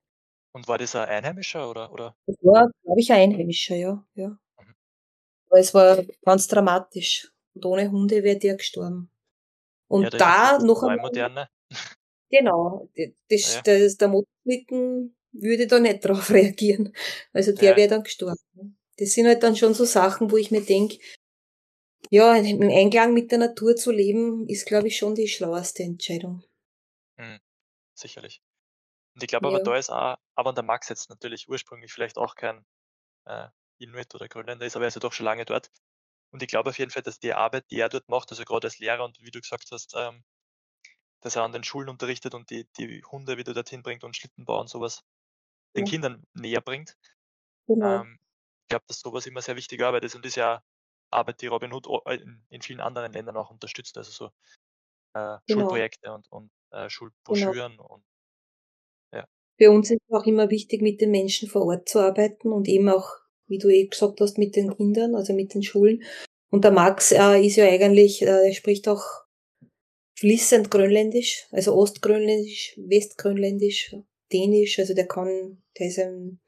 Und 0.53 0.67
war 0.67 0.79
das 0.79 0.97
ein 0.97 1.07
Einheimischer 1.07 1.71
oder? 1.71 1.93
oder? 1.93 2.17
Das 2.27 2.37
war, 2.41 2.71
glaube 2.83 3.01
ich, 3.01 3.13
ein 3.13 3.31
Einheimischer, 3.31 3.77
ja. 3.77 4.05
ja. 4.15 4.29
Mhm. 4.29 4.75
Aber 5.51 5.61
es 5.61 5.75
war 5.75 6.03
ganz 6.25 6.49
dramatisch. 6.49 7.31
Und 7.55 7.67
ohne 7.67 7.91
Hunde 7.91 8.23
wäre 8.23 8.39
der 8.39 8.57
gestorben. 8.57 9.11
Und 9.87 10.05
ja, 10.05 10.11
da 10.11 10.59
noch 10.59 10.83
einmal. 10.83 11.07
Moderne. 11.07 11.49
Genau. 12.33 12.89
Das, 13.29 13.57
ja. 13.57 13.63
das, 13.65 13.97
der 13.97 14.07
Motorschlitten 14.07 15.17
würde 15.33 15.67
da 15.67 15.81
nicht 15.81 16.05
drauf 16.05 16.31
reagieren. 16.31 16.95
Also 17.33 17.51
der 17.51 17.73
ja. 17.73 17.77
wäre 17.77 17.89
dann 17.89 18.05
gestorben 18.05 18.79
das 19.01 19.11
sind 19.13 19.27
halt 19.27 19.43
dann 19.43 19.57
schon 19.57 19.75
so 19.75 19.85
Sachen, 19.85 20.31
wo 20.31 20.37
ich 20.37 20.51
mir 20.51 20.63
denke, 20.63 20.99
ja, 22.11 22.37
im 22.37 22.63
Einklang 22.63 23.15
mit 23.15 23.31
der 23.33 23.39
Natur 23.39 23.77
zu 23.77 23.91
leben, 23.93 24.47
ist, 24.49 24.67
glaube 24.67 24.89
ich, 24.89 24.97
schon 24.99 25.15
die 25.15 25.29
schlaueste 25.29 25.83
Entscheidung. 25.83 26.43
Hm, 27.19 27.39
sicherlich. 27.95 28.43
Und 29.15 29.23
ich 29.25 29.29
glaube 29.29 29.49
ja. 29.49 29.55
aber, 29.55 29.65
da 29.65 29.77
ist 29.77 29.91
auch, 29.91 30.17
aber 30.35 30.53
der 30.53 30.65
Max 30.65 30.89
jetzt 30.89 31.11
natürlich 31.11 31.49
ursprünglich 31.49 31.93
vielleicht 31.93 32.19
auch 32.19 32.35
kein 32.37 32.65
äh, 33.27 33.49
Inuit 33.79 34.15
oder 34.15 34.29
Grönländer 34.29 34.67
ist, 34.67 34.77
aber 34.77 34.87
er 34.87 34.89
ist 34.89 34.97
ja 34.97 35.01
doch 35.01 35.13
schon 35.13 35.27
lange 35.27 35.45
dort. 35.47 35.71
Und 36.33 36.43
ich 36.43 36.49
glaube 36.49 36.71
auf 36.71 36.79
jeden 36.79 36.91
Fall, 36.93 37.03
dass 37.03 37.21
die 37.21 37.35
Arbeit, 37.35 37.71
die 37.71 37.81
er 37.81 37.89
dort 37.89 38.09
macht, 38.09 38.31
also 38.31 38.45
gerade 38.45 38.69
als 38.69 38.79
Lehrer 38.79 39.05
und 39.05 39.21
wie 39.21 39.31
du 39.33 39.41
gesagt 39.41 39.69
hast, 39.73 39.95
ähm, 39.97 40.25
dass 41.23 41.37
er 41.37 41.43
an 41.45 41.53
den 41.53 41.65
Schulen 41.65 41.89
unterrichtet 41.89 42.35
und 42.35 42.51
die 42.51 42.69
die 42.79 43.03
Hunde 43.05 43.37
wieder 43.37 43.55
dorthin 43.55 43.83
bringt 43.83 44.05
und 44.05 44.17
Schlittenbau 44.17 44.61
und 44.61 44.69
sowas 44.69 45.03
den 45.77 45.85
Ja. 45.85 45.91
Kindern 45.91 46.25
näher 46.35 46.61
bringt. 46.61 46.97
Genau. 47.67 48.03
Ähm, 48.03 48.19
glaube, 48.71 48.85
dass 48.89 49.01
sowas 49.01 49.27
immer 49.27 49.43
sehr 49.43 49.57
wichtige 49.57 49.87
Arbeit 49.87 50.05
ist 50.05 50.17
und 50.17 50.27
ist 50.27 50.37
ja 50.37 50.63
Arbeit, 51.13 51.43
die 51.43 51.49
Robin 51.49 51.73
Hood 51.75 51.89
äh, 52.07 52.19
in 52.51 52.63
vielen 52.63 52.81
anderen 52.81 53.13
Ländern 53.13 53.37
auch 53.37 53.51
unterstützt, 53.51 53.99
also 53.99 54.11
so, 54.13 54.27
äh, 55.15 55.39
Genau. 55.47 55.63
Schulprojekte 55.63 56.13
und 56.13 56.27
und, 56.33 56.51
äh, 56.73 56.77
Genau. 56.79 56.89
Schulbroschüren 56.91 57.79
und 57.81 58.05
ja. 59.13 59.25
Für 59.59 59.71
uns 59.71 59.91
ist 59.91 60.01
auch 60.11 60.25
immer 60.27 60.51
wichtig, 60.51 60.83
mit 60.83 61.01
den 61.01 61.11
Menschen 61.11 61.49
vor 61.49 61.67
Ort 61.67 61.89
zu 61.89 62.01
arbeiten 62.01 62.53
und 62.53 62.69
eben 62.69 62.89
auch, 62.89 63.09
wie 63.49 63.59
du 63.59 63.69
eh 63.69 63.87
gesagt 63.87 64.21
hast, 64.21 64.39
mit 64.39 64.57
den 64.57 64.75
Kindern, 64.77 65.15
also 65.15 65.33
mit 65.35 65.55
den 65.55 65.63
Schulen. 65.63 66.03
Und 66.51 66.65
der 66.65 66.73
Max, 66.73 67.13
äh, 67.13 67.41
ist 67.45 67.57
ja 67.57 67.67
eigentlich, 67.67 68.23
äh, 68.23 68.49
er 68.49 68.53
spricht 68.55 68.89
auch 68.89 69.05
fließend 70.19 70.71
Grönländisch, 70.71 71.47
also 71.51 71.75
Ostgrönländisch, 71.75 72.75
Westgrönländisch, 72.79 73.97
Dänisch, 74.33 74.79
also 74.79 74.95
der 74.95 75.09
kann, 75.09 75.63
der 75.79 75.87
ist 75.89 75.99
ein, 75.99 76.41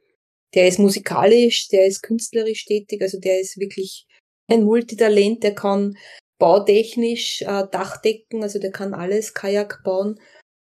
der 0.54 0.68
ist 0.68 0.78
musikalisch, 0.78 1.68
der 1.68 1.86
ist 1.86 2.02
künstlerisch 2.02 2.64
tätig, 2.66 3.02
also 3.02 3.18
der 3.18 3.40
ist 3.40 3.58
wirklich 3.58 4.06
ein 4.48 4.64
Multitalent, 4.64 5.42
der 5.42 5.54
kann 5.54 5.96
bautechnisch 6.38 7.42
äh, 7.42 7.66
Dachdecken, 7.70 8.42
also 8.42 8.58
der 8.58 8.72
kann 8.72 8.94
alles, 8.94 9.32
Kajak 9.34 9.82
bauen, 9.84 10.20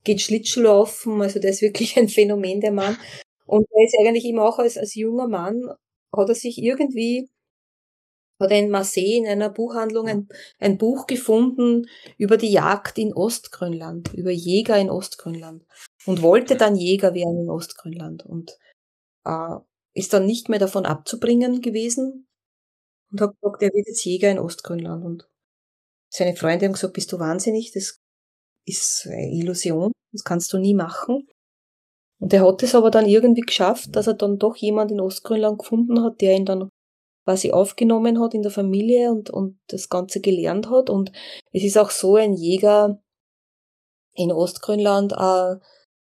geht 0.03 0.21
Schlittschuhlaufen, 0.21 1.21
also 1.21 1.39
der 1.39 1.51
ist 1.51 1.61
wirklich 1.61 1.97
ein 1.97 2.09
Phänomen, 2.09 2.61
der 2.61 2.71
Mann. 2.71 2.97
Und 3.45 3.67
er 3.71 3.85
ist 3.85 3.95
eigentlich 3.99 4.25
immer 4.25 4.47
auch 4.47 4.59
als, 4.59 4.77
als 4.77 4.95
junger 4.95 5.27
Mann, 5.27 5.61
hat 6.15 6.29
er 6.29 6.35
sich 6.35 6.59
irgendwie, 6.59 7.29
hat 8.39 8.51
er 8.51 8.59
in 8.59 8.69
Marseille 8.69 9.17
in 9.17 9.27
einer 9.27 9.49
Buchhandlung 9.49 10.07
ein, 10.07 10.27
ein 10.59 10.77
Buch 10.77 11.07
gefunden 11.07 11.87
über 12.17 12.37
die 12.37 12.51
Jagd 12.51 12.97
in 12.97 13.13
Ostgrönland, 13.13 14.13
über 14.13 14.31
Jäger 14.31 14.77
in 14.77 14.89
Ostgrönland 14.89 15.65
und 16.05 16.21
wollte 16.21 16.55
dann 16.55 16.75
Jäger 16.75 17.13
werden 17.13 17.43
in 17.43 17.49
Ostgrönland 17.49 18.25
und 18.25 18.51
äh, 19.25 19.55
ist 19.93 20.13
dann 20.13 20.25
nicht 20.25 20.49
mehr 20.49 20.59
davon 20.59 20.85
abzubringen 20.85 21.61
gewesen 21.61 22.27
und 23.11 23.21
hat 23.21 23.35
gesagt, 23.39 23.61
er 23.61 23.73
wird 23.73 23.87
jetzt 23.87 24.05
Jäger 24.05 24.31
in 24.31 24.39
Ostgrönland 24.39 25.05
und 25.05 25.29
seine 26.09 26.35
Freunde 26.35 26.65
haben 26.65 26.73
gesagt, 26.73 26.93
bist 26.93 27.11
du 27.11 27.19
wahnsinnig, 27.19 27.71
das 27.71 27.99
ist 28.65 29.07
eine 29.07 29.31
Illusion, 29.31 29.91
das 30.11 30.23
kannst 30.23 30.53
du 30.53 30.57
nie 30.57 30.73
machen. 30.73 31.27
Und 32.19 32.33
er 32.33 32.45
hat 32.45 32.63
es 32.63 32.75
aber 32.75 32.91
dann 32.91 33.07
irgendwie 33.07 33.41
geschafft, 33.41 33.95
dass 33.95 34.07
er 34.07 34.13
dann 34.13 34.37
doch 34.37 34.55
jemand 34.55 34.91
in 34.91 35.01
Ostgrönland 35.01 35.59
gefunden 35.59 36.01
hat, 36.03 36.21
der 36.21 36.35
ihn 36.35 36.45
dann 36.45 36.69
quasi 37.25 37.51
aufgenommen 37.51 38.19
hat 38.21 38.33
in 38.33 38.43
der 38.43 38.51
Familie 38.51 39.11
und, 39.11 39.29
und 39.29 39.59
das 39.67 39.89
Ganze 39.89 40.21
gelernt 40.21 40.69
hat. 40.69 40.89
Und 40.89 41.11
es 41.51 41.63
ist 41.63 41.77
auch 41.77 41.89
so, 41.89 42.15
ein 42.15 42.33
Jäger 42.33 43.01
in 44.13 44.31
Ostgrönland 44.31 45.13
äh, 45.13 45.55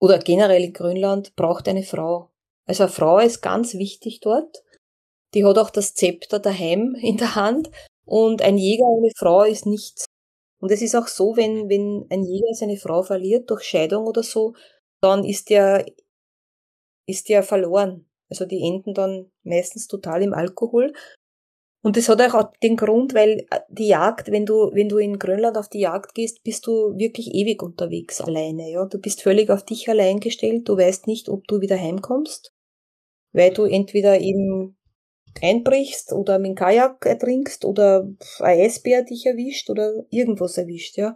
oder 0.00 0.18
generell 0.18 0.64
in 0.64 0.72
Grönland 0.72 1.36
braucht 1.36 1.68
eine 1.68 1.84
Frau. 1.84 2.31
Also 2.66 2.84
eine 2.84 2.92
Frau 2.92 3.18
ist 3.18 3.42
ganz 3.42 3.74
wichtig 3.74 4.20
dort. 4.20 4.62
Die 5.34 5.44
hat 5.44 5.58
auch 5.58 5.70
das 5.70 5.94
Zepter 5.94 6.38
daheim 6.38 6.94
in 7.00 7.16
der 7.16 7.34
Hand. 7.34 7.70
Und 8.04 8.42
ein 8.42 8.58
Jäger 8.58 8.84
ohne 8.84 9.10
Frau 9.16 9.44
ist 9.44 9.66
nichts. 9.66 10.06
Und 10.60 10.70
es 10.70 10.82
ist 10.82 10.94
auch 10.94 11.08
so, 11.08 11.36
wenn, 11.36 11.68
wenn 11.68 12.06
ein 12.10 12.22
Jäger 12.22 12.54
seine 12.54 12.76
Frau 12.76 13.02
verliert 13.02 13.50
durch 13.50 13.64
Scheidung 13.64 14.06
oder 14.06 14.22
so, 14.22 14.54
dann 15.00 15.24
ist 15.24 15.50
der, 15.50 15.86
ist 17.06 17.28
der 17.28 17.42
verloren. 17.42 18.08
Also 18.30 18.44
die 18.44 18.62
enden 18.64 18.94
dann 18.94 19.30
meistens 19.42 19.88
total 19.88 20.22
im 20.22 20.32
Alkohol. 20.32 20.92
Und 21.84 21.96
das 21.96 22.08
hat 22.08 22.20
auch 22.20 22.52
den 22.62 22.76
Grund, 22.76 23.12
weil 23.12 23.46
äh, 23.50 23.60
die 23.68 23.88
Jagd, 23.88 24.30
wenn 24.30 24.46
du, 24.46 24.70
wenn 24.72 24.88
du 24.88 24.98
in 24.98 25.18
Grönland 25.18 25.58
auf 25.58 25.68
die 25.68 25.80
Jagd 25.80 26.14
gehst, 26.14 26.42
bist 26.44 26.66
du 26.66 26.96
wirklich 26.96 27.34
ewig 27.34 27.62
unterwegs 27.62 28.20
alleine, 28.20 28.70
ja. 28.70 28.86
Du 28.86 28.98
bist 28.98 29.22
völlig 29.22 29.50
auf 29.50 29.64
dich 29.64 29.88
allein 29.88 30.20
gestellt. 30.20 30.68
Du 30.68 30.76
weißt 30.76 31.08
nicht, 31.08 31.28
ob 31.28 31.46
du 31.48 31.60
wieder 31.60 31.78
heimkommst, 31.78 32.52
weil 33.32 33.52
du 33.52 33.64
entweder 33.64 34.20
eben 34.20 34.76
einbrichst 35.40 36.12
oder 36.12 36.38
mit 36.38 36.50
dem 36.50 36.54
Kajak 36.54 37.04
ertrinkst 37.06 37.64
oder 37.64 38.08
ein 38.40 38.60
Eisbär 38.60 39.02
dich 39.02 39.26
erwischt 39.26 39.70
oder 39.70 39.92
irgendwas 40.10 40.58
erwischt, 40.58 40.96
ja. 40.96 41.14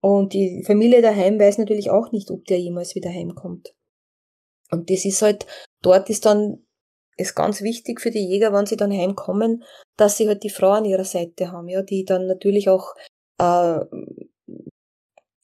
Und 0.00 0.32
die 0.32 0.62
Familie 0.64 1.02
daheim 1.02 1.38
weiß 1.38 1.58
natürlich 1.58 1.90
auch 1.90 2.12
nicht, 2.12 2.30
ob 2.30 2.44
der 2.46 2.58
jemals 2.58 2.94
wieder 2.94 3.10
heimkommt. 3.10 3.74
Und 4.70 4.90
das 4.90 5.04
ist 5.04 5.22
halt, 5.22 5.46
dort 5.82 6.08
ist 6.10 6.24
dann, 6.26 6.66
ist 7.18 7.34
ganz 7.34 7.62
wichtig 7.62 8.00
für 8.00 8.10
die 8.10 8.26
Jäger, 8.26 8.52
wenn 8.52 8.66
sie 8.66 8.76
dann 8.76 8.92
heimkommen, 8.92 9.64
dass 9.96 10.16
sie 10.16 10.28
halt 10.28 10.44
die 10.44 10.50
Frau 10.50 10.70
an 10.70 10.84
ihrer 10.84 11.04
Seite 11.04 11.50
haben, 11.52 11.68
ja, 11.68 11.82
die 11.82 12.04
dann 12.04 12.26
natürlich 12.26 12.68
auch, 12.68 12.94
äh, 13.40 13.80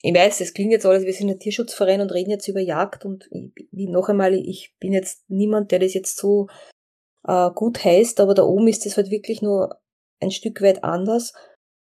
ich 0.03 0.14
weiß, 0.14 0.41
es 0.41 0.55
klingt 0.55 0.70
jetzt 0.70 0.87
alles, 0.87 1.05
wir 1.05 1.12
sind 1.12 1.31
ein 1.31 1.39
Tierschutzverein 1.39 2.01
und 2.01 2.12
reden 2.12 2.31
jetzt 2.31 2.47
über 2.49 2.61
Jagd 2.61 3.05
und 3.05 3.29
wie 3.72 3.89
noch 3.89 4.09
einmal, 4.09 4.35
ich 4.35 4.75
bin 4.79 4.93
jetzt 4.93 5.29
niemand, 5.29 5.72
der 5.72 5.81
das 5.81 5.95
jetzt 5.95 6.16
so 6.16 6.47
äh, 7.27 7.51
gut 7.51 7.85
heißt, 7.85 8.20
aber 8.20 8.35
da 8.35 8.45
oben 8.45 8.68
ist 8.68 8.87
es 8.87 8.97
halt 8.97 9.11
wirklich 9.11 9.43
nur 9.43 9.81
ein 10.20 10.31
Stück 10.31 10.62
weit 10.62 10.85
anders. 10.85 11.33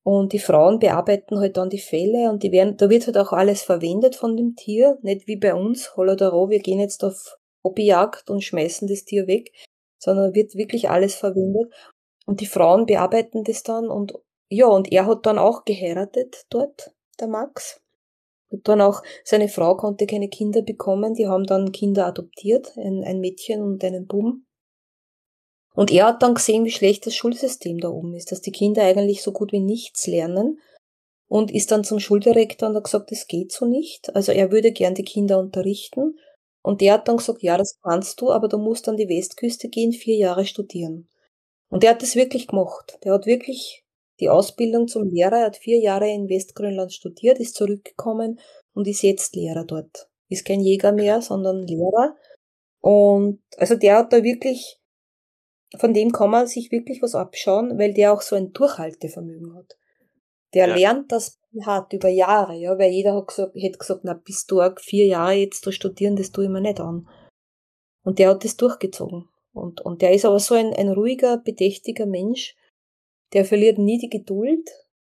Und 0.07 0.35
die 0.35 0.39
Frauen 0.39 0.81
bearbeiten 0.81 1.39
halt 1.39 1.57
dann 1.57 1.71
die 1.71 1.81
Fälle 1.81 2.29
und 2.31 2.43
die 2.43 2.53
werden, 2.53 2.77
da 2.77 2.91
wird 2.91 3.07
halt 3.07 3.17
auch 3.17 3.33
alles 3.33 3.63
verwendet 3.63 4.17
von 4.17 4.37
dem 4.37 4.55
Tier, 4.55 4.99
nicht 5.01 5.27
wie 5.27 5.37
bei 5.37 5.55
uns, 5.55 5.93
da 5.97 6.31
wir 6.31 6.59
gehen 6.59 6.79
jetzt 6.79 7.03
auf 7.03 7.39
Hobbyjagd 7.65 8.29
und 8.29 8.45
schmeißen 8.45 8.87
das 8.87 9.05
Tier 9.05 9.27
weg, 9.27 9.51
sondern 9.99 10.35
wird 10.35 10.55
wirklich 10.55 10.91
alles 10.91 11.15
verwendet. 11.15 11.73
Und 12.27 12.41
die 12.41 12.47
Frauen 12.47 12.87
bearbeiten 12.87 13.45
das 13.45 13.63
dann 13.63 13.89
und 13.89 14.15
ja, 14.49 14.67
und 14.67 14.93
er 14.93 15.07
hat 15.07 15.27
dann 15.27 15.39
auch 15.39 15.65
geheiratet 15.65 16.45
dort, 16.51 16.93
der 17.19 17.29
Max. 17.29 17.81
Und 18.51 18.69
dann 18.69 18.81
auch, 18.81 19.03
seine 19.25 19.49
Frau 19.49 19.77
konnte 19.77 20.07
keine 20.07 20.29
Kinder 20.29 20.63
bekommen, 20.63 21.15
die 21.15 21.27
haben 21.27 21.45
dann 21.45 21.73
Kinder 21.73 22.07
adoptiert, 22.07 22.77
ein, 22.77 23.03
ein 23.03 23.21
Mädchen 23.21 23.63
und 23.63 23.83
einen 23.83 24.07
Buben. 24.07 24.47
Und 25.75 25.91
er 25.91 26.07
hat 26.07 26.23
dann 26.23 26.35
gesehen, 26.35 26.65
wie 26.65 26.71
schlecht 26.71 27.05
das 27.07 27.17
Schulsystem 27.17 27.79
da 27.79 27.89
oben 27.89 28.15
ist, 28.15 28.31
dass 28.31 28.41
die 28.41 28.53
Kinder 28.53 28.85
eigentlich 28.85 29.23
so 29.23 29.33
gut 29.33 29.51
wie 29.51 29.61
nichts 29.61 30.07
lernen 30.07 30.61
und 31.27 31.51
ist 31.51 31.73
dann 31.73 31.83
zum 31.83 31.99
Schuldirektor 31.99 32.69
und 32.69 32.77
hat 32.77 32.85
gesagt, 32.85 33.11
das 33.11 33.27
geht 33.27 33.51
so 33.51 33.67
nicht. 33.67 34.15
Also 34.15 34.31
er 34.31 34.53
würde 34.53 34.71
gern 34.71 34.95
die 34.95 35.03
Kinder 35.03 35.41
unterrichten. 35.41 36.17
Und 36.65 36.81
der 36.81 36.95
hat 36.95 37.09
dann 37.09 37.19
gesagt, 37.19 37.43
ja, 37.43 37.59
das 37.59 37.79
kannst 37.83 38.21
du, 38.21 38.31
aber 38.33 38.49
du 38.49 38.57
musst 38.57 38.89
an 38.89 38.97
die 38.97 39.09
Westküste 39.09 39.69
gehen, 39.69 39.93
vier 39.93 40.17
Jahre 40.17 40.47
studieren. 40.47 41.11
Und 41.69 41.83
der 41.83 41.91
hat 41.91 42.03
das 42.03 42.17
wirklich 42.17 42.47
gemacht. 42.47 42.99
Der 43.05 43.13
hat 43.13 43.27
wirklich 43.27 43.85
die 44.19 44.31
Ausbildung 44.31 44.89
zum 44.89 45.05
Lehrer, 45.05 45.41
er 45.41 45.47
hat 45.47 45.57
vier 45.59 45.79
Jahre 45.79 46.09
in 46.09 46.29
Westgrönland 46.29 46.93
studiert, 46.93 47.39
ist 47.39 47.55
zurückgekommen 47.55 48.41
und 48.73 48.89
ist 48.89 49.03
jetzt 49.03 49.37
Lehrer 49.37 49.65
dort. 49.65 50.09
Ist 50.29 50.47
kein 50.47 50.61
Jäger 50.61 50.93
mehr, 50.93 51.21
sondern 51.21 51.67
Lehrer. 51.67 52.17
Und 52.81 53.43
also 53.59 53.75
der 53.75 53.99
hat 53.99 54.13
da 54.13 54.23
wirklich 54.23 54.81
von 55.77 55.93
dem 55.93 56.13
kann 56.13 56.31
man 56.31 56.47
sich 56.47 56.71
wirklich 56.71 57.03
was 57.03 57.15
abschauen, 57.15 57.79
weil 57.79 57.93
der 57.93 58.13
auch 58.13 58.23
so 58.23 58.37
ein 58.37 58.53
Durchhaltevermögen 58.53 59.55
hat. 59.55 59.77
Der 60.55 60.69
ja. 60.69 60.75
lernt 60.77 61.13
das 61.13 61.39
hart 61.63 61.93
über 61.93 62.09
Jahre, 62.09 62.55
ja, 62.57 62.79
weil 62.79 62.93
jeder 62.93 63.15
hat 63.15 63.29
gesagt, 63.29 63.55
hätte 63.55 63.79
gesagt, 63.79 64.01
na, 64.05 64.15
bist 64.15 64.51
du 64.51 64.61
auch 64.61 64.79
vier 64.79 65.07
Jahre 65.07 65.35
jetzt 65.35 65.67
da 65.67 65.73
studieren, 65.73 66.17
das 66.17 66.33
tue 66.33 66.45
ich 66.45 66.51
mir 66.51 66.61
nicht 66.61 66.81
an. 66.81 67.09
Und 68.05 68.19
der 68.19 68.31
hat 68.31 68.45
das 68.45 68.57
durchgezogen. 68.57 69.29
Und, 69.53 69.81
und 69.81 70.03
der 70.03 70.13
ist 70.13 70.25
aber 70.25 70.41
so 70.41 70.55
ein, 70.55 70.75
ein 70.75 70.89
ruhiger, 70.89 71.39
bedächtiger 71.39 72.07
Mensch, 72.07 72.57
der 73.33 73.45
verliert 73.45 73.79
nie 73.79 73.99
die 73.99 74.11
Geduld, 74.11 74.69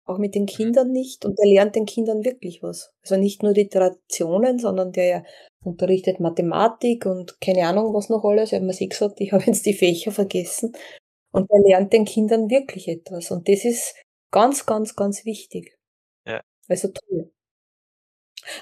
auch 0.06 0.18
mit 0.18 0.36
den 0.36 0.48
Kindern 0.48 0.92
nicht, 0.92 1.26
und 1.26 1.38
der 1.38 1.48
lernt 1.48 1.76
den 1.76 1.86
Kindern 1.86 2.26
wirklich 2.26 2.64
was. 2.64 2.92
Also 3.04 3.18
nicht 3.18 3.44
nur 3.44 3.54
die 3.54 3.70
Traditionen, 3.70 4.58
sondern 4.58 4.92
der 4.92 5.24
unterrichtet 5.64 6.20
Mathematik 6.20 7.06
und 7.06 7.40
keine 7.40 7.68
Ahnung 7.68 7.94
was 7.94 8.10
noch 8.10 8.24
alles. 8.24 8.52
Ich 8.52 8.56
habe 8.56 8.66
mir 8.66 8.74
sie 8.74 8.90
gesagt, 8.90 9.22
ich 9.22 9.32
habe 9.32 9.44
jetzt 9.46 9.66
die 9.66 9.74
Fächer 9.74 10.12
vergessen. 10.12 10.74
Und 11.32 11.50
er 11.50 11.62
lernt 11.62 11.94
den 11.94 12.06
Kindern 12.06 12.50
wirklich 12.50 12.88
etwas. 12.88 13.32
Und 13.32 13.48
das 13.48 13.64
ist 13.64 13.96
ganz, 14.32 14.66
ganz, 14.66 14.96
ganz 14.96 15.26
wichtig. 15.26 15.78
Ja. 16.26 16.42
Also 16.68 16.90
toll. 16.90 17.32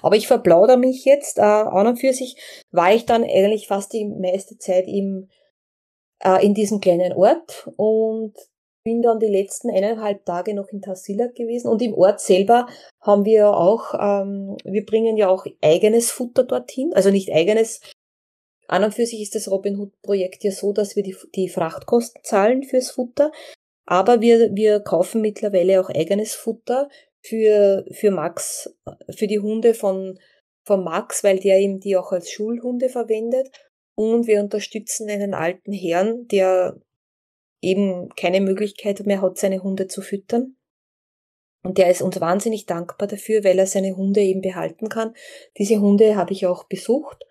Aber 0.02 0.16
ich 0.16 0.28
verplaudere 0.28 0.78
mich 0.78 1.06
jetzt. 1.06 1.38
Äh, 1.38 1.42
an 1.42 1.88
und 1.88 2.00
für 2.00 2.14
sich 2.14 2.36
war 2.72 2.94
ich 2.94 3.06
dann 3.06 3.24
eigentlich 3.24 3.68
fast 3.68 3.94
die 3.94 4.06
meiste 4.06 4.58
Zeit 4.58 4.88
im, 4.88 5.30
äh, 6.20 6.46
in 6.46 6.54
diesem 6.54 6.80
kleinen 6.80 7.14
Ort 7.14 7.70
und 7.78 8.34
bin 8.84 9.02
dann 9.02 9.20
die 9.20 9.28
letzten 9.28 9.70
eineinhalb 9.70 10.26
Tage 10.26 10.54
noch 10.54 10.70
in 10.70 10.82
Tassila 10.82 11.28
gewesen 11.28 11.68
und 11.68 11.82
im 11.82 11.94
Ort 11.94 12.22
selber 12.22 12.68
haben 13.02 13.26
wir 13.26 13.54
auch, 13.54 13.94
ähm, 13.94 14.58
wir 14.64 14.86
bringen 14.86 15.18
ja 15.18 15.30
auch 15.30 15.46
eigenes 15.62 16.12
Futter 16.12 16.44
dorthin, 16.44 16.94
also 16.94 17.12
nicht 17.12 17.32
eigenes. 17.32 17.82
An 18.68 18.84
und 18.84 18.94
für 18.94 19.06
sich 19.06 19.22
ist 19.22 19.36
das 19.36 19.50
Robin 19.50 19.80
Hood 19.80 20.00
Projekt 20.02 20.44
ja 20.44 20.52
so, 20.52 20.74
dass 20.74 20.96
wir 20.96 21.04
die, 21.04 21.16
die 21.36 21.50
Frachtkosten 21.50 22.24
zahlen 22.24 22.64
fürs 22.64 22.92
Futter, 22.92 23.32
aber 23.90 24.22
wir, 24.22 24.54
wir 24.54 24.82
kaufen 24.82 25.20
mittlerweile 25.20 25.82
auch 25.82 25.90
eigenes 25.90 26.36
Futter 26.36 26.90
für, 27.22 27.84
für 27.90 28.12
Max, 28.12 28.72
für 29.10 29.26
die 29.26 29.40
Hunde 29.40 29.74
von, 29.74 30.20
von 30.64 30.84
Max, 30.84 31.24
weil 31.24 31.40
der 31.40 31.58
eben 31.58 31.80
die 31.80 31.98
auch 31.98 32.12
als 32.12 32.30
Schulhunde 32.30 32.90
verwendet. 32.90 33.50
Und 33.96 34.28
wir 34.28 34.44
unterstützen 34.44 35.10
einen 35.10 35.34
alten 35.34 35.74
Herrn, 35.74 36.28
der 36.28 36.80
eben 37.62 38.10
keine 38.10 38.42
Möglichkeit 38.42 39.04
mehr 39.08 39.24
hat, 39.24 39.40
seine 39.40 39.64
Hunde 39.64 39.88
zu 39.88 40.04
füttern. 40.04 40.56
Und 41.64 41.80
der 41.80 41.90
ist 41.90 42.04
uns 42.04 42.22
wahnsinnig 42.22 42.68
dankbar 42.68 43.08
dafür, 43.08 43.44
weil 43.44 43.58
er 43.58 43.66
seine 43.66 43.98
Hunde 43.98 44.22
eben 44.22 44.42
behalten 44.42 44.88
kann. 44.88 45.16
Diese 45.58 45.82
Hunde 45.82 46.16
habe 46.16 46.34
ich 46.34 46.46
auch 46.46 46.66
besucht. 46.66 47.26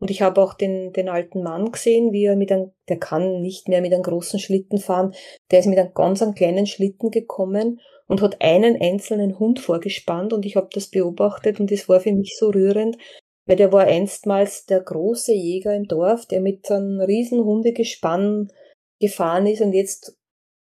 Und 0.00 0.10
ich 0.10 0.22
habe 0.22 0.40
auch 0.42 0.54
den, 0.54 0.92
den 0.92 1.08
alten 1.08 1.42
Mann 1.42 1.72
gesehen, 1.72 2.12
wie 2.12 2.24
er 2.24 2.36
mit 2.36 2.52
einem, 2.52 2.72
der 2.88 2.98
kann 2.98 3.40
nicht 3.40 3.68
mehr 3.68 3.80
mit 3.80 3.92
einem 3.92 4.02
großen 4.02 4.38
Schlitten 4.38 4.78
fahren. 4.78 5.14
Der 5.50 5.60
ist 5.60 5.66
mit 5.66 5.78
einem 5.78 5.94
ganz 5.94 6.20
einem 6.20 6.34
kleinen 6.34 6.66
Schlitten 6.66 7.10
gekommen 7.10 7.80
und 8.06 8.20
hat 8.20 8.40
einen 8.40 8.80
einzelnen 8.80 9.38
Hund 9.38 9.60
vorgespannt 9.60 10.32
und 10.32 10.44
ich 10.44 10.56
habe 10.56 10.68
das 10.72 10.88
beobachtet 10.88 11.60
und 11.60 11.72
es 11.72 11.88
war 11.88 12.00
für 12.00 12.12
mich 12.12 12.36
so 12.38 12.50
rührend, 12.50 12.98
weil 13.46 13.56
der 13.56 13.72
war 13.72 13.84
einstmals 13.84 14.66
der 14.66 14.80
große 14.80 15.32
Jäger 15.32 15.74
im 15.74 15.84
Dorf, 15.84 16.26
der 16.26 16.40
mit 16.40 16.66
so 16.66 16.74
einem 16.74 17.00
riesen 17.00 17.42
Hundegespann 17.42 18.52
gefahren 19.00 19.46
ist 19.46 19.62
und 19.62 19.72
jetzt 19.72 20.18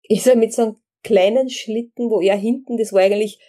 ist 0.04 0.28
er 0.28 0.36
mit 0.36 0.54
so 0.54 0.64
einem 0.64 0.76
kleinen 1.04 1.50
Schlitten, 1.50 2.10
wo 2.10 2.22
er 2.22 2.36
hinten, 2.36 2.78
das 2.78 2.92
war 2.92 3.02
eigentlich 3.02 3.40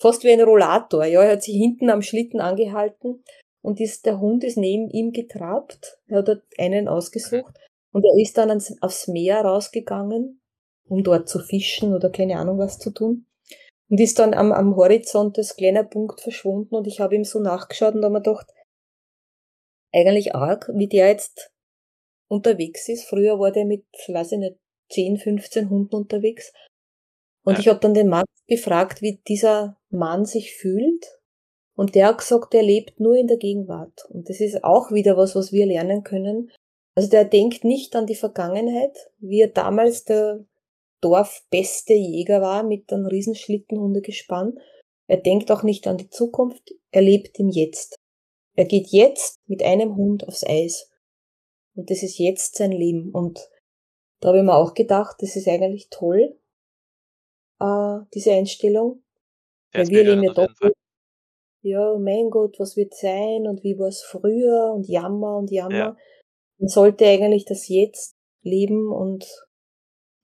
fast 0.00 0.22
wie 0.22 0.30
ein 0.30 0.40
Rollator, 0.40 1.04
ja, 1.04 1.22
er 1.22 1.32
hat 1.32 1.42
sich 1.42 1.56
hinten 1.56 1.90
am 1.90 2.02
Schlitten 2.02 2.40
angehalten 2.40 3.24
und 3.62 3.80
ist, 3.80 4.06
der 4.06 4.20
Hund 4.20 4.44
ist 4.44 4.56
neben 4.56 4.88
ihm 4.90 5.12
getrabt, 5.12 5.98
er 6.06 6.18
hat 6.18 6.42
einen 6.58 6.88
ausgesucht 6.88 7.54
und 7.92 8.04
er 8.04 8.20
ist 8.20 8.38
dann 8.38 8.50
ans, 8.50 8.74
aufs 8.80 9.08
Meer 9.08 9.40
rausgegangen, 9.40 10.40
um 10.88 11.02
dort 11.02 11.28
zu 11.28 11.38
fischen 11.38 11.94
oder 11.94 12.10
keine 12.10 12.38
Ahnung 12.38 12.58
was 12.58 12.78
zu 12.78 12.90
tun 12.90 13.26
und 13.88 14.00
ist 14.00 14.18
dann 14.18 14.34
am, 14.34 14.52
am 14.52 14.76
Horizont 14.76 15.36
des 15.36 15.56
kleiner 15.56 15.84
Punkt 15.84 16.20
verschwunden 16.20 16.74
und 16.74 16.86
ich 16.86 17.00
habe 17.00 17.14
ihm 17.14 17.24
so 17.24 17.40
nachgeschaut 17.40 17.94
und 17.94 18.04
habe 18.04 18.14
mir 18.14 18.22
gedacht, 18.22 18.46
eigentlich 19.92 20.34
arg, 20.34 20.70
wie 20.74 20.88
der 20.88 21.08
jetzt 21.08 21.50
unterwegs 22.28 22.88
ist. 22.90 23.04
Früher 23.04 23.38
war 23.38 23.50
der 23.52 23.64
mit, 23.64 23.86
weiß 24.06 24.32
ich 24.32 24.38
nicht, 24.38 24.56
10, 24.90 25.16
15 25.18 25.70
Hunden 25.70 25.94
unterwegs 25.94 26.52
und 27.42 27.54
ja. 27.54 27.60
ich 27.60 27.68
habe 27.68 27.80
dann 27.80 27.94
den 27.94 28.08
Mann 28.08 28.24
gefragt, 28.46 29.00
wie 29.00 29.22
dieser 29.26 29.78
Mann 29.88 30.24
sich 30.26 30.54
fühlt. 30.54 31.17
Und 31.78 31.94
der 31.94 32.08
hat 32.08 32.18
gesagt, 32.18 32.54
er 32.54 32.64
lebt 32.64 32.98
nur 32.98 33.14
in 33.14 33.28
der 33.28 33.36
Gegenwart. 33.36 34.04
Und 34.10 34.28
das 34.28 34.40
ist 34.40 34.64
auch 34.64 34.90
wieder 34.90 35.16
was, 35.16 35.36
was 35.36 35.52
wir 35.52 35.64
lernen 35.64 36.02
können. 36.02 36.50
Also 36.96 37.08
der 37.08 37.24
denkt 37.24 37.62
nicht 37.62 37.94
an 37.94 38.04
die 38.04 38.16
Vergangenheit, 38.16 38.98
wie 39.18 39.42
er 39.42 39.48
damals 39.48 40.04
der 40.04 40.44
Dorfbeste 41.00 41.92
Jäger 41.92 42.42
war 42.42 42.64
mit 42.64 42.92
einem 42.92 43.06
riesen 43.06 43.36
Schlittenhundegespann. 43.36 44.58
Er 45.06 45.18
denkt 45.18 45.52
auch 45.52 45.62
nicht 45.62 45.86
an 45.86 45.98
die 45.98 46.10
Zukunft, 46.10 46.74
er 46.90 47.02
lebt 47.02 47.38
im 47.38 47.48
Jetzt. 47.48 47.94
Er 48.56 48.64
geht 48.64 48.88
jetzt 48.88 49.38
mit 49.46 49.62
einem 49.62 49.94
Hund 49.94 50.26
aufs 50.26 50.44
Eis. 50.44 50.90
Und 51.76 51.90
das 51.90 52.02
ist 52.02 52.18
jetzt 52.18 52.56
sein 52.56 52.72
Leben. 52.72 53.12
Und 53.12 53.38
da 54.18 54.30
habe 54.30 54.38
ich 54.38 54.44
mir 54.44 54.56
auch 54.56 54.74
gedacht, 54.74 55.18
das 55.20 55.36
ist 55.36 55.46
eigentlich 55.46 55.90
toll, 55.90 56.36
äh, 57.60 57.98
diese 58.14 58.32
Einstellung. 58.32 59.04
Weil 59.72 59.86
wir 59.86 60.02
leben 60.02 60.24
ja 60.24 60.32
doch, 60.32 60.48
ja, 61.62 61.96
mein 61.98 62.30
Gott, 62.30 62.56
was 62.58 62.76
wird 62.76 62.94
sein 62.94 63.46
und 63.46 63.62
wie 63.64 63.78
war 63.78 63.88
es 63.88 64.02
früher 64.02 64.72
und 64.74 64.88
Jammer 64.88 65.36
und 65.36 65.50
Jammer. 65.50 65.76
Ja. 65.76 65.96
Man 66.58 66.68
sollte 66.68 67.06
eigentlich 67.06 67.44
das 67.44 67.68
Jetzt 67.68 68.16
leben 68.42 68.92
und 68.92 69.26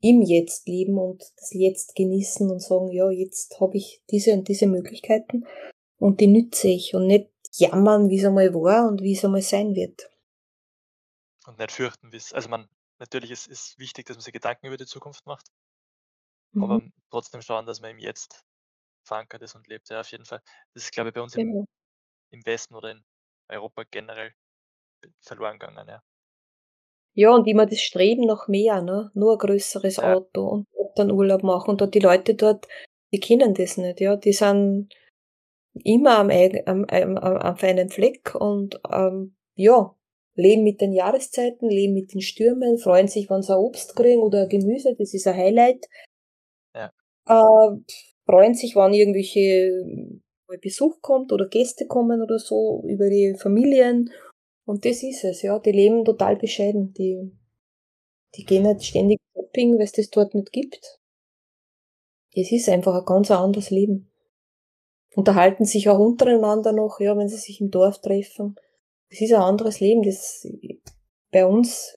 im 0.01 0.23
Jetzt 0.23 0.69
leben 0.69 0.99
und 0.99 1.23
das 1.37 1.53
Jetzt 1.53 1.95
genießen 1.95 2.51
und 2.51 2.61
sagen, 2.61 2.91
ja, 2.93 3.11
jetzt 3.11 3.59
habe 3.61 3.77
ich 3.77 4.03
diese 4.11 4.33
und 4.33 4.49
diese 4.49 4.67
Möglichkeiten 4.67 5.47
und 5.99 6.21
die 6.21 6.27
nütze 6.27 6.69
ich 6.69 6.95
und 6.95 7.07
nicht 7.07 7.31
jammern, 7.53 8.11
wie 8.11 8.19
es 8.19 8.25
einmal 8.25 8.53
war 8.55 8.89
und 8.89 9.01
wie 9.03 9.13
es 9.13 9.25
einmal 9.25 9.43
sein 9.43 9.75
wird. 9.75 10.11
Und 11.47 11.59
nicht 11.59 11.73
fürchten, 11.73 12.13
wie 12.13 12.17
es, 12.17 12.33
also 12.33 12.49
man, 12.49 12.69
natürlich 12.99 13.31
ist 13.31 13.49
es 13.49 13.79
wichtig, 13.79 14.07
dass 14.07 14.17
man 14.17 14.23
sich 14.23 14.33
Gedanken 14.33 14.67
über 14.67 14.77
die 14.77 14.87
Zukunft 14.87 15.27
macht. 15.27 15.47
Aber 16.57 16.79
mhm. 16.79 16.93
trotzdem 17.11 17.43
schauen, 17.43 17.67
dass 17.67 17.81
man 17.81 17.91
im 17.91 17.99
Jetzt 17.99 18.45
verankert 19.05 19.43
ist 19.43 19.55
und 19.55 19.67
lebt. 19.69 19.89
Ja, 19.91 20.01
auf 20.01 20.11
jeden 20.11 20.25
Fall. 20.25 20.41
Das 20.75 20.85
ist, 20.85 20.93
glaube 20.93 21.11
ich, 21.11 21.15
bei 21.15 21.21
uns 21.23 21.35
im, 21.37 21.47
Genau. 21.53 21.65
im 22.33 22.47
Westen 22.47 22.75
oder 22.75 22.91
in 22.93 23.05
Europa 23.49 23.85
generell 23.91 24.33
verloren 25.21 25.59
gegangen, 25.59 25.87
ja. 25.89 26.01
Ja, 27.17 27.33
und 27.33 27.47
immer 27.47 27.67
das 27.67 27.81
Streben 27.81 28.27
nach 28.27 28.49
mehr, 28.49 28.83
ne? 28.83 29.11
Nur 29.15 29.33
ein 29.33 29.39
größeres 29.39 29.97
Ja. 29.97 30.15
Auto 30.15 30.47
und 30.49 30.67
dann 30.97 31.13
Urlaub 31.13 31.43
machen. 31.45 31.71
Und 31.71 31.81
dort 31.81 31.95
die 31.95 32.01
Leute 32.01 32.35
dort, 32.35 32.67
die 33.13 33.21
kennen 33.21 33.55
das 33.55 33.77
nicht, 33.77 34.01
ja. 34.01 34.17
Die 34.17 34.33
sind 34.33 34.93
immer 35.85 36.19
am, 36.19 36.31
am, 36.31 36.85
am, 36.85 37.17
am 37.19 37.57
feinen 37.57 37.89
Fleck 37.91 38.35
und 38.35 38.81
ähm, 38.91 39.37
ja, 39.57 39.95
leben 40.35 40.65
mit 40.65 40.81
den 40.81 40.93
Jahreszeiten, 40.93 41.69
leben 41.69 41.95
mit 41.95 42.15
den 42.15 42.21
Stürmen, 42.21 42.79
freuen 42.79 43.09
sich, 43.09 43.31
wenn 43.31 43.43
sie 43.43 43.53
ein 43.53 43.59
Obst 43.61 43.95
kriegen 43.95 44.23
oder 44.23 44.47
Gemüse, 44.47 44.95
das 44.97 45.15
ist 45.15 45.27
ein 45.27 45.37
Highlight. 45.37 45.87
Ja. 46.75 46.91
Äh, 47.27 47.77
freuen 48.27 48.55
sich, 48.55 48.77
wann 48.77 48.95
irgendwelche 48.95 49.41
äh, 49.41 50.59
Besuch 50.61 51.01
kommt 51.01 51.33
oder 51.33 51.49
Gäste 51.49 51.87
kommen 51.87 52.23
oder 52.23 52.39
so 52.39 52.83
über 52.87 53.09
die 53.09 53.35
Familien. 53.39 54.11
Und 54.65 54.85
das 54.85 55.03
ist 55.03 55.25
es, 55.25 55.43
ja. 55.43 55.59
Die 55.59 55.73
leben 55.73 56.05
total 56.05 56.37
bescheiden. 56.37 56.93
Die, 56.95 57.33
die 58.37 58.45
gehen 58.45 58.63
nicht 58.63 58.85
ständig 58.85 59.21
shopping, 59.35 59.75
weil 59.75 59.85
es 59.85 59.93
das 59.93 60.11
dort 60.11 60.35
nicht 60.35 60.53
gibt. 60.53 61.01
Es 62.35 62.51
ist 62.51 62.69
einfach 62.69 62.95
ein 62.95 63.05
ganz 63.05 63.31
anderes 63.31 63.71
Leben. 63.71 64.11
Unterhalten 65.15 65.65
sich 65.65 65.89
auch 65.89 65.99
untereinander 65.99 66.73
noch, 66.73 66.99
ja, 66.99 67.17
wenn 67.17 67.29
sie 67.29 67.37
sich 67.37 67.61
im 67.61 67.71
Dorf 67.71 68.01
treffen. 68.01 68.57
Es 69.09 69.21
ist 69.21 69.33
ein 69.33 69.43
anderes 69.43 69.79
Leben. 69.79 70.03
Das, 70.03 70.47
bei 71.31 71.47
uns 71.47 71.97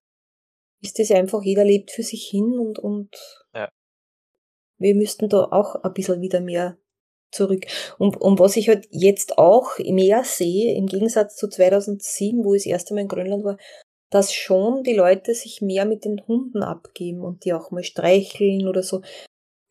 ist 0.82 1.00
das 1.00 1.10
einfach, 1.12 1.42
jeder 1.42 1.64
lebt 1.64 1.92
für 1.92 2.04
sich 2.04 2.28
hin 2.28 2.60
und, 2.60 2.78
und 2.78 3.10
wir 4.78 4.96
müssten 4.96 5.30
da 5.30 5.44
auch 5.52 5.76
ein 5.76 5.94
bisschen 5.94 6.22
wieder 6.22 6.40
mehr 6.40 6.78
zurück. 7.32 7.66
Und, 7.98 8.18
und 8.18 8.40
was 8.40 8.58
ich 8.58 8.70
halt 8.70 8.88
jetzt 8.92 9.38
auch 9.38 9.78
mehr 9.80 10.24
sehe, 10.24 10.76
im 10.76 10.88
Gegensatz 10.88 11.36
zu 11.36 11.50
2007, 11.50 12.44
wo 12.44 12.54
ich 12.54 12.64
das 12.64 12.72
erste 12.72 12.94
Mal 12.94 13.02
in 13.02 13.08
Grönland 13.08 13.44
war, 13.44 13.58
dass 14.10 14.34
schon 14.34 14.84
die 14.84 14.94
Leute 14.94 15.34
sich 15.34 15.62
mehr 15.62 15.86
mit 15.86 16.06
den 16.06 16.26
Hunden 16.28 16.64
abgeben 16.64 17.22
und 17.22 17.44
die 17.44 17.54
auch 17.54 17.72
mal 17.72 17.84
streicheln 17.84 18.68
oder 18.68 18.82
so. 18.82 19.02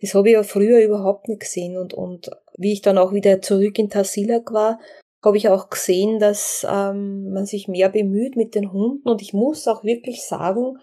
Das 0.01 0.15
habe 0.15 0.29
ich 0.29 0.35
ja 0.35 0.43
früher 0.43 0.81
überhaupt 0.81 1.29
nicht 1.29 1.41
gesehen. 1.41 1.79
Und, 1.79 1.95
und 1.95 2.31
wie 2.59 2.73
ich 2.73 2.83
dann 2.83 2.99
auch 2.99 3.13
wieder 3.13 3.41
zurück 3.41 3.79
in 3.79 3.89
Tassilak 3.89 4.53
war, 4.53 4.79
habe 5.25 5.39
ich 5.39 5.49
auch 5.49 5.71
gesehen, 5.71 6.19
dass 6.19 6.67
ähm, 6.71 7.33
man 7.33 7.47
sich 7.47 7.67
mehr 7.67 7.89
bemüht 7.89 8.37
mit 8.37 8.55
den 8.55 8.73
Hunden. 8.73 9.09
Und 9.09 9.23
ich 9.23 9.33
muss 9.33 9.67
auch 9.67 9.83
wirklich 9.85 10.23
sagen, 10.23 10.79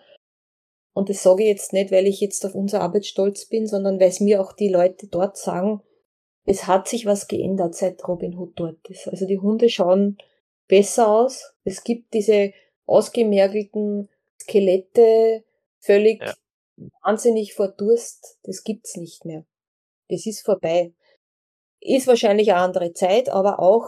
und 0.93 1.09
das 1.09 1.23
sage 1.23 1.43
ich 1.43 1.49
jetzt 1.49 1.73
nicht, 1.73 1.91
weil 1.91 2.05
ich 2.05 2.21
jetzt 2.21 2.45
auf 2.45 2.55
unsere 2.55 2.83
Arbeit 2.83 3.05
stolz 3.05 3.47
bin, 3.47 3.67
sondern 3.67 3.99
weil 3.99 4.09
es 4.09 4.19
mir 4.19 4.41
auch 4.41 4.53
die 4.53 4.69
Leute 4.69 5.07
dort 5.07 5.37
sagen, 5.37 5.81
es 6.45 6.67
hat 6.67 6.87
sich 6.87 7.05
was 7.05 7.27
geändert, 7.27 7.75
seit 7.75 8.07
Robin 8.07 8.37
Hood 8.37 8.53
dort 8.55 8.89
ist. 8.89 9.07
Also 9.07 9.25
die 9.25 9.39
Hunde 9.39 9.69
schauen 9.69 10.17
besser 10.67 11.07
aus. 11.07 11.53
Es 11.63 11.83
gibt 11.83 12.13
diese 12.13 12.53
ausgemergelten 12.85 14.09
Skelette, 14.39 15.43
völlig 15.79 16.21
ja. 16.21 16.33
wahnsinnig 17.01 17.53
vor 17.53 17.69
Durst. 17.69 18.39
Das 18.43 18.63
gibt's 18.63 18.97
nicht 18.97 19.25
mehr. 19.25 19.45
Das 20.09 20.25
ist 20.25 20.45
vorbei. 20.45 20.93
Ist 21.79 22.07
wahrscheinlich 22.07 22.51
eine 22.51 22.61
andere 22.61 22.93
Zeit, 22.93 23.29
aber 23.29 23.59
auch 23.59 23.85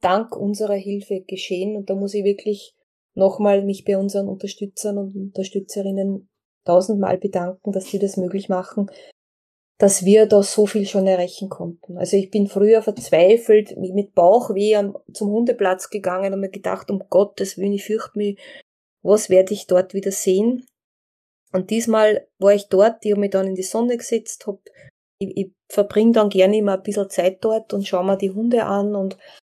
dank 0.00 0.36
unserer 0.36 0.74
Hilfe 0.74 1.22
geschehen. 1.22 1.76
Und 1.76 1.88
da 1.88 1.94
muss 1.94 2.14
ich 2.14 2.24
wirklich 2.24 2.75
nochmal 3.16 3.64
mich 3.64 3.84
bei 3.84 3.98
unseren 3.98 4.28
Unterstützern 4.28 4.98
und 4.98 5.16
Unterstützerinnen 5.16 6.28
tausendmal 6.64 7.18
bedanken, 7.18 7.72
dass 7.72 7.84
die 7.86 7.98
das 7.98 8.16
möglich 8.16 8.48
machen, 8.48 8.90
dass 9.78 10.04
wir 10.04 10.26
da 10.26 10.42
so 10.42 10.66
viel 10.66 10.86
schon 10.86 11.06
erreichen 11.06 11.48
konnten. 11.48 11.98
Also 11.98 12.16
ich 12.16 12.30
bin 12.30 12.46
früher 12.46 12.82
verzweifelt, 12.82 13.76
mit 13.76 14.14
Bauchweh 14.14 14.92
zum 15.12 15.30
Hundeplatz 15.30 15.90
gegangen 15.90 16.32
und 16.32 16.40
mir 16.40 16.50
gedacht, 16.50 16.90
um 16.90 17.02
Gottes 17.10 17.58
Willen, 17.58 17.72
ich 17.72 17.84
fürchte 17.84 18.18
mich, 18.18 18.38
was 19.02 19.30
werde 19.30 19.52
ich 19.54 19.66
dort 19.66 19.94
wieder 19.94 20.10
sehen? 20.10 20.66
Und 21.52 21.70
diesmal 21.70 22.26
war 22.38 22.54
ich 22.54 22.68
dort, 22.68 23.04
ich 23.04 23.12
habe 23.12 23.20
mich 23.20 23.30
dann 23.30 23.46
in 23.46 23.54
die 23.54 23.62
Sonne 23.62 23.96
gesetzt, 23.96 24.46
hab, 24.46 24.60
ich, 25.18 25.36
ich 25.36 25.52
verbringe 25.68 26.12
dann 26.12 26.28
gerne 26.28 26.56
immer 26.56 26.74
ein 26.74 26.82
bisschen 26.82 27.08
Zeit 27.08 27.38
dort 27.42 27.72
und 27.72 27.86
schaue 27.86 28.04
mir 28.04 28.16
die 28.16 28.30
Hunde 28.30 28.64
an 28.64 28.94
und 28.94 29.16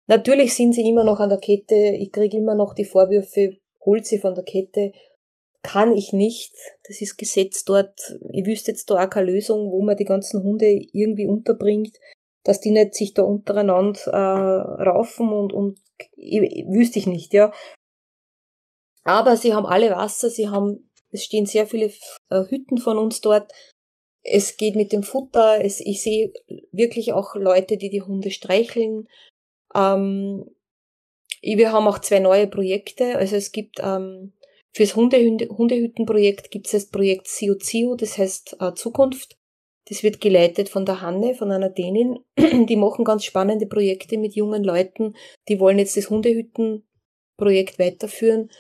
Natürlich 0.09 0.55
sind 0.55 0.73
sie 0.73 0.89
immer 0.89 1.05
noch 1.05 1.21
an 1.21 1.29
der 1.29 1.39
Kette. 1.39 1.75
Ich 1.75 2.11
kriege 2.11 2.39
immer 2.39 2.55
noch 2.55 2.75
die 2.75 2.87
Vorwürfe, 2.87 3.59
holt 3.85 4.07
sie 4.07 4.19
von 4.19 4.35
der 4.35 4.45
Kette. 4.45 4.93
Kann 5.63 5.95
ich 5.95 6.13
nicht. 6.13 6.55
Das 6.87 7.01
ist 7.03 7.19
Gesetz 7.19 7.65
dort. 7.65 8.17
Ich 8.33 8.47
wüsste 8.47 8.71
jetzt 8.71 8.89
da 8.91 9.05
auch 9.05 9.11
keine 9.11 9.31
Lösung, 9.31 9.71
wo 9.71 9.83
man 9.83 9.97
die 9.97 10.07
ganzen 10.07 10.43
Hunde 10.43 10.67
irgendwie 10.93 11.27
unterbringt, 11.27 11.99
dass 12.43 12.61
die 12.61 12.71
nicht 12.71 12.95
sich 12.95 13.13
da 13.13 13.23
untereinander 13.23 14.01
äh, 14.07 14.83
raufen 14.83 15.31
und, 15.31 15.53
und 15.53 15.79
wüsste 16.17 16.99
ich 16.99 17.07
nicht, 17.07 17.35
ja. 17.35 17.53
Aber 19.05 19.37
sie 19.37 19.53
haben 19.53 19.67
alle 19.67 19.91
Wasser, 19.91 20.31
sie 20.31 20.49
haben, 20.49 20.91
es 21.11 21.25
stehen 21.25 21.45
sehr 21.45 21.67
viele 21.67 21.93
äh, 22.31 22.45
Hütten 22.49 22.79
von 22.79 22.97
uns 22.97 23.21
dort. 23.21 23.53
Es 24.23 24.57
geht 24.57 24.75
mit 24.75 24.93
dem 24.93 25.03
Futter. 25.03 25.63
Es, 25.63 25.81
ich 25.81 26.03
sehe 26.03 26.33
wirklich 26.73 27.13
auch 27.13 27.35
Leute, 27.35 27.77
die 27.77 27.91
die 27.91 28.03
Hunde 28.03 28.31
streicheln. 28.31 29.07
Ähm, 29.75 30.45
wir 31.43 31.73
haben 31.73 31.87
auch 31.87 31.99
zwei 31.99 32.19
neue 32.19 32.47
Projekte. 32.47 33.17
Also 33.17 33.37
es 33.37 33.53
gibt 33.53 33.79
ähm, 33.81 34.33
Fürs 34.79 34.95
Hunde 34.95 35.19
Hundehüttenprojekt 35.49 36.51
gibt 36.51 36.67
es 36.67 36.73
das 36.73 36.87
Projekt 36.87 37.27
CioCio, 37.27 37.97
das 37.97 38.17
heißt 38.19 38.59
äh, 38.61 38.75
Zukunft. 38.75 39.37
Das 39.89 40.03
wird 40.03 40.21
geleitet 40.21 40.69
von 40.69 40.85
der 40.85 41.01
Hanne, 41.01 41.35
von 41.35 41.51
einer 41.51 41.71
Dänin. 41.71 42.19
Die 42.39 42.77
machen 42.77 43.05
ganz 43.05 43.25
spannende 43.25 43.67
Projekte 43.67 44.19
mit 44.19 44.35
jungen 44.35 44.63
Leuten. 44.63 45.15
Die 45.49 45.59
wollen 45.59 45.79
jetzt 45.79 45.97
das 45.97 46.11
Hundehüttenprojekt 46.11 47.79
weiterführen. 47.79 48.51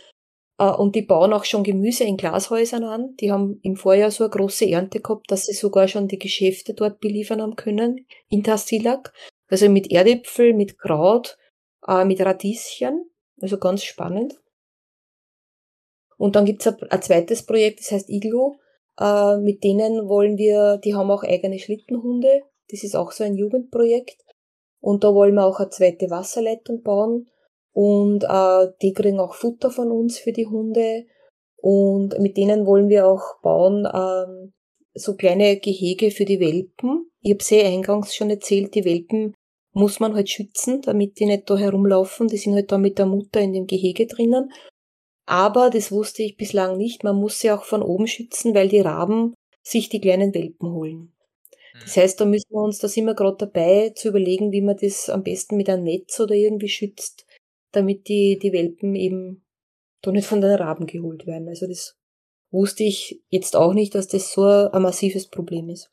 Äh, 0.58 0.70
und 0.70 0.96
die 0.96 1.02
bauen 1.02 1.32
auch 1.32 1.44
schon 1.44 1.62
Gemüse 1.62 2.04
in 2.04 2.16
Glashäusern 2.16 2.84
an. 2.84 3.14
Die 3.20 3.30
haben 3.30 3.60
im 3.62 3.76
Vorjahr 3.76 4.10
so 4.10 4.24
eine 4.24 4.30
große 4.30 4.68
Ernte 4.68 5.00
gehabt, 5.00 5.30
dass 5.30 5.46
sie 5.46 5.52
sogar 5.52 5.86
schon 5.86 6.08
die 6.08 6.18
Geschäfte 6.18 6.74
dort 6.74 6.98
beliefern 6.98 7.42
haben 7.42 7.54
können, 7.56 8.06
in 8.30 8.42
Tassilak. 8.42 9.12
Also 9.48 9.68
mit 9.68 9.90
Erdäpfel, 9.90 10.52
mit 10.54 10.78
Kraut, 10.78 11.38
äh, 11.86 12.04
mit 12.04 12.20
Radieschen. 12.20 13.10
Also 13.40 13.58
ganz 13.58 13.84
spannend. 13.84 14.40
Und 16.16 16.36
dann 16.36 16.44
gibt's 16.44 16.66
ein, 16.66 16.76
ein 16.90 17.02
zweites 17.02 17.46
Projekt, 17.46 17.80
das 17.80 17.92
heißt 17.92 18.10
Iglo. 18.10 18.56
Äh, 18.98 19.36
mit 19.38 19.62
denen 19.62 20.08
wollen 20.08 20.36
wir, 20.36 20.78
die 20.78 20.94
haben 20.94 21.10
auch 21.10 21.22
eigene 21.22 21.58
Schlittenhunde. 21.58 22.42
Das 22.70 22.82
ist 22.82 22.96
auch 22.96 23.12
so 23.12 23.24
ein 23.24 23.36
Jugendprojekt. 23.36 24.24
Und 24.80 25.04
da 25.04 25.14
wollen 25.14 25.34
wir 25.34 25.46
auch 25.46 25.60
eine 25.60 25.70
zweite 25.70 26.10
Wasserleitung 26.10 26.82
bauen. 26.82 27.28
Und 27.72 28.24
äh, 28.24 28.72
die 28.82 28.92
kriegen 28.92 29.20
auch 29.20 29.34
Futter 29.34 29.70
von 29.70 29.90
uns 29.90 30.18
für 30.18 30.32
die 30.32 30.46
Hunde. 30.46 31.06
Und 31.56 32.18
mit 32.18 32.36
denen 32.36 32.66
wollen 32.66 32.88
wir 32.88 33.06
auch 33.06 33.40
bauen 33.40 33.86
ähm, 33.92 34.52
so 34.94 35.14
kleine 35.14 35.58
Gehege 35.58 36.10
für 36.10 36.24
die 36.24 36.40
Welpen. 36.40 37.10
Ich 37.20 37.32
habe 37.32 37.42
sehr 37.42 37.66
eingangs 37.66 38.14
schon 38.14 38.30
erzählt, 38.30 38.74
die 38.74 38.84
Welpen 38.84 39.34
muss 39.78 40.00
man 40.00 40.14
halt 40.14 40.28
schützen, 40.28 40.82
damit 40.82 41.18
die 41.18 41.26
nicht 41.26 41.48
da 41.48 41.56
herumlaufen. 41.56 42.28
Die 42.28 42.36
sind 42.36 42.54
halt 42.54 42.72
da 42.72 42.78
mit 42.78 42.98
der 42.98 43.06
Mutter 43.06 43.40
in 43.40 43.52
dem 43.52 43.66
Gehege 43.66 44.06
drinnen. 44.06 44.52
Aber, 45.24 45.70
das 45.70 45.92
wusste 45.92 46.22
ich 46.22 46.36
bislang 46.36 46.76
nicht, 46.76 47.04
man 47.04 47.16
muss 47.16 47.38
sie 47.38 47.50
auch 47.50 47.64
von 47.64 47.82
oben 47.82 48.06
schützen, 48.06 48.54
weil 48.54 48.68
die 48.68 48.80
Raben 48.80 49.34
sich 49.62 49.88
die 49.88 50.00
kleinen 50.00 50.34
Welpen 50.34 50.72
holen. 50.72 51.12
Das 51.80 51.96
mhm. 51.96 52.00
heißt, 52.00 52.20
da 52.20 52.24
müssen 52.24 52.50
wir 52.50 52.62
uns, 52.62 52.78
da 52.78 52.88
sind 52.88 53.04
wir 53.04 53.14
gerade 53.14 53.36
dabei, 53.36 53.90
zu 53.90 54.08
überlegen, 54.08 54.52
wie 54.52 54.62
man 54.62 54.76
das 54.76 55.10
am 55.10 55.22
besten 55.22 55.56
mit 55.56 55.68
einem 55.68 55.84
Netz 55.84 56.18
oder 56.18 56.34
irgendwie 56.34 56.68
schützt, 56.68 57.26
damit 57.72 58.08
die, 58.08 58.38
die 58.42 58.52
Welpen 58.52 58.94
eben 58.94 59.44
da 60.02 60.10
nicht 60.10 60.26
von 60.26 60.40
den 60.40 60.54
Raben 60.54 60.86
geholt 60.86 61.26
werden. 61.26 61.48
Also 61.48 61.66
das 61.66 61.96
wusste 62.50 62.84
ich 62.84 63.22
jetzt 63.28 63.54
auch 63.54 63.74
nicht, 63.74 63.94
dass 63.94 64.08
das 64.08 64.32
so 64.32 64.44
ein 64.44 64.82
massives 64.82 65.28
Problem 65.28 65.68
ist. 65.68 65.90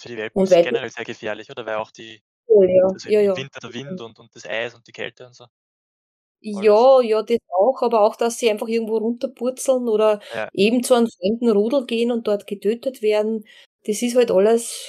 Für 0.00 0.08
die 0.08 0.16
Welpen 0.16 0.42
ist 0.42 0.52
es 0.52 0.64
generell 0.64 0.90
sehr 0.90 1.04
gefährlich, 1.04 1.50
oder? 1.50 1.66
Weil 1.66 1.76
auch 1.76 1.90
die 1.90 2.22
oh, 2.46 2.62
ja, 2.62 2.84
also 2.84 3.08
ja, 3.10 3.20
ja. 3.20 3.36
Winter 3.36 3.60
der 3.60 3.74
Wind 3.74 4.00
und, 4.00 4.18
und 4.18 4.34
das 4.34 4.46
Eis 4.46 4.74
und 4.74 4.86
die 4.86 4.92
Kälte 4.92 5.26
und 5.26 5.34
so. 5.34 5.44
Ja, 6.42 7.02
ja, 7.02 7.22
das 7.22 7.38
auch, 7.58 7.82
aber 7.82 8.00
auch, 8.00 8.16
dass 8.16 8.38
sie 8.38 8.50
einfach 8.50 8.66
irgendwo 8.66 8.96
runterpurzeln 8.96 9.88
oder 9.88 10.20
Ja. 10.34 10.48
eben 10.54 10.82
zu 10.82 10.94
einem 10.94 11.08
fremden 11.08 11.50
Rudel 11.50 11.84
gehen 11.84 12.10
und 12.10 12.26
dort 12.26 12.46
getötet 12.46 13.02
werden. 13.02 13.44
Das 13.84 14.00
ist 14.00 14.16
halt 14.16 14.30
alles, 14.30 14.88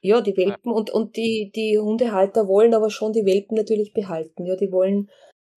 ja, 0.00 0.20
die 0.20 0.30
Ja. 0.30 0.36
Welpen 0.36 0.70
und, 0.70 0.90
und 0.90 1.16
die, 1.16 1.50
die 1.54 1.76
Hundehalter 1.78 2.46
wollen 2.46 2.72
aber 2.74 2.90
schon 2.90 3.12
die 3.12 3.26
Welpen 3.26 3.56
natürlich 3.56 3.92
behalten. 3.92 4.46
Ja, 4.46 4.54
die 4.54 4.70
wollen 4.70 5.10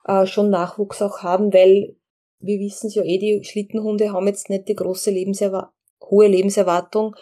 äh, 0.05 0.25
schon 0.25 0.49
Nachwuchs 0.49 1.01
auch 1.03 1.19
haben, 1.19 1.53
weil 1.53 1.95
wir 2.39 2.59
wissen 2.59 2.87
es 2.87 2.95
ja 2.95 3.03
eh, 3.03 3.19
die 3.19 3.43
Schlittenhunde 3.43 4.11
haben 4.11 4.27
jetzt 4.27 4.49
nicht 4.49 4.67
die 4.67 4.75
große 4.75 5.11
Lebenserwa 5.11 5.71
hohe 6.01 6.27
Lebenserwartung. 6.27 7.15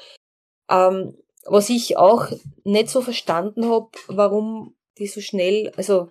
Ähm, 0.70 1.18
was 1.46 1.70
ich 1.70 1.98
auch 1.98 2.28
nicht 2.64 2.90
so 2.90 3.02
verstanden 3.02 3.66
habe, 3.66 3.90
warum 4.08 4.76
die 4.98 5.08
so 5.08 5.22
schnell, 5.22 5.72
also 5.76 6.10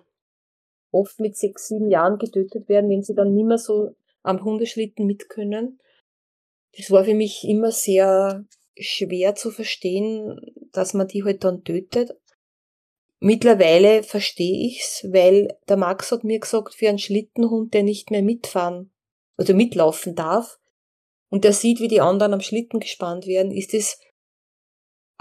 oft 0.91 1.19
mit 1.19 1.37
sechs, 1.37 1.67
sieben 1.67 1.89
Jahren 1.89 2.19
getötet 2.19 2.67
werden, 2.67 2.89
wenn 2.89 3.03
sie 3.03 3.15
dann 3.15 3.33
nicht 3.33 3.45
mehr 3.45 3.57
so 3.57 3.95
am 4.23 4.43
Hundeschlitten 4.43 5.05
mit 5.05 5.29
können. 5.29 5.79
Das 6.77 6.91
war 6.91 7.05
für 7.05 7.13
mich 7.13 7.43
immer 7.47 7.71
sehr 7.71 8.45
schwer 8.77 9.35
zu 9.35 9.51
verstehen, 9.51 10.39
dass 10.71 10.93
man 10.93 11.07
die 11.07 11.23
halt 11.23 11.43
dann 11.43 11.63
tötet. 11.63 12.11
Mittlerweile 13.19 14.03
verstehe 14.03 14.67
ich's, 14.67 15.05
weil 15.09 15.55
der 15.69 15.77
Max 15.77 16.11
hat 16.11 16.23
mir 16.23 16.39
gesagt, 16.39 16.73
für 16.73 16.89
einen 16.89 16.97
Schlittenhund, 16.97 17.73
der 17.73 17.83
nicht 17.83 18.09
mehr 18.09 18.23
mitfahren, 18.23 18.91
also 19.37 19.53
mitlaufen 19.53 20.15
darf, 20.15 20.59
und 21.29 21.45
der 21.45 21.53
sieht, 21.53 21.79
wie 21.79 21.87
die 21.87 22.01
anderen 22.01 22.33
am 22.33 22.41
Schlitten 22.41 22.79
gespannt 22.79 23.25
werden, 23.25 23.51
ist 23.51 23.73
es 23.73 23.99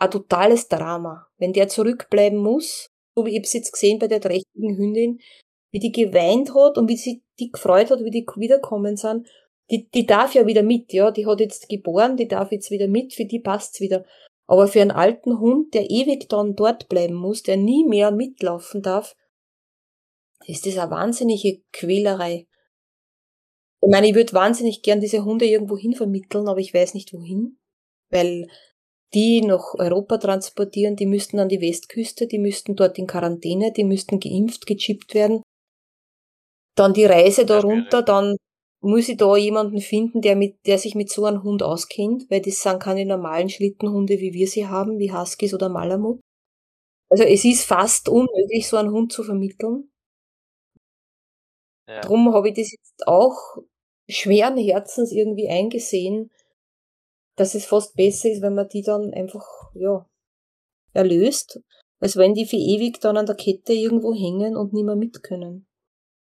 ein 0.00 0.10
totales 0.10 0.68
Drama. 0.68 1.26
Wenn 1.38 1.52
der 1.52 1.68
zurückbleiben 1.68 2.38
muss, 2.38 2.90
so 3.14 3.26
wie 3.26 3.36
ich 3.36 3.44
es 3.44 3.52
jetzt 3.52 3.72
gesehen 3.72 3.98
bei 3.98 4.08
der 4.08 4.20
trächtigen 4.20 4.76
Hündin, 4.76 5.20
wie 5.72 5.78
die 5.78 5.92
geweint 5.92 6.54
hat 6.54 6.78
und 6.78 6.88
wie 6.88 6.96
sie 6.96 7.22
die 7.38 7.50
gefreut 7.50 7.90
hat, 7.90 8.00
wie 8.00 8.10
die 8.10 8.26
wiederkommen 8.36 8.96
sind. 8.96 9.28
Die, 9.70 9.88
die 9.88 10.06
darf 10.06 10.34
ja 10.34 10.46
wieder 10.46 10.62
mit, 10.62 10.92
ja. 10.92 11.10
Die 11.10 11.26
hat 11.26 11.40
jetzt 11.40 11.68
geboren, 11.68 12.16
die 12.16 12.26
darf 12.26 12.50
jetzt 12.50 12.70
wieder 12.70 12.88
mit, 12.88 13.14
für 13.14 13.24
die 13.24 13.38
passt's 13.38 13.80
wieder. 13.80 14.04
Aber 14.46 14.66
für 14.66 14.80
einen 14.80 14.90
alten 14.90 15.38
Hund, 15.38 15.74
der 15.74 15.90
ewig 15.90 16.28
dann 16.28 16.56
dort 16.56 16.88
bleiben 16.88 17.14
muss, 17.14 17.44
der 17.44 17.56
nie 17.56 17.84
mehr 17.86 18.10
mitlaufen 18.10 18.82
darf, 18.82 19.14
ist 20.46 20.66
das 20.66 20.76
eine 20.76 20.90
wahnsinnige 20.90 21.62
Quälerei. 21.72 22.48
Ich 23.82 23.88
meine, 23.88 24.08
ich 24.08 24.14
würde 24.14 24.32
wahnsinnig 24.32 24.82
gern 24.82 25.00
diese 25.00 25.24
Hunde 25.24 25.46
irgendwo 25.46 25.76
hin 25.76 25.94
vermitteln, 25.94 26.48
aber 26.48 26.58
ich 26.58 26.74
weiß 26.74 26.94
nicht 26.94 27.12
wohin. 27.12 27.58
Weil 28.10 28.48
die 29.14 29.40
nach 29.40 29.74
Europa 29.74 30.18
transportieren, 30.18 30.96
die 30.96 31.06
müssten 31.06 31.38
an 31.40 31.48
die 31.48 31.60
Westküste, 31.60 32.26
die 32.26 32.38
müssten 32.38 32.76
dort 32.76 32.98
in 32.98 33.06
Quarantäne, 33.06 33.72
die 33.72 33.84
müssten 33.84 34.20
geimpft, 34.20 34.66
gechippt 34.66 35.14
werden. 35.14 35.42
Dann 36.76 36.94
die 36.94 37.04
Reise 37.04 37.44
da 37.44 37.60
runter, 37.60 38.02
dann 38.02 38.36
muss 38.82 39.08
ich 39.08 39.16
da 39.16 39.36
jemanden 39.36 39.80
finden, 39.80 40.22
der 40.22 40.36
mit, 40.36 40.64
der 40.66 40.78
sich 40.78 40.94
mit 40.94 41.10
so 41.10 41.24
einem 41.24 41.42
Hund 41.42 41.62
auskennt, 41.62 42.30
weil 42.30 42.40
das 42.40 42.62
sind 42.62 42.80
keine 42.80 43.04
normalen 43.04 43.48
Schlittenhunde, 43.48 44.20
wie 44.20 44.32
wir 44.32 44.46
sie 44.46 44.66
haben, 44.66 44.98
wie 44.98 45.12
Huskies 45.12 45.52
oder 45.52 45.68
Malamut. 45.68 46.20
Also 47.10 47.24
es 47.24 47.44
ist 47.44 47.64
fast 47.64 48.08
unmöglich, 48.08 48.68
so 48.68 48.76
einen 48.76 48.92
Hund 48.92 49.12
zu 49.12 49.24
vermitteln. 49.24 49.90
Ja. 51.88 52.00
Drum 52.00 52.32
habe 52.32 52.48
ich 52.48 52.54
das 52.54 52.70
jetzt 52.70 53.06
auch 53.06 53.58
schweren 54.08 54.56
Herzens 54.56 55.12
irgendwie 55.12 55.48
eingesehen, 55.48 56.30
dass 57.40 57.54
es 57.54 57.64
fast 57.64 57.96
besser 57.96 58.30
ist, 58.30 58.42
wenn 58.42 58.54
man 58.54 58.68
die 58.68 58.82
dann 58.82 59.14
einfach, 59.14 59.46
ja, 59.74 60.06
erlöst, 60.92 61.58
als 61.98 62.16
wenn 62.16 62.34
die 62.34 62.44
für 62.44 62.56
ewig 62.56 63.00
dann 63.00 63.16
an 63.16 63.24
der 63.24 63.34
Kette 63.34 63.72
irgendwo 63.72 64.12
hängen 64.12 64.58
und 64.58 64.74
nicht 64.74 64.84
mehr 64.84 64.96
mit 64.96 65.22
können. 65.22 65.66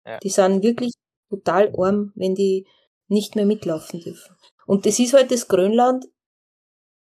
Ja. 0.05 0.19
Die 0.19 0.31
sind 0.31 0.65
wirklich 0.65 0.95
total 1.31 1.73
arm, 1.79 2.13
wenn 2.17 2.35
die 2.35 2.67
nicht 3.07 3.37
mehr 3.37 3.47
mitlaufen 3.47 4.01
dürfen. 4.01 4.35
Und 4.67 4.85
das 4.85 4.99
ist 4.99 5.13
halt 5.13 5.31
das 5.31 5.47
Grönland. 5.47 6.07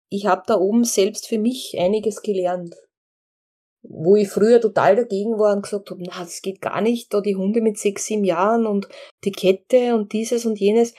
Ich 0.10 0.28
habe 0.28 0.43
da 0.47 0.56
oben 0.56 0.86
selbst 0.86 1.28
für 1.28 1.38
mich 1.38 1.78
einiges 1.78 2.22
gelernt. 2.22 2.76
Wo 3.82 4.16
ich 4.16 4.30
früher 4.30 4.62
total 4.62 4.95
dagegen 4.95 5.38
war 5.39 5.54
und 5.54 5.64
gesagt 5.64 5.91
habe, 5.91 6.04
na, 6.04 6.20
das 6.20 6.41
geht 6.41 6.62
gar 6.62 6.80
nicht, 6.80 7.14
da 7.14 7.20
die 7.20 7.36
Hunde 7.36 7.60
mit 7.60 7.78
sechs, 7.78 8.06
sieben 8.06 8.24
Jahren 8.24 8.66
und 8.66 8.88
die 9.26 9.34
Kette 9.34 9.93
und 9.95 10.14
dieses 10.14 10.45
und 10.45 10.58
jenes. 10.58 10.93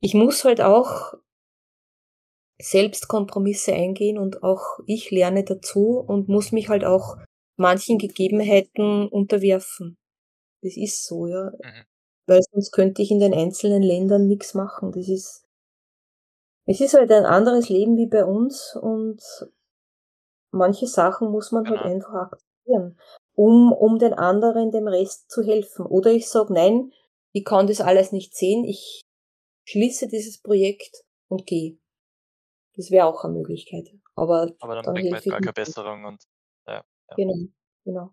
Ich 0.00 0.14
muss 0.14 0.44
halt 0.44 0.62
auch 0.62 1.14
selbst 2.64 3.08
Kompromisse 3.08 3.72
eingehen 3.74 4.18
und 4.18 4.42
auch 4.42 4.78
ich 4.86 5.10
lerne 5.10 5.44
dazu 5.44 5.98
und 5.98 6.28
muss 6.28 6.52
mich 6.52 6.68
halt 6.68 6.84
auch 6.84 7.16
manchen 7.56 7.98
Gegebenheiten 7.98 9.08
unterwerfen. 9.08 9.96
Das 10.62 10.76
ist 10.76 11.04
so, 11.06 11.26
ja. 11.26 11.52
Mhm. 11.52 11.84
Weil 12.26 12.42
sonst 12.52 12.72
könnte 12.72 13.02
ich 13.02 13.10
in 13.10 13.20
den 13.20 13.34
einzelnen 13.34 13.82
Ländern 13.82 14.28
nichts 14.28 14.54
machen. 14.54 14.92
Das 14.92 15.08
ist, 15.08 15.44
es 16.66 16.80
ist 16.82 16.92
halt 16.94 17.10
ein 17.10 17.24
anderes 17.24 17.70
Leben 17.70 17.96
wie 17.96 18.06
bei 18.06 18.24
uns 18.24 18.76
und 18.80 19.22
manche 20.52 20.86
Sachen 20.86 21.30
muss 21.30 21.52
man 21.52 21.68
halt 21.68 21.80
Genau. 21.82 21.94
einfach 21.94 22.14
akzeptieren, 22.32 22.98
um, 23.34 23.72
um 23.72 23.98
den 23.98 24.14
anderen, 24.14 24.70
dem 24.70 24.88
Rest 24.88 25.30
zu 25.30 25.42
helfen. 25.42 25.84
Oder 25.86 26.12
ich 26.12 26.28
sage, 26.28 26.52
nein, 26.52 26.92
ich 27.32 27.44
kann 27.44 27.66
das 27.66 27.80
alles 27.80 28.12
nicht 28.12 28.34
sehen, 28.36 28.64
ich 28.64 29.02
schließe 29.68 30.08
dieses 30.08 30.38
Projekt 30.38 31.04
und 31.28 31.46
gehe. 31.46 31.78
Das 32.76 32.90
wäre 32.90 33.06
auch 33.06 33.24
eine 33.24 33.34
Möglichkeit. 33.34 33.90
Aber 34.14 34.52
Aber 34.60 34.74
dann 34.74 34.84
dann 34.84 34.94
bringt 34.94 35.10
man 35.10 35.22
gar 35.22 35.40
keine. 35.40 35.52
Besserung 35.52 36.04
und 36.04 36.22
ja, 36.66 36.74
ja. 36.74 36.84
Genau, 37.16 37.34
genau. 37.84 38.10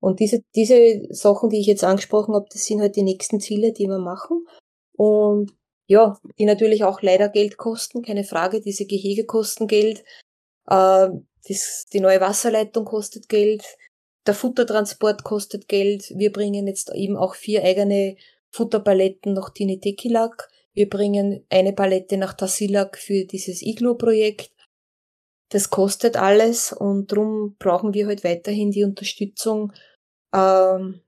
Und 0.00 0.18
diese, 0.18 0.42
diese 0.54 1.06
Sachen, 1.10 1.48
die 1.48 1.60
ich 1.60 1.66
jetzt 1.66 1.84
angesprochen 1.84 2.34
habe, 2.34 2.46
das 2.52 2.64
sind 2.64 2.80
halt 2.80 2.96
die 2.96 3.02
nächsten 3.04 3.40
Ziele, 3.40 3.72
die 3.72 3.86
wir 3.86 3.98
machen. 3.98 4.46
Und 4.96 5.52
ja, 5.86 6.18
die 6.38 6.44
natürlich 6.44 6.84
auch 6.84 7.02
leider 7.02 7.28
Geld 7.28 7.56
kosten, 7.56 8.02
keine 8.02 8.24
Frage. 8.24 8.60
Diese 8.60 8.84
Gehege 8.86 9.26
kosten 9.26 9.68
Geld. 9.68 10.02
Äh, 10.68 11.08
das, 11.48 11.86
die 11.92 12.00
neue 12.00 12.20
Wasserleitung 12.20 12.84
kostet 12.84 13.28
Geld. 13.28 13.64
Der 14.26 14.34
Futtertransport 14.34 15.24
kostet 15.24 15.68
Geld. 15.68 16.12
Wir 16.16 16.32
bringen 16.32 16.66
jetzt 16.66 16.92
eben 16.94 17.16
auch 17.16 17.34
vier 17.34 17.62
eigene 17.62 18.16
Futterpaletten 18.50 19.34
nach 19.34 19.50
Tinitekilak. 19.50 20.48
Wir 20.74 20.88
bringen 20.88 21.44
eine 21.50 21.72
Palette 21.72 22.16
nach 22.16 22.34
Tassilak 22.34 22.96
für 22.96 23.24
dieses 23.24 23.62
Iglo-Projekt. 23.62 24.52
Das 25.50 25.68
kostet 25.68 26.16
alles 26.16 26.72
und 26.72 27.12
darum 27.12 27.56
brauchen 27.58 27.92
wir 27.92 28.06
halt 28.06 28.24
weiterhin 28.24 28.70
die 28.70 28.84
Unterstützung 28.84 29.72
ähm, 30.34 31.02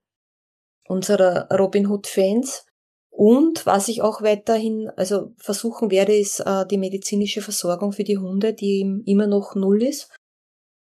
unserer 0.87 1.49
Robin 1.51 1.87
Hood 1.87 2.05
Fans. 2.05 2.67
Und 3.09 3.65
was 3.65 3.87
ich 3.87 4.03
auch 4.03 4.21
weiterhin, 4.21 4.89
also 4.97 5.31
versuchen 5.37 5.89
werde, 5.89 6.15
ist 6.15 6.41
äh, 6.41 6.67
die 6.67 6.77
medizinische 6.77 7.41
Versorgung 7.41 7.91
für 7.91 8.03
die 8.03 8.19
Hunde, 8.19 8.53
die 8.53 9.01
immer 9.05 9.25
noch 9.25 9.55
null 9.55 9.81
ist. 9.81 10.13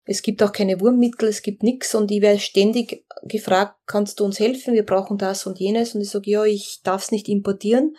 Es 0.05 0.21
gibt 0.21 0.41
auch 0.43 0.51
keine 0.51 0.79
Wurmmittel, 0.79 1.27
es 1.27 1.41
gibt 1.41 1.61
nichts 1.61 1.93
und 1.93 2.09
ich 2.09 2.21
werde 2.21 2.39
ständig 2.39 3.05
gefragt, 3.23 3.75
kannst 3.85 4.19
du 4.19 4.25
uns 4.25 4.39
helfen? 4.39 4.73
Wir 4.73 4.85
brauchen 4.85 5.17
das 5.17 5.45
und 5.45 5.59
jenes. 5.59 5.93
Und 5.93 6.01
ich 6.01 6.09
sage, 6.09 6.29
ja, 6.29 6.45
ich 6.45 6.81
darf 6.83 7.03
es 7.03 7.11
nicht 7.11 7.27
importieren, 7.27 7.95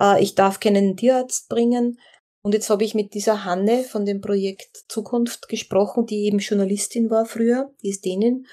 äh, 0.00 0.22
ich 0.22 0.34
darf 0.34 0.60
keinen 0.60 0.96
Tierarzt 0.96 1.48
bringen. 1.48 1.98
Und 2.42 2.54
jetzt 2.54 2.70
habe 2.70 2.84
ich 2.84 2.94
mit 2.94 3.14
dieser 3.14 3.44
Hanne 3.44 3.82
von 3.82 4.04
dem 4.04 4.20
Projekt 4.20 4.84
Zukunft 4.88 5.48
gesprochen, 5.48 6.06
die 6.06 6.26
eben 6.26 6.38
Journalistin 6.38 7.10
war 7.10 7.26
früher, 7.26 7.72
die 7.82 7.90
ist 7.90 8.04
Dänin. 8.04 8.46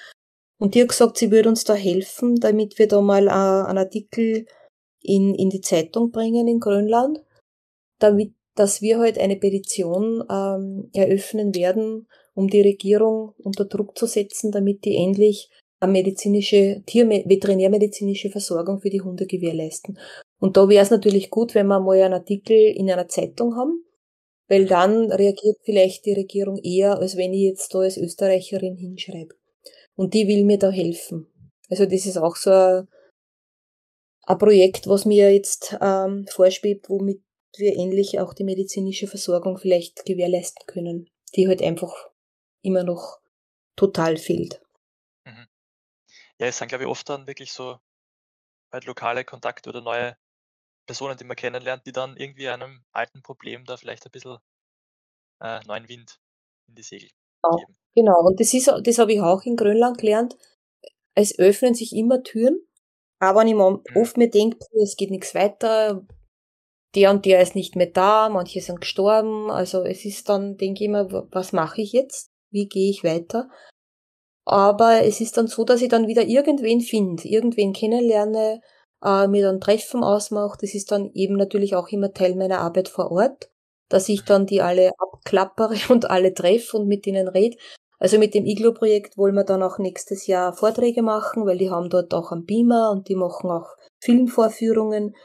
Und 0.58 0.74
die 0.74 0.82
hat 0.82 0.89
gesagt, 0.89 1.18
sie 1.18 1.32
würde 1.32 1.50
uns 1.50 1.64
da 1.64 1.74
helfen, 1.74 2.36
damit 2.36 2.80
wir 2.80 2.88
da 2.88 3.02
mal 3.02 3.28
äh, 3.28 3.30
einen 3.30 3.78
Artikel 3.78 4.46
in, 5.02 5.36
in 5.36 5.50
die 5.50 5.62
Zeitung 5.62 6.12
bringen 6.12 6.48
in 6.48 6.60
Grönland, 6.60 7.24
damit, 8.00 8.34
dass 8.56 8.82
wir 8.82 9.00
halt 9.00 9.20
eine 9.20 9.36
Petition 9.36 10.24
ähm, 10.30 10.89
eröffnen 10.93 11.54
werden, 11.54 12.08
um 12.34 12.48
die 12.50 12.62
Regierung 12.62 13.34
unter 13.38 13.66
Druck 13.66 13.98
zu 13.98 14.08
setzen, 14.08 14.52
damit 14.52 14.86
die 14.86 14.96
endlich 14.96 15.50
eine 15.80 15.91
medizinische, 15.91 16.82
Tier 16.86 17.08
veterinärmedizinische 17.08 18.30
Versorgung 18.30 18.80
für 18.80 18.89
die 18.89 19.02
Hunde 19.02 19.28
gewährleisten. 19.28 20.00
Und 20.40 20.58
da 20.58 20.68
wäre 20.70 20.84
es 20.84 20.92
natürlich 20.92 21.30
gut, 21.30 21.56
wenn 21.56 21.68
wir 21.68 21.80
mal 21.80 22.02
einen 22.02 22.14
Artikel 22.14 22.56
in 22.56 22.92
einer 22.92 23.08
Zeitung 23.08 23.56
haben, 23.56 23.86
weil 24.48 24.66
dann 24.66 25.12
reagiert 25.12 25.58
vielleicht 25.64 26.06
die 26.06 26.14
Regierung 26.14 26.58
eher, 26.58 26.98
als 27.00 27.18
wenn 27.18 27.34
ich 27.34 27.42
jetzt 27.42 27.74
da 27.74 27.80
als 27.80 27.98
Österreicherin 27.98 28.76
hinschreibe. 28.76 29.36
Und 29.96 30.14
die 30.14 30.28
will 30.28 30.44
mir 30.44 30.60
da 30.60 30.70
helfen. 30.70 31.28
Also 31.70 31.86
das 31.86 32.06
ist 32.06 32.18
auch 32.18 32.36
so 32.36 32.52
ein, 32.52 32.88
ein 34.24 34.38
Projekt, 34.38 34.88
was 34.88 35.06
mir 35.06 35.34
jetzt 35.34 35.76
ähm, 35.82 36.28
vorschwebt, 36.28 36.90
womit 36.90 37.24
wir 37.58 37.74
endlich 37.74 38.20
auch 38.20 38.34
die 38.34 38.44
medizinische 38.44 39.08
Versorgung 39.08 39.58
vielleicht 39.58 40.06
gewährleisten 40.06 40.66
können, 40.68 41.10
die 41.36 41.48
halt 41.48 41.62
einfach 41.62 41.94
immer 42.62 42.84
noch 42.84 43.20
total 43.76 44.18
fehlt. 44.18 44.62
Mhm. 45.26 45.48
Ja, 46.40 46.48
es 46.48 46.58
sind, 46.58 46.68
glaube 46.68 46.84
ich, 46.84 46.90
oft 46.90 47.08
dann 47.10 47.28
wirklich 47.28 47.54
so 47.54 47.78
halt 48.72 48.86
lokale 48.86 49.24
Kontakte 49.24 49.70
oder 49.70 49.82
neue 49.82 50.18
Personen, 50.86 51.18
die 51.18 51.24
man 51.24 51.36
kennenlernt, 51.36 51.86
die 51.86 51.92
dann 51.92 52.18
irgendwie 52.18 52.50
einem 52.50 52.84
alten 52.92 53.22
Problem 53.22 53.66
da 53.66 53.78
vielleicht 53.78 54.06
ein 54.06 54.12
bisschen 54.12 54.38
äh, 55.42 55.60
neuen 55.66 55.88
Wind 55.90 56.20
in 56.68 56.76
die 56.76 56.84
Segel 56.84 57.10
genau, 57.44 57.58
geben. 57.58 57.76
Genau, 57.96 58.20
und 58.26 58.40
das 58.40 58.54
ist, 58.54 58.68
das 58.68 58.98
habe 58.98 59.14
ich 59.14 59.22
auch 59.22 59.44
in 59.44 59.56
Grönland 59.56 59.98
gelernt. 59.98 60.38
Es 61.16 61.38
öffnen 61.40 61.74
sich 61.74 61.94
immer 61.96 62.24
Türen, 62.24 62.60
aber 63.20 63.42
wenn 63.42 63.48
ich 63.48 63.56
mhm. 63.56 63.82
oft 63.96 64.18
mir 64.18 64.30
denke, 64.30 64.60
es 64.82 64.96
geht 64.96 65.12
nichts 65.12 65.34
weiter, 65.34 66.06
der 66.96 67.12
und 67.12 67.26
der 67.26 67.42
ist 67.42 67.56
nicht 67.56 67.76
mehr 67.76 67.88
da, 67.88 68.30
manche 68.30 68.62
sind 68.62 68.82
gestorben, 68.82 69.52
also 69.52 69.84
es 69.84 70.06
ist 70.06 70.30
dann, 70.30 70.58
denke 70.58 70.84
ich 70.84 70.90
immer, 70.90 71.10
was 71.32 71.52
mache 71.52 71.82
ich 71.82 71.92
jetzt? 71.92 72.32
wie 72.56 72.68
gehe 72.68 72.90
ich 72.90 73.04
weiter. 73.04 73.50
Aber 74.46 75.04
es 75.04 75.22
ist 75.22 75.38
dann 75.38 75.48
so, 75.48 75.64
dass 75.66 75.82
ich 75.82 75.90
dann 75.90 76.08
wieder 76.08 76.24
irgendwen 76.24 76.82
finde, 76.82 77.28
irgendwen 77.28 77.74
kennenlerne, 77.74 78.62
äh, 79.06 79.28
mir 79.28 79.43
dann 79.43 79.62
Treffen 79.62 80.03
ausmache. 80.03 80.58
Das 80.60 80.74
ist 80.74 80.91
dann 80.91 81.12
eben 81.14 81.36
natürlich 81.36 81.76
auch 81.76 81.89
immer 81.89 82.14
Teil 82.14 82.36
meiner 82.36 82.60
Arbeit 82.60 82.89
vor 82.89 83.12
Ort, 83.12 83.49
dass 83.89 84.10
ich 84.10 84.24
dann 84.26 84.45
die 84.45 84.62
alle 84.62 84.91
abklappere 84.97 85.76
und 85.89 86.10
alle 86.10 86.34
treffe 86.34 86.78
und 86.78 86.88
mit 86.88 87.06
ihnen 87.08 87.28
rede. 87.28 87.58
Also 87.97 88.20
mit 88.20 88.34
dem 88.34 88.45
Iglo-Projekt 88.45 89.18
wollen 89.18 89.36
wir 89.36 89.45
dann 89.45 89.64
auch 89.64 89.78
nächstes 89.78 90.28
Jahr 90.28 90.53
Vorträge 90.53 91.01
machen, 91.01 91.45
weil 91.45 91.58
die 91.58 91.70
haben 91.70 91.89
dort 91.89 92.14
auch 92.14 92.32
einen 92.32 92.45
Beamer 92.45 92.91
und 92.91 93.08
die 93.08 93.16
machen 93.16 93.49
auch 93.49 93.70
Filmvorführungen. 94.01 95.16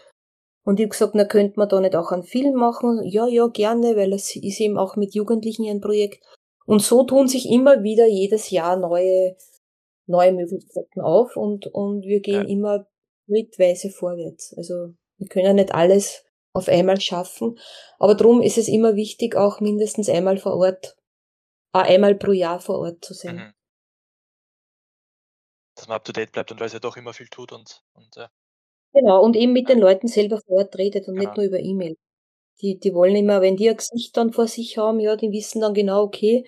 Und 0.64 0.78
ich 0.78 0.84
habe 0.84 0.90
gesagt, 0.90 1.14
na 1.14 1.24
könnte 1.24 1.58
man 1.58 1.68
da 1.68 1.80
nicht 1.80 1.96
auch 1.96 2.12
einen 2.12 2.22
Film 2.22 2.54
machen? 2.54 3.02
Ja, 3.04 3.26
ja, 3.26 3.48
gerne, 3.48 3.96
weil 3.96 4.12
es 4.12 4.36
ist 4.36 4.60
eben 4.60 4.78
auch 4.78 4.94
mit 4.94 5.14
Jugendlichen 5.14 5.68
ein 5.68 5.80
Projekt. 5.80 6.24
Und 6.64 6.80
so 6.82 7.02
tun 7.02 7.26
sich 7.26 7.50
immer 7.50 7.82
wieder 7.82 8.06
jedes 8.06 8.50
Jahr 8.50 8.76
neue, 8.76 9.36
neue 10.06 10.32
Möglichkeiten 10.32 11.00
auf 11.00 11.36
und, 11.36 11.66
und 11.66 12.02
wir 12.04 12.20
gehen 12.20 12.42
ja. 12.42 12.48
immer 12.48 12.86
schrittweise 13.30 13.90
vorwärts. 13.90 14.54
Also 14.56 14.94
wir 15.18 15.28
können 15.28 15.56
nicht 15.56 15.72
alles 15.72 16.24
auf 16.52 16.68
einmal 16.68 17.00
schaffen, 17.00 17.58
aber 17.98 18.14
darum 18.14 18.42
ist 18.42 18.58
es 18.58 18.68
immer 18.68 18.96
wichtig, 18.96 19.36
auch 19.36 19.60
mindestens 19.60 20.08
einmal 20.08 20.38
vor 20.38 20.56
Ort, 20.56 20.96
äh, 21.72 21.78
einmal 21.78 22.16
pro 22.16 22.32
Jahr 22.32 22.60
vor 22.60 22.80
Ort 22.80 23.04
zu 23.04 23.14
sein. 23.14 23.36
Mhm. 23.36 23.52
Dass 25.76 25.88
man 25.88 25.96
up 25.96 26.04
to 26.04 26.12
date 26.12 26.32
bleibt 26.32 26.50
und 26.50 26.58
weil 26.58 26.66
es 26.66 26.72
ja 26.72 26.80
doch 26.80 26.96
immer 26.96 27.12
viel 27.12 27.28
tut 27.28 27.52
und, 27.52 27.82
und 27.94 28.16
ja. 28.16 28.28
Genau, 28.92 29.22
und 29.22 29.36
eben 29.36 29.52
mit 29.52 29.68
den 29.68 29.78
Leuten 29.78 30.08
selber 30.08 30.40
vor 30.40 30.58
Ort 30.58 30.76
redet 30.76 31.06
und 31.06 31.14
genau. 31.14 31.28
nicht 31.28 31.36
nur 31.36 31.46
über 31.46 31.60
E-Mail. 31.60 31.96
Die, 32.60 32.78
die 32.78 32.92
wollen 32.92 33.14
immer, 33.14 33.40
wenn 33.40 33.56
die 33.56 33.70
ein 33.70 33.76
Gesicht 33.76 34.16
dann 34.16 34.32
vor 34.32 34.48
sich 34.48 34.76
haben, 34.76 34.98
ja, 34.98 35.16
die 35.16 35.30
wissen 35.30 35.60
dann 35.60 35.72
genau, 35.72 36.02
okay, 36.02 36.44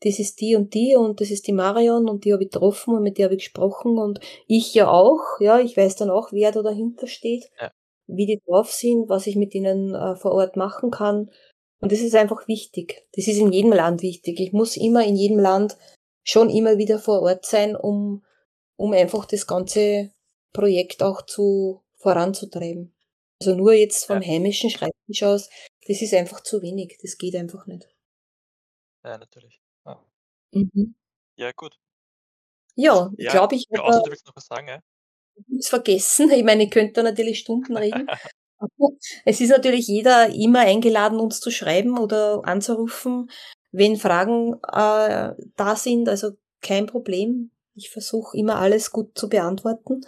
das 0.00 0.18
ist 0.18 0.40
die 0.40 0.56
und 0.56 0.74
die 0.74 0.94
und 0.96 1.20
das 1.20 1.30
ist 1.30 1.46
die 1.46 1.52
Marion 1.52 2.08
und 2.08 2.24
die 2.24 2.32
habe 2.32 2.44
ich 2.44 2.50
getroffen 2.50 2.94
und 2.94 3.02
mit 3.02 3.18
der 3.18 3.26
habe 3.26 3.34
ich 3.34 3.44
gesprochen 3.44 3.98
und 3.98 4.20
ich 4.46 4.74
ja 4.74 4.90
auch, 4.90 5.20
ja, 5.40 5.58
ich 5.58 5.76
weiß 5.76 5.96
dann 5.96 6.10
auch, 6.10 6.32
wer 6.32 6.52
da 6.52 6.62
dahinter 6.62 7.06
steht, 7.06 7.50
ja. 7.60 7.70
wie 8.06 8.26
die 8.26 8.40
drauf 8.46 8.70
sind, 8.70 9.08
was 9.08 9.26
ich 9.26 9.36
mit 9.36 9.54
ihnen 9.54 9.94
äh, 9.94 10.16
vor 10.16 10.32
Ort 10.32 10.56
machen 10.56 10.90
kann. 10.90 11.30
Und 11.80 11.92
das 11.92 12.00
ist 12.00 12.14
einfach 12.14 12.46
wichtig. 12.48 13.06
Das 13.12 13.26
ist 13.26 13.38
in 13.38 13.52
jedem 13.52 13.72
Land 13.72 14.02
wichtig. 14.02 14.40
Ich 14.40 14.52
muss 14.52 14.76
immer 14.76 15.04
in 15.04 15.16
jedem 15.16 15.38
Land 15.38 15.76
schon 16.24 16.50
immer 16.50 16.78
wieder 16.78 16.98
vor 16.98 17.22
Ort 17.22 17.46
sein, 17.46 17.76
um, 17.76 18.24
um 18.76 18.92
einfach 18.92 19.24
das 19.24 19.46
ganze 19.46 20.10
Projekt 20.52 21.02
auch 21.02 21.22
zu 21.22 21.82
voranzutreiben. 21.96 22.94
Also 23.40 23.54
nur 23.54 23.72
jetzt 23.72 24.06
vom 24.06 24.22
ja. 24.22 24.28
heimischen 24.28 24.70
Schreibtisch 24.70 25.22
aus, 25.22 25.50
das 25.86 26.02
ist 26.02 26.14
einfach 26.14 26.42
zu 26.42 26.62
wenig. 26.62 26.98
Das 27.02 27.18
geht 27.18 27.36
einfach 27.36 27.66
nicht. 27.66 27.86
Ja, 29.04 29.18
natürlich. 29.18 29.60
Ja. 29.86 30.04
Mhm. 30.52 30.94
Ja, 31.36 31.52
gut. 31.52 31.78
Ja, 32.74 33.10
ich 33.16 33.24
Ja, 33.24 33.32
glaube, 33.32 33.54
ich 33.56 33.66
ja, 33.70 33.80
außer 33.82 34.02
du 34.02 34.10
willst 34.10 34.26
noch 34.26 34.36
was 34.36 34.46
sagen, 34.46 34.68
ja? 34.68 34.80
nichts 35.48 35.68
vergessen. 35.68 36.30
Ich 36.32 36.44
meine, 36.44 36.64
ich 36.64 36.70
könnte 36.70 37.02
natürlich 37.02 37.38
Stunden 37.40 37.76
reden. 37.76 38.06
es 39.24 39.40
ist 39.40 39.50
natürlich 39.50 39.86
jeder 39.86 40.32
immer 40.34 40.60
eingeladen, 40.60 41.18
uns 41.20 41.40
zu 41.40 41.50
schreiben 41.50 41.98
oder 41.98 42.42
anzurufen, 42.44 43.30
wenn 43.72 43.96
Fragen 43.96 44.54
äh, 44.72 45.34
da 45.56 45.76
sind. 45.76 46.08
Also 46.08 46.32
kein 46.62 46.86
Problem. 46.86 47.50
Ich 47.74 47.90
versuche 47.90 48.36
immer 48.36 48.56
alles 48.56 48.90
gut 48.90 49.16
zu 49.18 49.28
beantworten. 49.28 50.00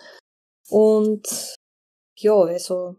Und 0.68 1.54
ja, 2.16 2.34
also 2.34 2.96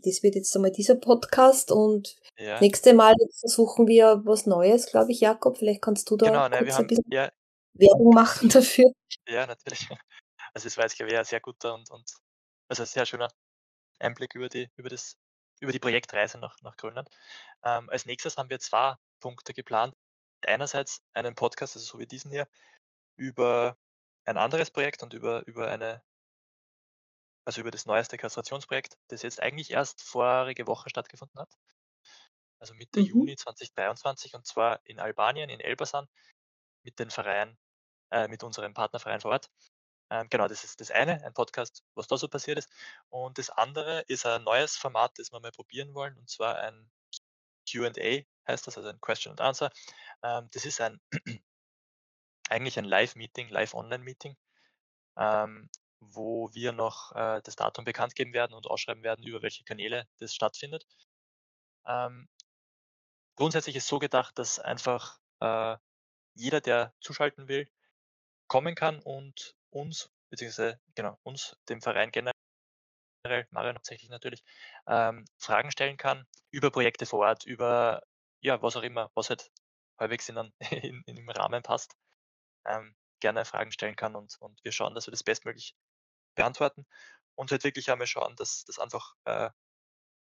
das 0.00 0.22
wird 0.22 0.34
jetzt 0.34 0.54
einmal 0.56 0.72
dieser 0.72 0.96
Podcast 0.96 1.70
und 1.70 2.16
ja. 2.38 2.60
nächste 2.60 2.94
Mal 2.94 3.14
versuchen 3.40 3.86
wir 3.86 4.22
was 4.24 4.46
Neues, 4.46 4.86
glaube 4.86 5.12
ich, 5.12 5.20
Jakob. 5.20 5.58
Vielleicht 5.58 5.82
kannst 5.82 6.10
du 6.10 6.16
da 6.16 6.26
genau, 6.26 6.48
ne, 6.48 6.58
kurz 6.58 6.76
ein 6.76 6.86
bisschen 6.86 7.04
ja, 7.10 7.30
Werbung 7.74 8.14
machen 8.14 8.48
dafür. 8.48 8.92
Ja, 9.28 9.46
natürlich. 9.46 9.88
Also 10.54 10.66
es 10.66 10.76
war 10.76 10.84
jetzt, 10.84 10.96
glaube 10.96 11.10
ich, 11.10 11.18
ein 11.18 11.24
sehr 11.24 11.40
guter 11.40 11.72
und, 11.72 11.90
und 11.90 12.04
also 12.68 12.82
ein 12.82 12.86
sehr 12.86 13.06
schöner 13.06 13.28
Einblick 13.98 14.34
über 14.34 14.50
die, 14.50 14.68
über 14.76 14.90
das, 14.90 15.16
über 15.60 15.72
die 15.72 15.78
Projektreise 15.78 16.36
nach, 16.36 16.60
nach 16.60 16.76
Grönland. 16.76 17.08
Ähm, 17.64 17.88
als 17.88 18.04
nächstes 18.04 18.36
haben 18.36 18.50
wir 18.50 18.60
zwei 18.60 18.96
Punkte 19.20 19.54
geplant. 19.54 19.94
Einerseits 20.44 21.00
einen 21.14 21.34
Podcast, 21.34 21.76
also 21.76 21.86
so 21.86 21.98
wie 21.98 22.06
diesen 22.06 22.30
hier, 22.30 22.46
über 23.16 23.78
ein 24.26 24.36
anderes 24.36 24.70
Projekt 24.70 25.02
und 25.02 25.14
über, 25.14 25.46
über 25.46 25.68
eine 25.68 26.02
also 27.44 27.60
über 27.60 27.70
das 27.70 27.86
neueste 27.86 28.16
Kastrationsprojekt, 28.16 28.96
das 29.08 29.22
jetzt 29.22 29.40
eigentlich 29.40 29.70
erst 29.70 30.02
vorige 30.02 30.66
Woche 30.66 30.90
stattgefunden 30.90 31.40
hat. 31.40 31.52
Also 32.60 32.74
Mitte 32.74 33.00
mhm. 33.00 33.06
Juni 33.06 33.36
2023 33.36 34.34
und 34.34 34.46
zwar 34.46 34.80
in 34.84 35.00
Albanien, 35.00 35.50
in 35.50 35.60
Elbasan, 35.60 36.06
mit 36.84 36.98
den 36.98 37.10
Vereinen, 37.10 37.58
äh, 38.10 38.28
mit 38.28 38.42
unserem 38.44 38.74
Partnerverein 38.74 39.20
vor 39.20 39.32
Ort. 39.32 39.50
Ähm, 40.10 40.28
genau, 40.28 40.46
das 40.46 40.62
ist 40.62 40.80
das 40.80 40.90
eine, 40.90 41.24
ein 41.24 41.34
Podcast, 41.34 41.82
was 41.94 42.06
da 42.06 42.16
so 42.16 42.28
passiert 42.28 42.58
ist. 42.58 42.70
Und 43.08 43.38
das 43.38 43.50
andere 43.50 44.02
ist 44.08 44.26
ein 44.26 44.44
neues 44.44 44.76
Format, 44.76 45.18
das 45.18 45.32
wir 45.32 45.40
mal 45.40 45.52
probieren 45.52 45.94
wollen, 45.94 46.16
und 46.18 46.28
zwar 46.28 46.58
ein 46.58 46.90
QA 47.70 48.22
heißt 48.46 48.66
das, 48.66 48.76
also 48.76 48.88
ein 48.88 49.00
Question 49.00 49.32
and 49.32 49.40
Answer. 49.40 49.70
Ähm, 50.22 50.48
das 50.52 50.64
ist 50.64 50.80
ein 50.80 51.00
eigentlich 52.48 52.78
ein 52.78 52.84
Live-Meeting, 52.84 53.48
Live-Online-Meeting, 53.48 54.36
ähm, 55.16 55.70
wo 56.10 56.52
wir 56.54 56.72
noch 56.72 57.12
äh, 57.12 57.40
das 57.42 57.56
Datum 57.56 57.84
bekannt 57.84 58.14
geben 58.14 58.32
werden 58.32 58.54
und 58.54 58.66
ausschreiben 58.66 59.02
werden, 59.02 59.24
über 59.24 59.42
welche 59.42 59.64
Kanäle 59.64 60.06
das 60.18 60.34
stattfindet. 60.34 60.86
Ähm, 61.86 62.28
grundsätzlich 63.36 63.76
ist 63.76 63.88
so 63.88 63.98
gedacht, 63.98 64.38
dass 64.38 64.58
einfach 64.58 65.18
äh, 65.40 65.76
jeder, 66.34 66.60
der 66.60 66.94
zuschalten 67.00 67.48
will, 67.48 67.68
kommen 68.48 68.74
kann 68.74 69.00
und 69.00 69.56
uns, 69.70 70.10
beziehungsweise 70.30 70.80
genau, 70.94 71.18
uns, 71.22 71.56
dem 71.68 71.80
Verein 71.80 72.10
generell, 72.10 73.46
Marion 73.50 73.76
hauptsächlich 73.76 74.10
natürlich, 74.10 74.42
ähm, 74.86 75.24
Fragen 75.38 75.70
stellen 75.70 75.96
kann 75.96 76.26
über 76.50 76.70
Projekte 76.70 77.06
vor 77.06 77.20
Ort, 77.20 77.44
über 77.46 78.02
ja, 78.40 78.60
was 78.60 78.76
auch 78.76 78.82
immer, 78.82 79.10
was 79.14 79.30
halt 79.30 79.50
halbwegs 79.98 80.28
in, 80.28 80.36
in, 80.70 81.02
in, 81.06 81.16
im 81.16 81.28
Rahmen 81.30 81.62
passt. 81.62 81.94
Ähm, 82.66 82.94
gerne 83.20 83.44
Fragen 83.44 83.72
stellen 83.72 83.96
kann 83.96 84.16
und, 84.16 84.36
und 84.40 84.62
wir 84.64 84.72
schauen, 84.72 84.94
dass 84.94 85.06
wir 85.06 85.12
das 85.12 85.22
bestmöglich 85.22 85.74
beantworten 86.36 86.86
und 87.36 87.50
halt 87.52 87.64
wirklich 87.64 87.90
einmal 87.90 88.06
schauen, 88.06 88.36
dass 88.36 88.64
das 88.64 88.78
einfach, 88.78 89.14
äh, 89.24 89.50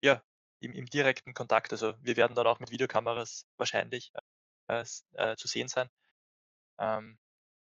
ja, 0.02 0.22
im 0.60 0.72
im 0.74 0.86
direkten 0.86 1.34
Kontakt 1.34 1.72
also, 1.72 1.94
wir 2.02 2.16
werden 2.18 2.34
dann 2.36 2.46
auch 2.48 2.60
mit 2.60 2.70
Videokameras 2.72 3.46
wahrscheinlich, 3.58 4.12
äh, 4.68 4.84
äh, 5.14 5.36
zu 5.36 5.48
sehen 5.48 5.68
sein. 5.68 5.88
Ähm, 6.80 7.18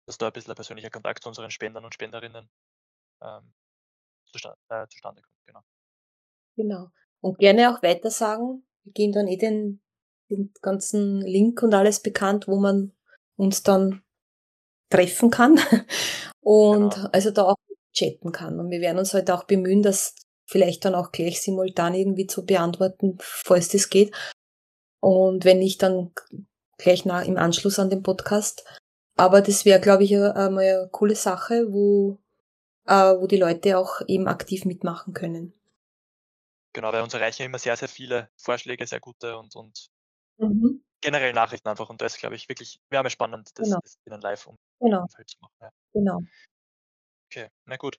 dass 0.08 0.18
da 0.20 0.28
'n 0.30 0.34
bisschen 0.34 0.52
'n 0.54 0.56
persönlicher 0.56 0.92
Kontakt 0.92 1.24
zu 1.24 1.30
unseren 1.30 1.52
Spendern 1.52 1.86
und 1.86 1.94
Spenderinnen, 1.96 2.50
ähm, 3.24 3.54
zusta 4.28 4.56
äh, 4.70 4.88
zustande 4.90 5.22
kommt, 5.24 5.38
genau. 5.48 5.64
Genau. 6.58 6.90
Und 7.22 7.40
gerne 7.40 7.72
auch 7.72 7.82
weitersagen. 7.84 8.64
Wir 8.84 8.94
geben 8.94 9.14
dann 9.14 9.28
eh 9.28 9.38
den 9.38 9.82
den 10.30 10.54
ganzen 10.62 11.20
Link 11.22 11.62
und 11.62 11.74
alles 11.74 12.00
bekannt, 12.02 12.48
wo 12.48 12.56
man 12.58 12.94
uns 13.36 13.64
dann 13.64 14.02
treffen 14.90 15.32
kann 15.32 15.60
und 16.42 16.98
Genau. 16.98 17.12
also 17.14 17.32
da 17.32 17.44
auch 17.46 17.58
chatten 17.94 18.32
kann. 18.32 18.60
Und 18.60 18.70
wir 18.72 18.82
werden 18.82 19.00
uns 19.00 19.14
halt 19.14 19.32
auch 19.32 19.44
bemühen, 19.46 19.82
das 19.84 20.16
vielleicht 20.46 20.86
dann 20.86 20.96
auch 20.96 21.12
gleich 21.12 21.42
simultan 21.42 21.94
irgendwie 21.96 22.28
zu 22.28 22.46
beantworten, 22.46 23.18
falls 23.22 23.70
das 23.70 23.90
geht. 23.90 24.14
Und 25.02 25.46
wenn 25.46 25.60
nicht, 25.60 25.84
dann 25.84 26.12
gleich 26.78 27.06
nach 27.06 27.26
im 27.26 27.38
Anschluss 27.38 27.80
an 27.80 27.90
den 27.92 28.04
Podcast. 28.04 28.66
Aber 29.18 29.42
das 29.42 29.66
wäre, 29.66 29.82
glaube 29.82 30.04
ich, 30.06 30.14
äh, 30.14 30.30
einmal 30.32 30.66
'ne 30.66 30.90
coole 30.92 31.16
Sache, 31.16 31.68
wo 31.72 32.20
äh, 32.88 32.94
wo 33.20 33.28
die 33.28 33.38
Leute 33.38 33.78
auch 33.80 34.02
eben 34.08 34.28
aktiv 34.28 34.66
mitmachen 34.66 35.14
können. 35.14 35.54
Genau, 36.76 36.94
weil 36.94 37.02
uns 37.02 37.14
erreichen 37.14 37.44
immer 37.44 37.60
sehr, 37.60 37.76
sehr 37.76 37.90
viele 37.90 38.30
Vorschläge, 38.38 38.88
sehr 38.88 39.00
gute 39.02 39.38
und 39.38 39.56
und 39.56 39.88
Mhm. 40.40 40.82
generell 41.04 41.34
Nachrichten 41.34 41.68
einfach 41.68 41.90
und 41.90 42.00
da 42.00 42.06
ist, 42.06 42.20
glaube 42.20 42.36
ich, 42.36 42.48
wirklich 42.48 42.80
wäre 42.90 43.04
mal 43.04 43.10
spannend, 43.10 43.50
das 43.56 43.68
Genau. 43.70 43.80
das 43.82 43.98
in 44.06 44.22
live 44.22 44.48
Genau. 44.80 45.02
Umfeld 45.02 45.30
zu 45.30 45.38
machen, 45.42 45.54
ja. 45.62 45.70
Genau. 45.94 46.20
Okay, 47.32 47.48
na 47.66 47.78
gut. 47.78 47.98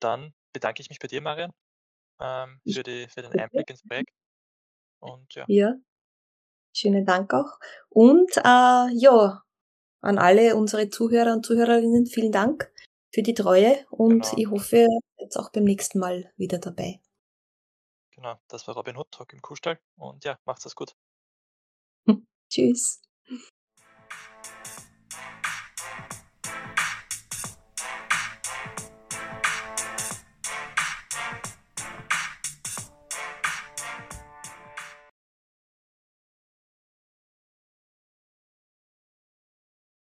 Dann 0.00 0.34
bedanke 0.52 0.82
ich 0.82 0.88
mich 0.88 0.98
bei 0.98 1.06
dir, 1.06 1.20
Marian, 1.22 1.52
ähm, 2.20 2.60
für 2.66 2.82
die 2.82 3.06
für 3.08 3.22
den. 3.22 3.38
Einblick 3.38 3.70
ins. 3.70 3.82
Projekt 3.82 4.10
und 5.00 5.32
ja. 5.34 5.44
Ja. 5.48 5.74
Schönen 6.76 7.06
Dank 7.06 7.32
auch. 7.32 7.60
Und, 7.88 8.36
äh, 8.36 8.40
ja, 8.94 9.42
an 10.00 10.18
alle 10.18 10.56
unsere 10.56 10.88
Zuhörer 10.88 11.32
und 11.34 11.46
Zuhörerinnen, 11.46 12.06
vielen 12.06 12.32
Dank 12.32 12.72
für 13.14 13.22
die 13.22 13.34
Treue 13.34 13.86
und 13.90 14.22
Genau. 14.22 14.36
ich 14.36 14.50
hoffe, 14.50 14.76
ihr 14.78 15.28
seid 15.30 15.36
auch 15.36 15.52
beim 15.52 15.64
nächsten 15.64 16.00
Mal 16.00 16.32
wieder 16.36 16.58
dabei. 16.58 17.00
Genau, 18.10 18.40
das 18.48 18.66
war 18.66 18.74
Robin 18.74 18.96
Hood 18.96 19.10
Talk 19.12 19.32
im 19.32 19.40
Kuhstall 19.40 19.78
und 19.96 20.24
ja, 20.24 20.36
macht's 20.44 20.66
es 20.66 20.74
gut. 20.74 20.94
Tschüss. 22.50 23.00